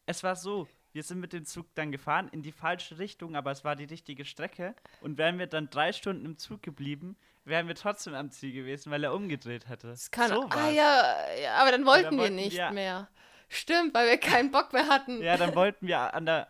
es 0.07 0.23
war 0.23 0.37
so. 0.37 0.69
Wir 0.93 1.03
sind 1.03 1.21
mit 1.21 1.33
dem 1.33 1.47
Zug 1.47 1.67
dann 1.75 1.91
gefahren 1.91 2.29
in 2.33 2.43
die 2.43 2.53
falsche 2.53 2.99
Richtung, 2.99 3.35
aber 3.35 3.51
es 3.51 3.65
war 3.65 3.77
die 3.77 3.85
richtige 3.85 4.27
Strecke. 4.27 4.75
Und 5.01 5.17
wären 5.17 5.39
wir 5.39 5.47
dann 5.47 5.71
drei 5.71 5.93
Stunden 5.93 6.27
im 6.27 6.37
Zug 6.37 6.63
geblieben, 6.63 7.17
wären 7.45 7.67
wir 7.67 7.75
trotzdem 7.75 8.13
am 8.15 8.31
Ziel 8.31 8.53
gewesen, 8.53 8.91
weil 8.91 9.03
er 9.03 9.15
umgedreht 9.15 9.69
hätte. 9.69 9.87
Das 9.89 10.11
kann 10.11 10.29
so 10.29 10.47
Ah 10.51 10.69
ja, 10.69 11.15
ja, 11.43 11.55
aber 11.55 11.71
dann 11.71 11.87
wollten, 11.87 12.05
dann 12.05 12.13
wir 12.17 12.21
wollten 12.25 12.35
nicht 12.37 12.57
wir- 12.57 12.71
mehr. 12.73 13.09
Stimmt, 13.49 13.93
weil 13.95 14.09
wir 14.09 14.17
keinen 14.19 14.51
Bock 14.51 14.73
mehr 14.73 14.87
hatten. 14.89 15.23
Ja, 15.23 15.37
dann 15.37 15.55
wollten 15.55 15.87
wir 15.87 16.15
an 16.15 16.25
der. 16.27 16.49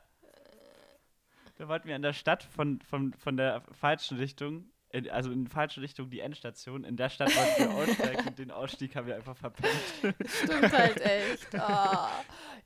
Dann 1.59 1.69
wollten 1.69 1.87
wir 1.89 1.95
an 1.97 2.03
der 2.03 2.13
Stadt 2.13 2.43
von, 2.43 2.81
von, 2.81 3.13
von 3.15 3.37
der 3.37 3.63
falschen 3.73 4.19
Richtung, 4.19 4.71
in, 4.91 5.09
also 5.11 5.31
in 5.31 5.47
falsche 5.47 5.81
Richtung 5.81 6.11
die 6.11 6.21
Endstation. 6.21 6.85
In 6.85 6.97
der 6.97 7.09
Stadt 7.11 7.35
wollten 7.35 7.63
wir 7.63 7.71
aussteigen 7.77 8.27
und 8.29 8.39
den 8.41 8.51
Ausstieg 8.51 8.97
haben 8.97 9.07
wir 9.07 9.17
einfach 9.17 9.37
verpennt. 9.37 9.73
Stimmt 10.27 10.73
halt 10.73 11.01
echt. 11.01 11.55
Ah. 11.57 12.11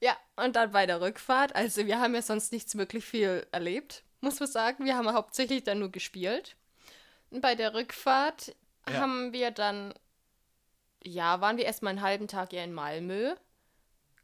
Ja, 0.01 0.17
und 0.37 0.57
dann 0.57 0.71
bei 0.73 0.87
der 0.87 1.01
Rückfahrt, 1.01 1.55
also 1.57 1.87
wir 1.87 1.99
haben 2.01 2.15
ja 2.15 2.23
sonst 2.23 2.53
nichts 2.53 2.77
wirklich 2.77 3.05
viel 3.05 3.47
erlebt, 3.53 4.03
muss 4.21 4.39
man 4.41 4.49
sagen. 4.49 4.85
Wir 4.85 4.97
haben 4.97 5.13
hauptsächlich 5.13 5.65
dann 5.65 5.79
nur 5.79 5.91
gespielt. 5.91 6.57
Und 7.31 7.41
bei 7.41 7.55
der 7.55 7.75
Rückfahrt 7.75 8.55
Ja. 8.89 8.95
haben 9.01 9.33
wir 9.33 9.51
dann, 9.51 9.93
ja, 11.03 11.41
waren 11.41 11.57
wir 11.57 11.65
erstmal 11.65 11.91
einen 11.91 12.03
halben 12.03 12.29
Tag 12.29 12.53
ja 12.53 12.63
in 12.63 12.73
Malmö, 12.73 13.35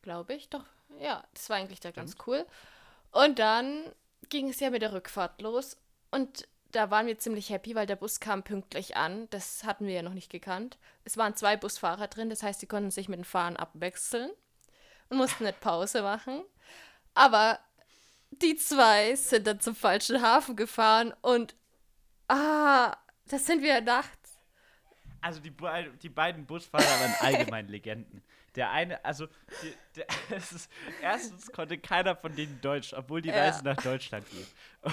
glaube 0.03 0.35
ich, 0.35 0.48
doch. 0.48 0.64
Ja, 1.01 1.25
das 1.35 1.48
war 1.48 1.57
eigentlich 1.57 1.81
da 1.81 1.90
ganz 1.90 2.16
cool. 2.27 2.46
Und 3.11 3.38
dann 3.38 3.85
ging 4.29 4.48
es 4.51 4.61
ja 4.61 4.70
mit 4.70 4.83
der 4.83 4.92
Rückfahrt 4.92 5.40
los 5.40 5.77
und 6.11 6.46
da 6.70 6.90
waren 6.90 7.07
wir 7.07 7.18
ziemlich 7.18 7.51
happy, 7.51 7.75
weil 7.75 7.87
der 7.87 7.96
Bus 7.96 8.18
kam 8.20 8.42
pünktlich 8.42 8.96
an. 8.96 9.29
Das 9.31 9.64
hatten 9.64 9.87
wir 9.87 9.92
ja 9.94 10.03
noch 10.03 10.14
nicht 10.14 10.31
gekannt. 10.31 10.79
Es 11.05 11.18
waren 11.18 11.37
zwei 11.37 11.57
Busfahrer 11.57 12.09
drin, 12.09 12.31
das 12.31 12.42
heißt, 12.42 12.62
die 12.62 12.66
konnten 12.66 12.90
sich 12.90 13.09
mit 13.11 13.18
dem 13.18 13.25
Fahren 13.25 13.57
abwechseln 13.59 14.31
und 15.12 15.18
mussten 15.18 15.44
nicht 15.44 15.61
Pause 15.61 16.03
machen. 16.03 16.42
Aber 17.14 17.59
die 18.31 18.57
zwei 18.57 19.14
sind 19.14 19.46
dann 19.46 19.61
zum 19.61 19.77
falschen 19.77 20.22
Hafen 20.22 20.57
gefahren 20.57 21.14
und 21.20 21.55
ah, 22.29 22.96
das 23.27 23.46
sind 23.46 23.62
wir 23.62 23.81
nachts. 23.83 24.38
Also 25.20 25.40
die, 25.40 25.53
die 26.03 26.09
beiden 26.09 26.46
Busfahrer 26.46 26.85
waren 26.85 27.14
allgemein 27.20 27.68
Legenden. 27.68 28.22
Der 28.55 28.70
eine, 28.70 29.03
also 29.05 29.29
die, 29.62 29.75
der, 29.96 30.07
es 30.31 30.53
ist, 30.53 30.70
erstens 31.01 31.53
konnte 31.53 31.79
keiner 31.79 32.16
von 32.16 32.35
denen 32.35 32.61
Deutsch, 32.61 32.92
obwohl 32.92 33.22
die 33.22 33.29
Ja. 33.29 33.44
Reise 33.44 33.64
nach 33.64 33.77
Deutschland 33.77 34.27
geht. 34.31 34.48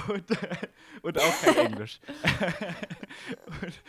Und, 0.09 0.29
und 1.01 1.17
auch 1.17 1.41
kein 1.41 1.57
Englisch. 1.65 1.99
und, 3.61 3.81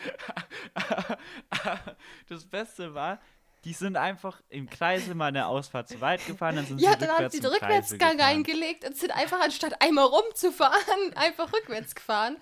das 2.29 2.45
Beste 2.47 2.95
war, 2.95 3.21
die 3.65 3.73
sind 3.75 3.97
einfach 3.97 4.41
im 4.49 4.69
Kreise 4.71 5.15
mal 5.15 5.27
eine 5.27 5.47
Ausfahrt 5.47 5.89
zu 5.89 6.01
weit 6.01 6.25
gefahren, 6.27 6.57
dann 6.57 6.67
sind 6.67 6.81
Ja, 6.81 6.93
sie 6.93 6.99
dann 6.99 7.11
haben 7.11 7.29
sie 7.31 7.41
den 7.41 7.51
Rückwärtsgang 7.53 8.17
gefahren. 8.17 8.21
eingelegt 8.21 8.85
und 8.85 8.97
sind 8.97 9.11
einfach 9.13 9.41
anstatt 9.41 9.81
einmal 9.83 10.07
rumzufahren, 10.07 11.13
einfach 11.17 11.53
rückwärts 11.53 11.95
gefahren. 11.95 12.39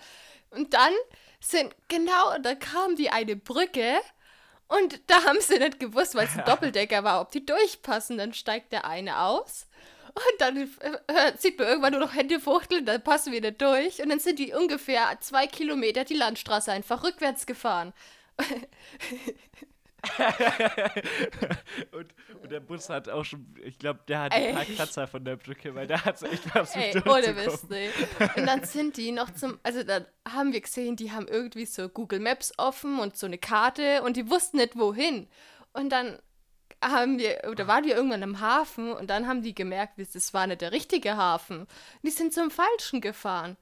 Und 0.51 0.73
dann 0.73 0.93
sind, 1.41 1.75
genau, 1.87 2.37
dann 2.41 2.57
kam 2.59 2.95
die 2.95 3.09
eine 3.09 3.35
Brücke 3.35 3.97
und 4.67 5.01
da 5.07 5.23
haben 5.25 5.39
sie 5.41 5.59
nicht 5.59 5.79
gewusst, 5.79 6.15
weil 6.15 6.25
es 6.27 6.37
ein 6.37 6.43
Doppeldecker 6.45 7.03
war, 7.03 7.21
ob 7.21 7.31
die 7.31 7.45
durchpassen. 7.45 8.17
Dann 8.17 8.33
steigt 8.33 8.71
der 8.71 8.85
eine 8.85 9.19
aus 9.21 9.67
und 10.09 10.41
dann 10.41 10.57
äh, 11.07 11.33
sieht 11.37 11.57
man 11.59 11.67
irgendwann 11.67 11.91
nur 11.93 12.01
noch 12.01 12.13
Hände 12.15 12.39
fuchteln, 12.39 12.85
dann 12.85 13.03
passen 13.03 13.31
wir 13.33 13.41
nicht 13.41 13.61
durch. 13.61 14.01
Und 14.01 14.09
dann 14.09 14.19
sind 14.19 14.39
die 14.39 14.53
ungefähr 14.53 15.17
zwei 15.21 15.47
Kilometer 15.47 16.03
die 16.05 16.15
Landstraße 16.15 16.71
einfach 16.71 17.03
rückwärts 17.03 17.45
gefahren. 17.45 17.93
und, 21.91 22.13
und 22.41 22.51
der 22.51 22.59
Bus 22.59 22.89
hat 22.89 23.09
auch 23.09 23.25
schon, 23.25 23.45
ich 23.63 23.77
glaube, 23.77 23.99
der 24.07 24.21
hat 24.21 24.31
ein 24.33 24.55
paar 24.55 24.65
Kratzer 24.65 25.07
von 25.07 25.23
der 25.23 25.35
Brücke, 25.35 25.75
weil 25.75 25.87
der 25.87 26.03
hat 26.03 26.21
echt 26.23 26.55
was 26.55 26.75
Ey, 26.75 26.93
mit 26.93 27.05
ohne. 27.07 27.33
Mist, 27.33 27.69
nee. 27.69 27.89
Und 28.35 28.45
dann 28.45 28.63
sind 28.63 28.97
die 28.97 29.11
noch 29.11 29.29
zum, 29.31 29.59
also 29.63 29.83
dann 29.83 30.05
haben 30.27 30.53
wir 30.53 30.61
gesehen, 30.61 30.95
die 30.95 31.11
haben 31.11 31.27
irgendwie 31.27 31.65
so 31.65 31.89
Google 31.89 32.19
Maps 32.19 32.53
offen 32.57 32.99
und 32.99 33.17
so 33.17 33.25
eine 33.25 33.37
Karte 33.37 34.01
und 34.03 34.15
die 34.17 34.29
wussten 34.29 34.57
nicht 34.57 34.77
wohin. 34.77 35.27
Und 35.73 35.89
dann 35.89 36.19
haben 36.83 37.19
wir, 37.19 37.41
oder 37.49 37.67
waren 37.67 37.83
wir 37.83 37.95
irgendwann 37.95 38.23
am 38.23 38.39
Hafen 38.39 38.93
und 38.93 39.09
dann 39.09 39.27
haben 39.27 39.41
die 39.41 39.53
gemerkt, 39.53 39.99
das 39.99 40.33
war 40.33 40.47
nicht 40.47 40.61
der 40.61 40.71
richtige 40.71 41.17
Hafen. 41.17 41.67
Die 42.03 42.11
sind 42.11 42.33
zum 42.33 42.51
Falschen 42.51 43.01
gefahren. 43.01 43.57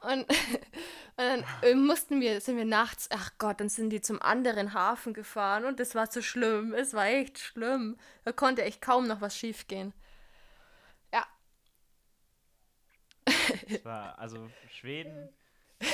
Und, 0.00 0.26
und 1.16 1.44
dann 1.62 1.84
mussten 1.86 2.20
wir, 2.20 2.40
sind 2.40 2.56
wir 2.56 2.64
nachts, 2.64 3.08
ach 3.10 3.32
Gott, 3.38 3.60
dann 3.60 3.68
sind 3.68 3.90
die 3.90 4.00
zum 4.00 4.22
anderen 4.22 4.72
Hafen 4.74 5.12
gefahren 5.14 5.64
und 5.64 5.80
das 5.80 5.94
war 5.94 6.10
so 6.10 6.22
schlimm. 6.22 6.72
Es 6.74 6.94
war 6.94 7.06
echt 7.06 7.38
schlimm. 7.38 7.96
Da 8.24 8.32
konnte 8.32 8.62
echt 8.62 8.80
kaum 8.80 9.06
noch 9.08 9.20
was 9.20 9.36
schiefgehen. 9.36 9.92
Ja, 11.12 11.26
Es 13.68 13.84
war, 13.84 14.18
also 14.18 14.48
Schweden 14.70 15.28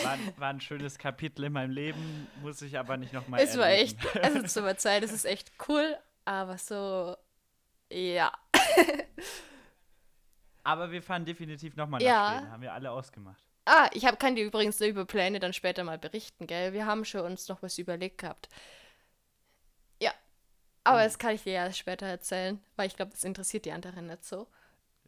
war, 0.03 0.19
war 0.37 0.49
ein 0.51 0.61
schönes 0.61 0.99
Kapitel 0.99 1.45
in 1.45 1.53
meinem 1.53 1.71
Leben, 1.71 2.27
muss 2.43 2.63
ich 2.63 2.79
aber 2.79 2.97
nicht 2.97 3.13
nochmal 3.13 3.41
Es 3.41 3.57
war 3.59 3.69
echt, 3.69 3.99
also 4.17 4.43
zur 4.43 4.77
Zeit, 4.79 5.03
es 5.03 5.13
ist 5.13 5.25
echt 5.25 5.53
cool, 5.69 5.97
aber 6.25 6.59
so, 6.59 7.17
ja. 7.91 8.33
Aber 10.63 10.91
wir 10.91 11.03
fahren 11.03 11.25
definitiv 11.25 11.77
nochmal 11.77 12.01
nach 12.01 12.07
Ja. 12.07 12.33
Schweden, 12.39 12.53
haben 12.53 12.63
wir 12.63 12.73
alle 12.73 12.91
ausgemacht. 12.91 13.45
Ah, 13.67 13.89
ich 13.95 14.05
hab, 14.05 14.21
kann 14.21 14.37
dir 14.37 14.45
übrigens 14.45 14.81
über 14.81 15.07
Pläne 15.07 15.41
dann 15.41 15.53
später 15.55 15.85
mal 15.85 15.99
berichten, 15.99 16.47
gell? 16.47 16.73
Wir 16.75 16.87
haben 16.87 17.05
schon 17.05 17.23
uns 17.23 17.49
noch 17.49 17.63
was 17.63 17.79
überlegt 17.79 18.19
gehabt. 18.19 18.49
Ja, 20.01 20.13
aber 20.85 21.01
Oh. 21.01 21.05
das 21.05 21.19
kann 21.19 21.35
ich 21.35 21.45
dir 21.45 21.55
ja 21.55 21.73
später 21.73 22.07
erzählen, 22.07 22.63
weil 22.77 22.89
ich 22.89 22.97
glaube, 22.97 23.13
das 23.13 23.25
interessiert 23.25 23.65
die 23.67 23.73
anderen 23.73 24.07
nicht 24.07 24.25
so. 24.25 24.49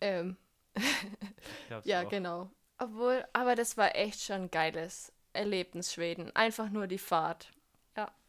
Ähm, 0.01 0.37
ja, 1.85 2.03
auch. 2.05 2.09
genau. 2.11 2.51
Obwohl, 2.79 3.27
aber 3.33 3.55
das 3.55 3.77
war 3.77 3.95
echt 3.97 4.21
schon 4.23 4.43
ein 4.45 4.51
geiles 4.51 5.13
Erlebnis, 5.33 5.93
Schweden. 5.93 6.35
Einfach 6.37 6.71
nur 6.71 6.87
die 6.87 6.99
Fahrt. 6.99 7.53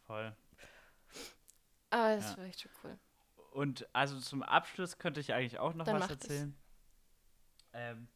Voll. 0.06 0.34
Aber 1.90 2.16
das 2.16 2.30
Ja. 2.30 2.36
war 2.38 2.44
echt 2.46 2.60
schon 2.62 2.70
cool. 2.82 2.98
Und 3.52 3.88
also 3.92 4.18
zum 4.20 4.42
Abschluss 4.42 4.98
könnte 4.98 5.20
ich 5.20 5.32
eigentlich 5.32 5.58
auch 5.58 5.74
noch 5.74 5.84
Dann 5.84 6.00
was 6.00 6.10
erzählen. 6.10 6.56
Ähm, 7.72 8.08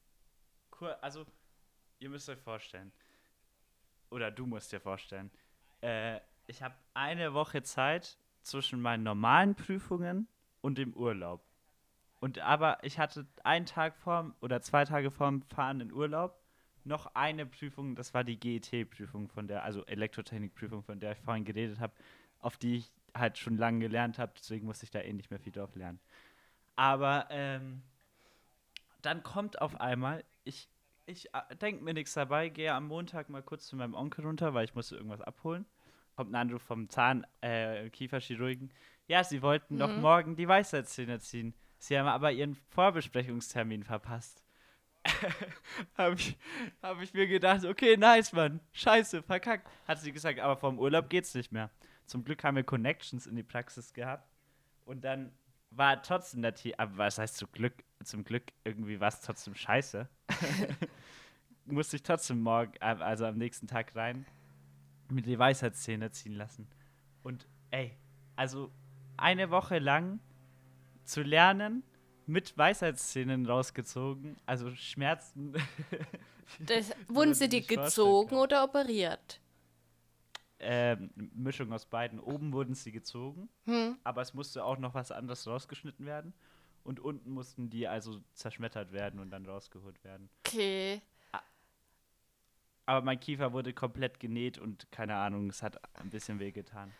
cool, 0.80 0.96
also 1.00 1.26
ihr 2.02 2.10
müsst 2.10 2.28
euch 2.28 2.40
vorstellen, 2.40 2.92
oder 4.10 4.30
du 4.30 4.44
musst 4.44 4.72
dir 4.72 4.80
vorstellen, 4.80 5.30
äh, 5.80 6.18
ich 6.46 6.62
habe 6.62 6.74
eine 6.94 7.32
Woche 7.32 7.62
Zeit 7.62 8.18
zwischen 8.42 8.82
meinen 8.82 9.04
normalen 9.04 9.54
Prüfungen 9.54 10.26
und 10.60 10.78
dem 10.78 10.92
Urlaub. 10.94 11.44
Und 12.20 12.40
aber 12.40 12.82
ich 12.82 12.98
hatte 12.98 13.26
einen 13.44 13.66
Tag 13.66 13.96
vor 13.96 14.34
oder 14.40 14.60
zwei 14.60 14.84
Tage 14.84 15.10
vorm 15.10 15.42
Fahren 15.42 15.80
in 15.80 15.92
Urlaub 15.92 16.38
noch 16.84 17.14
eine 17.14 17.46
Prüfung, 17.46 17.94
das 17.94 18.12
war 18.12 18.24
die 18.24 18.38
GET-Prüfung 18.38 19.28
von 19.28 19.46
der, 19.46 19.62
also 19.62 19.86
Elektrotechnik-Prüfung, 19.86 20.82
von 20.82 20.98
der 20.98 21.12
ich 21.12 21.18
vorhin 21.18 21.44
geredet 21.44 21.78
habe, 21.78 21.92
auf 22.40 22.56
die 22.56 22.78
ich 22.78 22.92
halt 23.14 23.38
schon 23.38 23.56
lange 23.56 23.78
gelernt 23.78 24.18
habe, 24.18 24.32
deswegen 24.36 24.66
musste 24.66 24.84
ich 24.84 24.90
da 24.90 25.00
eh 25.00 25.12
nicht 25.12 25.30
mehr 25.30 25.38
viel 25.38 25.52
drauf 25.52 25.76
lernen. 25.76 26.00
Aber 26.74 27.28
ähm, 27.30 27.82
dann 29.00 29.22
kommt 29.22 29.60
auf 29.60 29.80
einmal, 29.80 30.24
ich, 30.42 30.68
ich 31.06 31.28
denke 31.60 31.82
mir 31.84 31.94
nichts 31.94 32.14
dabei, 32.14 32.48
gehe 32.48 32.72
am 32.72 32.86
Montag 32.88 33.28
mal 33.28 33.42
kurz 33.42 33.66
zu 33.66 33.76
meinem 33.76 33.94
Onkel 33.94 34.24
runter, 34.24 34.54
weil 34.54 34.64
ich 34.64 34.74
musste 34.74 34.96
irgendwas 34.96 35.20
abholen. 35.20 35.66
Kommt 36.16 36.30
ein 36.32 36.36
Anruf 36.36 36.62
vom 36.62 36.88
Zahn, 36.88 37.26
äh, 37.40 37.88
Kieferchirurgen. 37.90 38.72
Ja, 39.08 39.24
sie 39.24 39.42
wollten 39.42 39.78
doch 39.78 39.88
Mhm. 39.88 40.00
morgen 40.00 40.36
die 40.36 40.46
Weisheitszähne 40.48 41.20
ziehen. 41.20 41.54
Sie 41.78 41.98
haben 41.98 42.06
aber 42.06 42.30
ihren 42.32 42.54
Vorbesprechungstermin 42.54 43.82
verpasst. 43.82 44.42
habe 45.96 46.14
ich, 46.14 46.36
hab 46.82 47.00
ich 47.00 47.12
mir 47.12 47.26
gedacht, 47.26 47.64
okay, 47.64 47.96
nice, 47.96 48.32
Mann. 48.32 48.60
Scheiße, 48.72 49.22
verkackt. 49.22 49.68
Hat 49.88 49.98
sie 50.00 50.12
gesagt, 50.12 50.38
aber 50.38 50.56
vom 50.56 50.78
Urlaub 50.78 51.10
geht's 51.10 51.34
nicht 51.34 51.50
mehr. 51.50 51.70
Zum 52.06 52.24
Glück 52.24 52.44
haben 52.44 52.56
wir 52.56 52.62
Connections 52.64 53.26
in 53.26 53.34
die 53.36 53.42
Praxis 53.42 53.92
gehabt. 53.92 54.28
Und 54.84 55.02
dann 55.04 55.32
war 55.70 56.02
trotzdem 56.02 56.42
der 56.42 56.54
Tee, 56.54 56.74
aber 56.76 56.98
was 56.98 57.18
heißt 57.18 57.36
zum 57.36 57.50
Glück? 57.52 57.82
Zum 58.04 58.24
Glück 58.24 58.44
irgendwie 58.64 59.00
war 59.00 59.08
es 59.08 59.20
trotzdem 59.20 59.54
scheiße. 59.54 60.08
Musste 61.66 61.96
ich 61.96 62.02
trotzdem 62.02 62.40
morgen, 62.40 62.72
äh, 62.80 62.96
also 63.00 63.26
am 63.26 63.36
nächsten 63.38 63.66
Tag 63.66 63.94
rein, 63.94 64.26
mit 65.10 65.26
die 65.26 65.38
Weisheitszähne 65.38 66.10
ziehen 66.10 66.34
lassen. 66.34 66.66
Und 67.22 67.46
ey, 67.70 67.96
also 68.36 68.72
eine 69.16 69.50
Woche 69.50 69.78
lang 69.78 70.20
zu 71.04 71.22
lernen, 71.22 71.82
mit 72.26 72.56
Weisheitszähnen 72.56 73.46
rausgezogen. 73.46 74.36
Also 74.46 74.70
Schmerzen. 74.74 75.54
Das, 76.58 76.90
wurden 77.08 77.32
sie 77.32 77.48
dir 77.48 77.62
gezogen 77.62 78.36
oder 78.36 78.64
operiert? 78.64 79.40
ähm, 80.62 81.10
Mischung 81.34 81.72
aus 81.72 81.86
beiden. 81.86 82.20
Oben 82.20 82.52
wurden 82.52 82.74
sie 82.74 82.92
gezogen, 82.92 83.48
Hm. 83.64 83.96
aber 84.04 84.22
es 84.22 84.32
musste 84.32 84.64
auch 84.64 84.78
noch 84.78 84.94
was 84.94 85.10
anderes 85.10 85.46
rausgeschnitten 85.46 86.06
werden. 86.06 86.32
Und 86.84 87.00
unten 87.00 87.30
mussten 87.30 87.70
die 87.70 87.86
also 87.86 88.20
zerschmettert 88.34 88.92
werden 88.92 89.20
und 89.20 89.30
dann 89.30 89.46
rausgeholt 89.46 90.02
werden. 90.04 90.28
Okay. 90.46 91.00
Aber 92.86 93.04
mein 93.04 93.20
Kiefer 93.20 93.52
wurde 93.52 93.72
komplett 93.72 94.18
genäht 94.18 94.58
und 94.58 94.90
keine 94.90 95.14
Ahnung, 95.14 95.48
es 95.48 95.62
hat 95.62 95.78
ein 95.94 96.10
bisschen 96.10 96.40
wehgetan. 96.40 96.92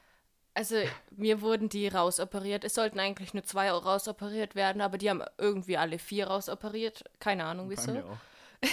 Also 0.55 0.77
mir 1.11 1.41
wurden 1.41 1.69
die 1.69 1.89
rausoperiert. 1.89 2.63
Es 2.65 2.75
sollten 2.75 3.01
eigentlich 3.01 3.35
nur 3.35 3.43
zwei 3.43 3.71
rausoperiert 3.71 4.55
werden, 4.55 4.83
aber 4.83 4.99
die 4.99 5.11
haben 5.11 5.23
irgendwie 5.39 5.77
alle 5.77 5.99
vier 5.99 6.29
rausoperiert. 6.29 7.05
Keine 7.19 7.45
Ahnung 7.45 7.69
Bei 7.69 7.77
wieso. 7.77 7.93
mir 7.93 8.07
auch. 8.07 8.19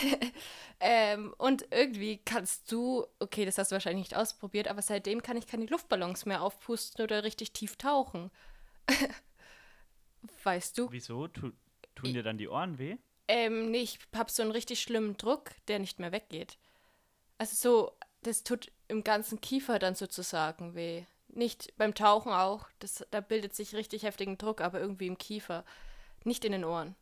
Ähm, 0.82 1.34
und 1.38 1.66
irgendwie 1.72 2.22
kannst 2.24 2.72
du, 2.72 3.06
okay, 3.20 3.44
das 3.44 3.58
hast 3.58 3.72
du 3.72 3.76
wahrscheinlich 3.76 4.12
nicht 4.12 4.16
ausprobiert, 4.16 4.70
aber 4.70 4.82
seitdem 4.82 5.22
kann 5.22 5.36
ich 5.36 5.46
keine 5.46 5.66
Luftballons 5.66 6.26
mehr 6.26 6.42
aufpusten 6.42 7.04
oder 7.04 7.26
richtig 7.26 7.52
tief 7.52 7.76
tauchen. 7.76 8.32
weißt 10.44 10.78
du? 10.78 10.92
Wieso? 10.92 11.28
Tu, 11.28 11.52
tun 11.96 12.14
dir 12.14 12.24
dann 12.24 12.38
die 12.38 12.48
Ohren 12.48 12.78
weh? 12.78 12.98
Ähm, 13.28 13.72
nee, 13.72 13.82
ich 13.82 14.00
hab 14.16 14.32
so 14.32 14.42
einen 14.42 14.52
richtig 14.52 14.82
schlimmen 14.82 15.16
Druck, 15.18 15.52
der 15.68 15.80
nicht 15.80 16.00
mehr 16.00 16.12
weggeht. 16.12 16.58
Also 17.38 17.56
so, 17.56 17.98
das 18.24 18.44
tut 18.44 18.72
im 18.88 19.04
ganzen 19.04 19.40
Kiefer 19.40 19.80
dann 19.80 19.96
sozusagen 19.96 20.76
weh. 20.76 21.06
Nicht 21.28 21.78
beim 21.78 21.94
Tauchen 21.94 22.32
auch, 22.32 22.68
das, 22.80 23.06
da 23.12 23.22
bildet 23.22 23.54
sich 23.54 23.76
richtig 23.76 24.04
heftigen 24.04 24.38
Druck, 24.40 24.62
aber 24.62 24.80
irgendwie 24.80 25.08
im 25.08 25.18
Kiefer. 25.18 25.64
Nicht 26.24 26.44
in 26.44 26.52
den 26.54 26.66
Ohren. 26.66 26.96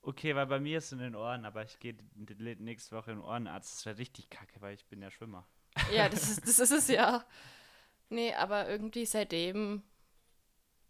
Okay, 0.00 0.34
weil 0.34 0.46
bei 0.46 0.60
mir 0.60 0.78
ist 0.78 0.86
es 0.86 0.92
in 0.92 0.98
den 0.98 1.14
Ohren, 1.14 1.44
aber 1.44 1.62
ich 1.62 1.78
gehe 1.78 1.96
nächste 2.58 2.96
Woche 2.96 3.12
in 3.12 3.18
den 3.18 3.24
Ohrenarzt. 3.24 3.72
Das 3.72 3.86
wäre 3.86 3.98
richtig 3.98 4.28
kacke, 4.30 4.60
weil 4.60 4.74
ich 4.74 4.86
bin 4.86 5.00
ja 5.00 5.10
Schwimmer. 5.10 5.46
Ja, 5.92 6.08
das 6.08 6.28
ist, 6.30 6.42
das 6.42 6.58
ist 6.58 6.72
es 6.72 6.88
ja. 6.88 7.24
Nee, 8.08 8.34
aber 8.34 8.68
irgendwie 8.68 9.06
seitdem 9.06 9.82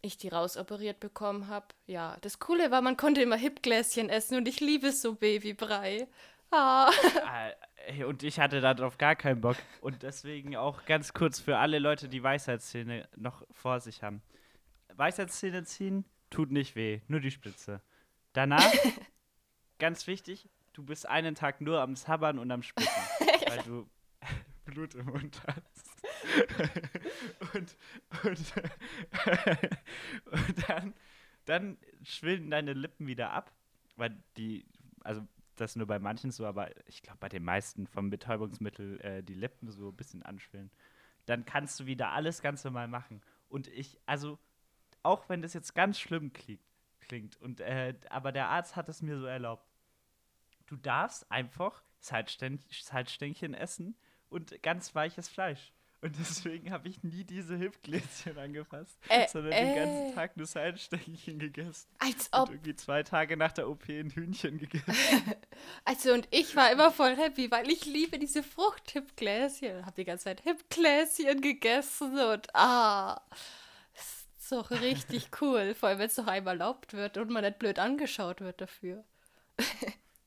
ich 0.01 0.17
die 0.17 0.29
rausoperiert 0.29 0.99
bekommen 0.99 1.47
habe, 1.47 1.67
ja. 1.87 2.17
Das 2.21 2.39
Coole 2.39 2.71
war, 2.71 2.81
man 2.81 2.97
konnte 2.97 3.21
immer 3.21 3.35
Hipgläschen 3.35 4.09
essen 4.09 4.37
und 4.37 4.47
ich 4.47 4.59
liebe 4.59 4.91
so 4.91 5.15
Babybrei. 5.15 6.07
Ah. 6.51 6.91
Ah, 7.25 7.51
und 8.05 8.23
ich 8.23 8.39
hatte 8.39 8.61
darauf 8.61 8.97
gar 8.97 9.15
keinen 9.15 9.41
Bock. 9.41 9.57
Und 9.81 10.03
deswegen 10.03 10.55
auch 10.55 10.85
ganz 10.85 11.13
kurz 11.13 11.39
für 11.39 11.57
alle 11.57 11.79
Leute, 11.79 12.09
die 12.09 12.23
Weisheitszähne 12.23 13.07
noch 13.15 13.43
vor 13.51 13.79
sich 13.79 14.01
haben. 14.01 14.21
Weisheitszähne 14.95 15.63
ziehen 15.63 16.05
tut 16.29 16.51
nicht 16.51 16.75
weh, 16.75 17.01
nur 17.07 17.19
die 17.19 17.31
Spitze. 17.31 17.81
Danach, 18.33 18.71
ganz 19.79 20.07
wichtig, 20.07 20.49
du 20.73 20.83
bist 20.83 21.07
einen 21.07 21.35
Tag 21.35 21.61
nur 21.61 21.81
am 21.81 21.95
Sabbern 21.95 22.39
und 22.39 22.51
am 22.51 22.63
Spucken, 22.63 22.89
weil 23.47 23.63
du 23.63 23.89
Blut 24.65 24.95
im 24.95 25.05
Mund 25.05 25.41
hast. 25.47 25.74
und, 27.53 27.77
und, 28.23 28.53
und 30.31 30.69
dann, 30.69 30.93
dann 31.45 31.77
schwillen 32.03 32.49
deine 32.49 32.73
Lippen 32.73 33.07
wieder 33.07 33.31
ab, 33.31 33.51
weil 33.95 34.17
die, 34.37 34.65
also 35.03 35.25
das 35.55 35.75
nur 35.75 35.87
bei 35.87 35.99
manchen 35.99 36.31
so, 36.31 36.45
aber 36.45 36.69
ich 36.87 37.01
glaube 37.01 37.19
bei 37.19 37.29
den 37.29 37.43
meisten 37.43 37.87
vom 37.87 38.09
Betäubungsmittel 38.09 38.99
äh, 39.01 39.23
die 39.23 39.33
Lippen 39.33 39.71
so 39.71 39.89
ein 39.89 39.95
bisschen 39.95 40.23
anschwillen. 40.23 40.71
Dann 41.25 41.45
kannst 41.45 41.79
du 41.79 41.85
wieder 41.85 42.11
alles 42.11 42.41
ganz 42.41 42.63
normal 42.63 42.87
machen. 42.87 43.21
Und 43.47 43.67
ich, 43.67 43.99
also, 44.05 44.37
auch 45.01 45.27
wenn 45.29 45.41
das 45.41 45.53
jetzt 45.53 45.73
ganz 45.73 45.99
schlimm 45.99 46.33
klingt, 46.33 46.61
klingt 46.99 47.37
und, 47.37 47.59
äh, 47.61 47.93
aber 48.09 48.31
der 48.31 48.49
Arzt 48.49 48.75
hat 48.75 48.89
es 48.89 49.01
mir 49.01 49.17
so 49.17 49.25
erlaubt. 49.25 49.65
Du 50.65 50.75
darfst 50.75 51.31
einfach 51.31 51.83
Salzstän 51.99 52.59
Salzstängchen 52.71 53.53
essen 53.53 53.95
und 54.29 54.61
ganz 54.63 54.93
weiches 54.95 55.29
Fleisch. 55.29 55.73
Und 56.01 56.15
deswegen 56.19 56.71
habe 56.71 56.87
ich 56.87 57.01
nie 57.03 57.23
diese 57.23 57.57
Hüpfgläschen 57.57 58.37
angefasst, 58.37 58.97
Äh, 59.09 59.27
sondern 59.27 59.51
den 59.51 59.67
äh. 59.67 59.75
ganzen 59.75 60.15
Tag 60.15 60.37
nur 60.37 60.45
Salzstängchen 60.45 61.39
gegessen. 61.39 61.87
Als 61.99 62.27
Und 62.27 62.39
ob. 62.39 62.49
irgendwie 62.51 62.75
zwei 62.75 63.01
Tage 63.03 63.37
nach 63.37 63.51
der 63.53 63.67
OP 63.69 63.89
ein 63.89 64.11
Hühnchen 64.11 64.57
gegessen. 64.59 64.85
Also, 65.85 66.13
und 66.13 66.27
ich 66.31 66.55
war 66.55 66.71
immer 66.71 66.91
voll 66.91 67.15
happy, 67.15 67.49
weil 67.49 67.69
ich 67.71 67.85
liebe 67.85 68.19
diese 68.19 68.43
Frucht-Hipgläschen. 68.43 69.85
Hab 69.85 69.95
die 69.95 70.05
ganze 70.05 70.25
Zeit 70.25 70.41
Hipgläschen 70.41 71.41
gegessen 71.41 72.19
und 72.19 72.53
ah. 72.55 73.21
Ist 73.93 74.51
doch 74.51 74.69
richtig 74.69 75.29
cool. 75.41 75.73
Vor 75.73 75.89
allem, 75.89 75.97
wenn 75.99 76.05
es 76.07 76.17
noch 76.17 76.27
einmal 76.27 76.53
erlaubt 76.55 76.93
wird 76.93 77.17
und 77.17 77.31
man 77.31 77.43
nicht 77.43 77.57
blöd 77.57 77.79
angeschaut 77.79 78.41
wird 78.41 78.61
dafür. 78.61 79.03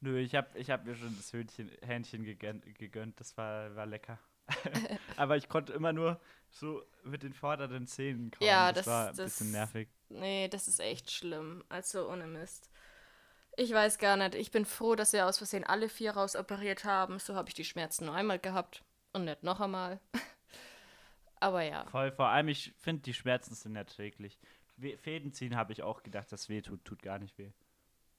Nö, 0.01 0.19
ich 0.19 0.35
habe 0.35 0.59
ich 0.59 0.71
hab 0.71 0.85
mir 0.85 0.97
schon 0.97 1.15
das 1.17 1.33
Hühnchen, 1.33 1.71
Hähnchen 1.83 2.25
gegönnt, 2.25 2.65
gegönnt. 2.79 3.21
Das 3.21 3.37
war, 3.37 3.75
war 3.77 3.87
lecker. 3.87 4.19
Aber 5.17 5.37
ich 5.37 5.49
konnte 5.49 5.73
immer 5.73 5.93
nur 5.93 6.21
so 6.51 6.83
mit 7.03 7.23
den 7.23 7.33
vorderen 7.35 7.87
Zähnen 7.87 8.31
kauen. 8.31 8.47
Ja, 8.47 8.73
das, 8.73 8.85
das- 8.85 8.93
war 8.93 9.09
ein 9.09 9.17
das- 9.17 9.25
bisschen 9.39 9.51
nervig. 9.53 9.89
Nee, 10.09 10.49
das 10.49 10.69
ist 10.69 10.81
echt 10.81 11.11
schlimm. 11.11 11.63
Also 11.69 12.09
ohne 12.11 12.27
Mist. 12.27 12.71
Ich 13.57 13.73
weiß 13.73 13.99
gar 13.99 14.17
nicht. 14.17 14.35
Ich 14.35 14.51
bin 14.51 14.65
froh, 14.65 14.95
dass 14.95 15.11
sie 15.11 15.21
aus 15.21 15.39
Versehen 15.39 15.65
alle 15.65 15.89
vier 15.89 16.13
rausoperiert 16.13 16.85
haben. 16.85 17.19
So 17.19 17.35
habe 17.35 17.49
ich 17.49 17.55
die 17.55 17.65
Schmerzen 17.65 18.07
nur 18.07 18.15
einmal 18.15 18.39
gehabt 18.39 18.85
und 19.13 19.25
nicht 19.25 19.43
noch 19.43 19.61
einmal. 19.61 20.01
Aber 21.41 21.63
ja. 21.63 21.85
Voll, 21.87 22.11
vor 22.13 22.29
allem, 22.29 22.49
ich 22.49 22.73
finde, 22.79 23.03
die 23.03 23.15
Schmerzen 23.15 23.55
sind 23.55 23.77
erträglich. 23.77 24.39
Fäden 24.99 25.33
ziehen 25.33 25.57
habe 25.57 25.73
ich 25.73 25.83
auch 25.83 26.03
gedacht, 26.03 26.31
das 26.33 26.49
weh 26.49 26.63
tut, 26.63 26.85
tut 26.85 27.03
gar 27.03 27.19
nicht 27.19 27.37
weh. 27.39 27.51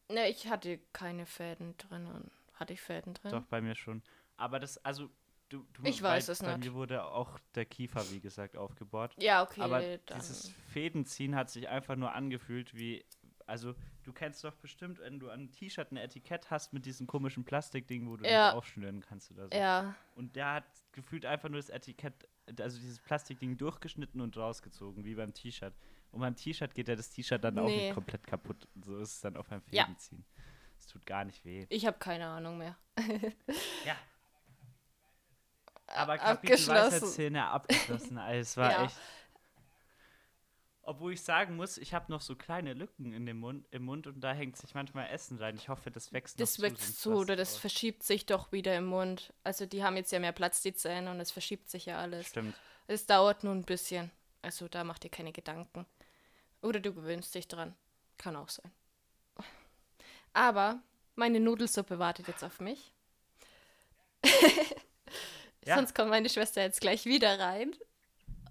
Ne, 0.09 0.27
ich 0.29 0.47
hatte 0.47 0.79
keine 0.93 1.25
Fäden 1.25 1.77
drinnen. 1.77 2.31
Hatte 2.53 2.73
ich 2.73 2.81
Fäden 2.81 3.13
drin? 3.13 3.31
Doch, 3.31 3.45
bei 3.45 3.61
mir 3.61 3.75
schon. 3.75 4.01
Aber 4.37 4.59
das, 4.59 4.77
also, 4.85 5.09
du, 5.49 5.65
du 5.73 5.83
Ich 5.83 6.01
weiß 6.01 6.29
es 6.29 6.39
Bei 6.39 6.55
nicht. 6.57 6.69
mir 6.69 6.73
wurde 6.73 7.03
auch 7.03 7.39
der 7.55 7.65
Kiefer, 7.65 8.03
wie 8.11 8.19
gesagt, 8.19 8.55
aufgebohrt. 8.57 9.13
Ja, 9.21 9.43
okay. 9.43 9.61
Aber 9.61 9.81
dann. 9.81 10.19
dieses 10.19 10.49
Fädenziehen 10.71 11.35
hat 11.35 11.49
sich 11.49 11.67
einfach 11.69 11.95
nur 11.95 12.13
angefühlt 12.13 12.73
wie, 12.75 13.03
also 13.45 13.75
du 14.03 14.13
kennst 14.13 14.43
doch 14.43 14.55
bestimmt, 14.55 14.99
wenn 14.99 15.19
du 15.19 15.27
an 15.29 15.39
einem 15.39 15.51
T-Shirt 15.51 15.91
ein 15.91 15.97
Etikett 15.97 16.49
hast 16.51 16.73
mit 16.73 16.85
diesem 16.85 17.07
komischen 17.07 17.43
Plastikding, 17.45 18.07
wo 18.09 18.17
du 18.17 18.29
Ja. 18.29 18.53
aufschnüren 18.53 19.01
kannst 19.01 19.31
oder 19.31 19.47
so. 19.49 19.55
Ja, 19.57 19.95
Und 20.15 20.35
der 20.35 20.53
hat 20.53 20.65
gefühlt 20.91 21.25
einfach 21.25 21.49
nur 21.49 21.59
das 21.59 21.69
Etikett, 21.69 22.27
also 22.59 22.79
dieses 22.79 22.99
Plastikding 22.99 23.57
durchgeschnitten 23.57 24.21
und 24.21 24.35
rausgezogen, 24.37 25.03
wie 25.05 25.15
beim 25.15 25.33
T-Shirt. 25.33 25.73
Und 26.11 26.21
beim 26.21 26.35
T-Shirt 26.35 26.73
geht 26.73 26.87
ja 26.87 26.95
das 26.95 27.09
T-Shirt 27.11 27.43
dann 27.43 27.59
auch 27.59 27.65
Nee. 27.67 27.85
nicht 27.85 27.93
komplett 27.93 28.25
kaputt. 28.25 28.67
So 28.83 28.97
ist 28.97 29.13
es 29.15 29.21
dann 29.21 29.37
auch 29.37 29.45
beim 29.47 29.61
Ja. 29.71 29.83
Fädenziehen. 29.85 30.25
Es 30.77 30.87
tut 30.87 31.05
gar 31.05 31.25
nicht 31.25 31.43
weh. 31.45 31.65
ich 31.69 31.85
habe 31.85 31.99
keine 31.99 32.25
Ahnung 32.27 32.57
mehr. 32.57 32.77
Ja. 33.85 33.95
Aber 35.95 36.13
abgeschlossen. 36.21 36.73
Kapitel 36.73 36.91
Weisheitszähne 37.01 37.45
abgeschlossen. 37.47 38.17
Also 38.17 38.39
es 38.41 38.57
war 38.57 38.71
Ja. 38.71 38.85
echt. 38.85 38.95
Obwohl 40.81 41.13
ich 41.13 41.21
sagen 41.21 41.55
muss, 41.55 41.77
ich 41.77 41.93
habe 41.93 42.11
noch 42.11 42.21
so 42.21 42.35
kleine 42.35 42.73
Lücken 42.73 43.13
in 43.13 43.27
dem 43.27 43.37
Mund, 43.39 43.67
im 43.69 43.83
Mund 43.85 44.07
und 44.07 44.21
da 44.21 44.33
hängt 44.33 44.57
sich 44.57 44.73
manchmal 44.73 45.07
Essen 45.09 45.37
rein. 45.37 45.55
Ich 45.55 45.69
hoffe, 45.69 45.91
das 45.91 46.11
wächst 46.13 46.39
Das 46.39 46.57
noch 46.57 46.63
wächst 46.65 46.99
zu 46.99 47.13
oder 47.13 47.35
das 47.35 47.53
aus. 47.53 47.57
verschiebt 47.59 48.01
sich 48.01 48.25
doch 48.25 48.51
wieder 48.51 48.75
im 48.75 48.85
Mund. 48.85 49.31
Also 49.43 49.67
die 49.67 49.83
haben 49.83 49.97
jetzt 49.97 50.11
ja 50.11 50.17
mehr 50.19 50.31
Platz, 50.31 50.61
die 50.63 50.73
Zähne, 50.73 51.11
und 51.11 51.19
es 51.19 51.29
verschiebt 51.29 51.69
sich 51.69 51.85
ja 51.85 51.99
alles. 51.99 52.27
Stimmt. 52.29 52.55
Es 52.87 53.05
dauert 53.05 53.43
nur 53.43 53.53
ein 53.53 53.65
bisschen. 53.65 54.09
Also 54.41 54.67
da 54.67 54.83
mach 54.83 54.97
dir 54.97 55.09
keine 55.11 55.31
Gedanken. 55.31 55.85
Oder 56.63 56.79
du 56.79 56.91
gewöhnst 56.91 57.35
dich 57.35 57.47
dran. 57.47 57.75
Kann 58.17 58.35
auch 58.35 58.49
sein. 58.49 58.71
Aber 60.33 60.81
meine 61.15 61.39
Nudelsuppe 61.39 61.99
wartet 61.99 62.27
jetzt 62.27 62.43
auf 62.43 62.59
mich. 62.59 62.93
Ja. 65.69 65.75
Sonst 65.75 65.95
kommt 65.95 66.09
meine 66.09 66.29
Schwester 66.29 66.61
jetzt 66.61 66.81
gleich 66.81 67.05
wieder 67.05 67.39
rein. 67.39 67.75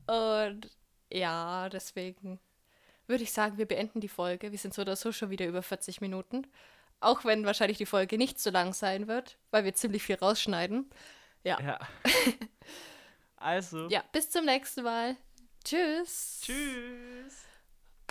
Und 0.07 0.71
ja, 1.11 1.69
deswegen 1.69 2.41
würde 3.07 3.25
ich 3.25 3.33
sagen, 3.33 3.59
wir 3.59 3.66
beenden 3.66 4.01
die 4.01 4.09
Folge. 4.09 4.53
Wir 4.53 4.59
sind 4.59 4.73
so 4.73 4.83
oder 4.83 4.97
so 4.97 5.12
schon 5.12 5.31
wieder 5.31 5.47
über 5.47 5.62
40 5.62 6.01
Minuten. 6.01 6.47
Auch 7.01 7.25
wenn 7.25 7.45
wahrscheinlich 7.45 7.79
die 7.79 7.87
Folge 7.87 8.19
nicht 8.19 8.41
so 8.41 8.51
lang 8.51 8.73
sein 8.73 9.09
wird, 9.09 9.39
weil 9.51 9.64
wir 9.64 9.75
ziemlich 9.75 10.03
viel 10.03 10.16
rausschneiden. 10.16 10.91
Ja. 11.45 11.61
Ja. 11.61 11.79
also. 13.37 13.89
Ja, 13.89 14.05
bis 14.12 14.31
zum 14.31 14.45
nächsten 14.45 14.83
Mal. 14.83 15.16
Tschüss. 15.64 16.43
Tschüss. 16.43 17.48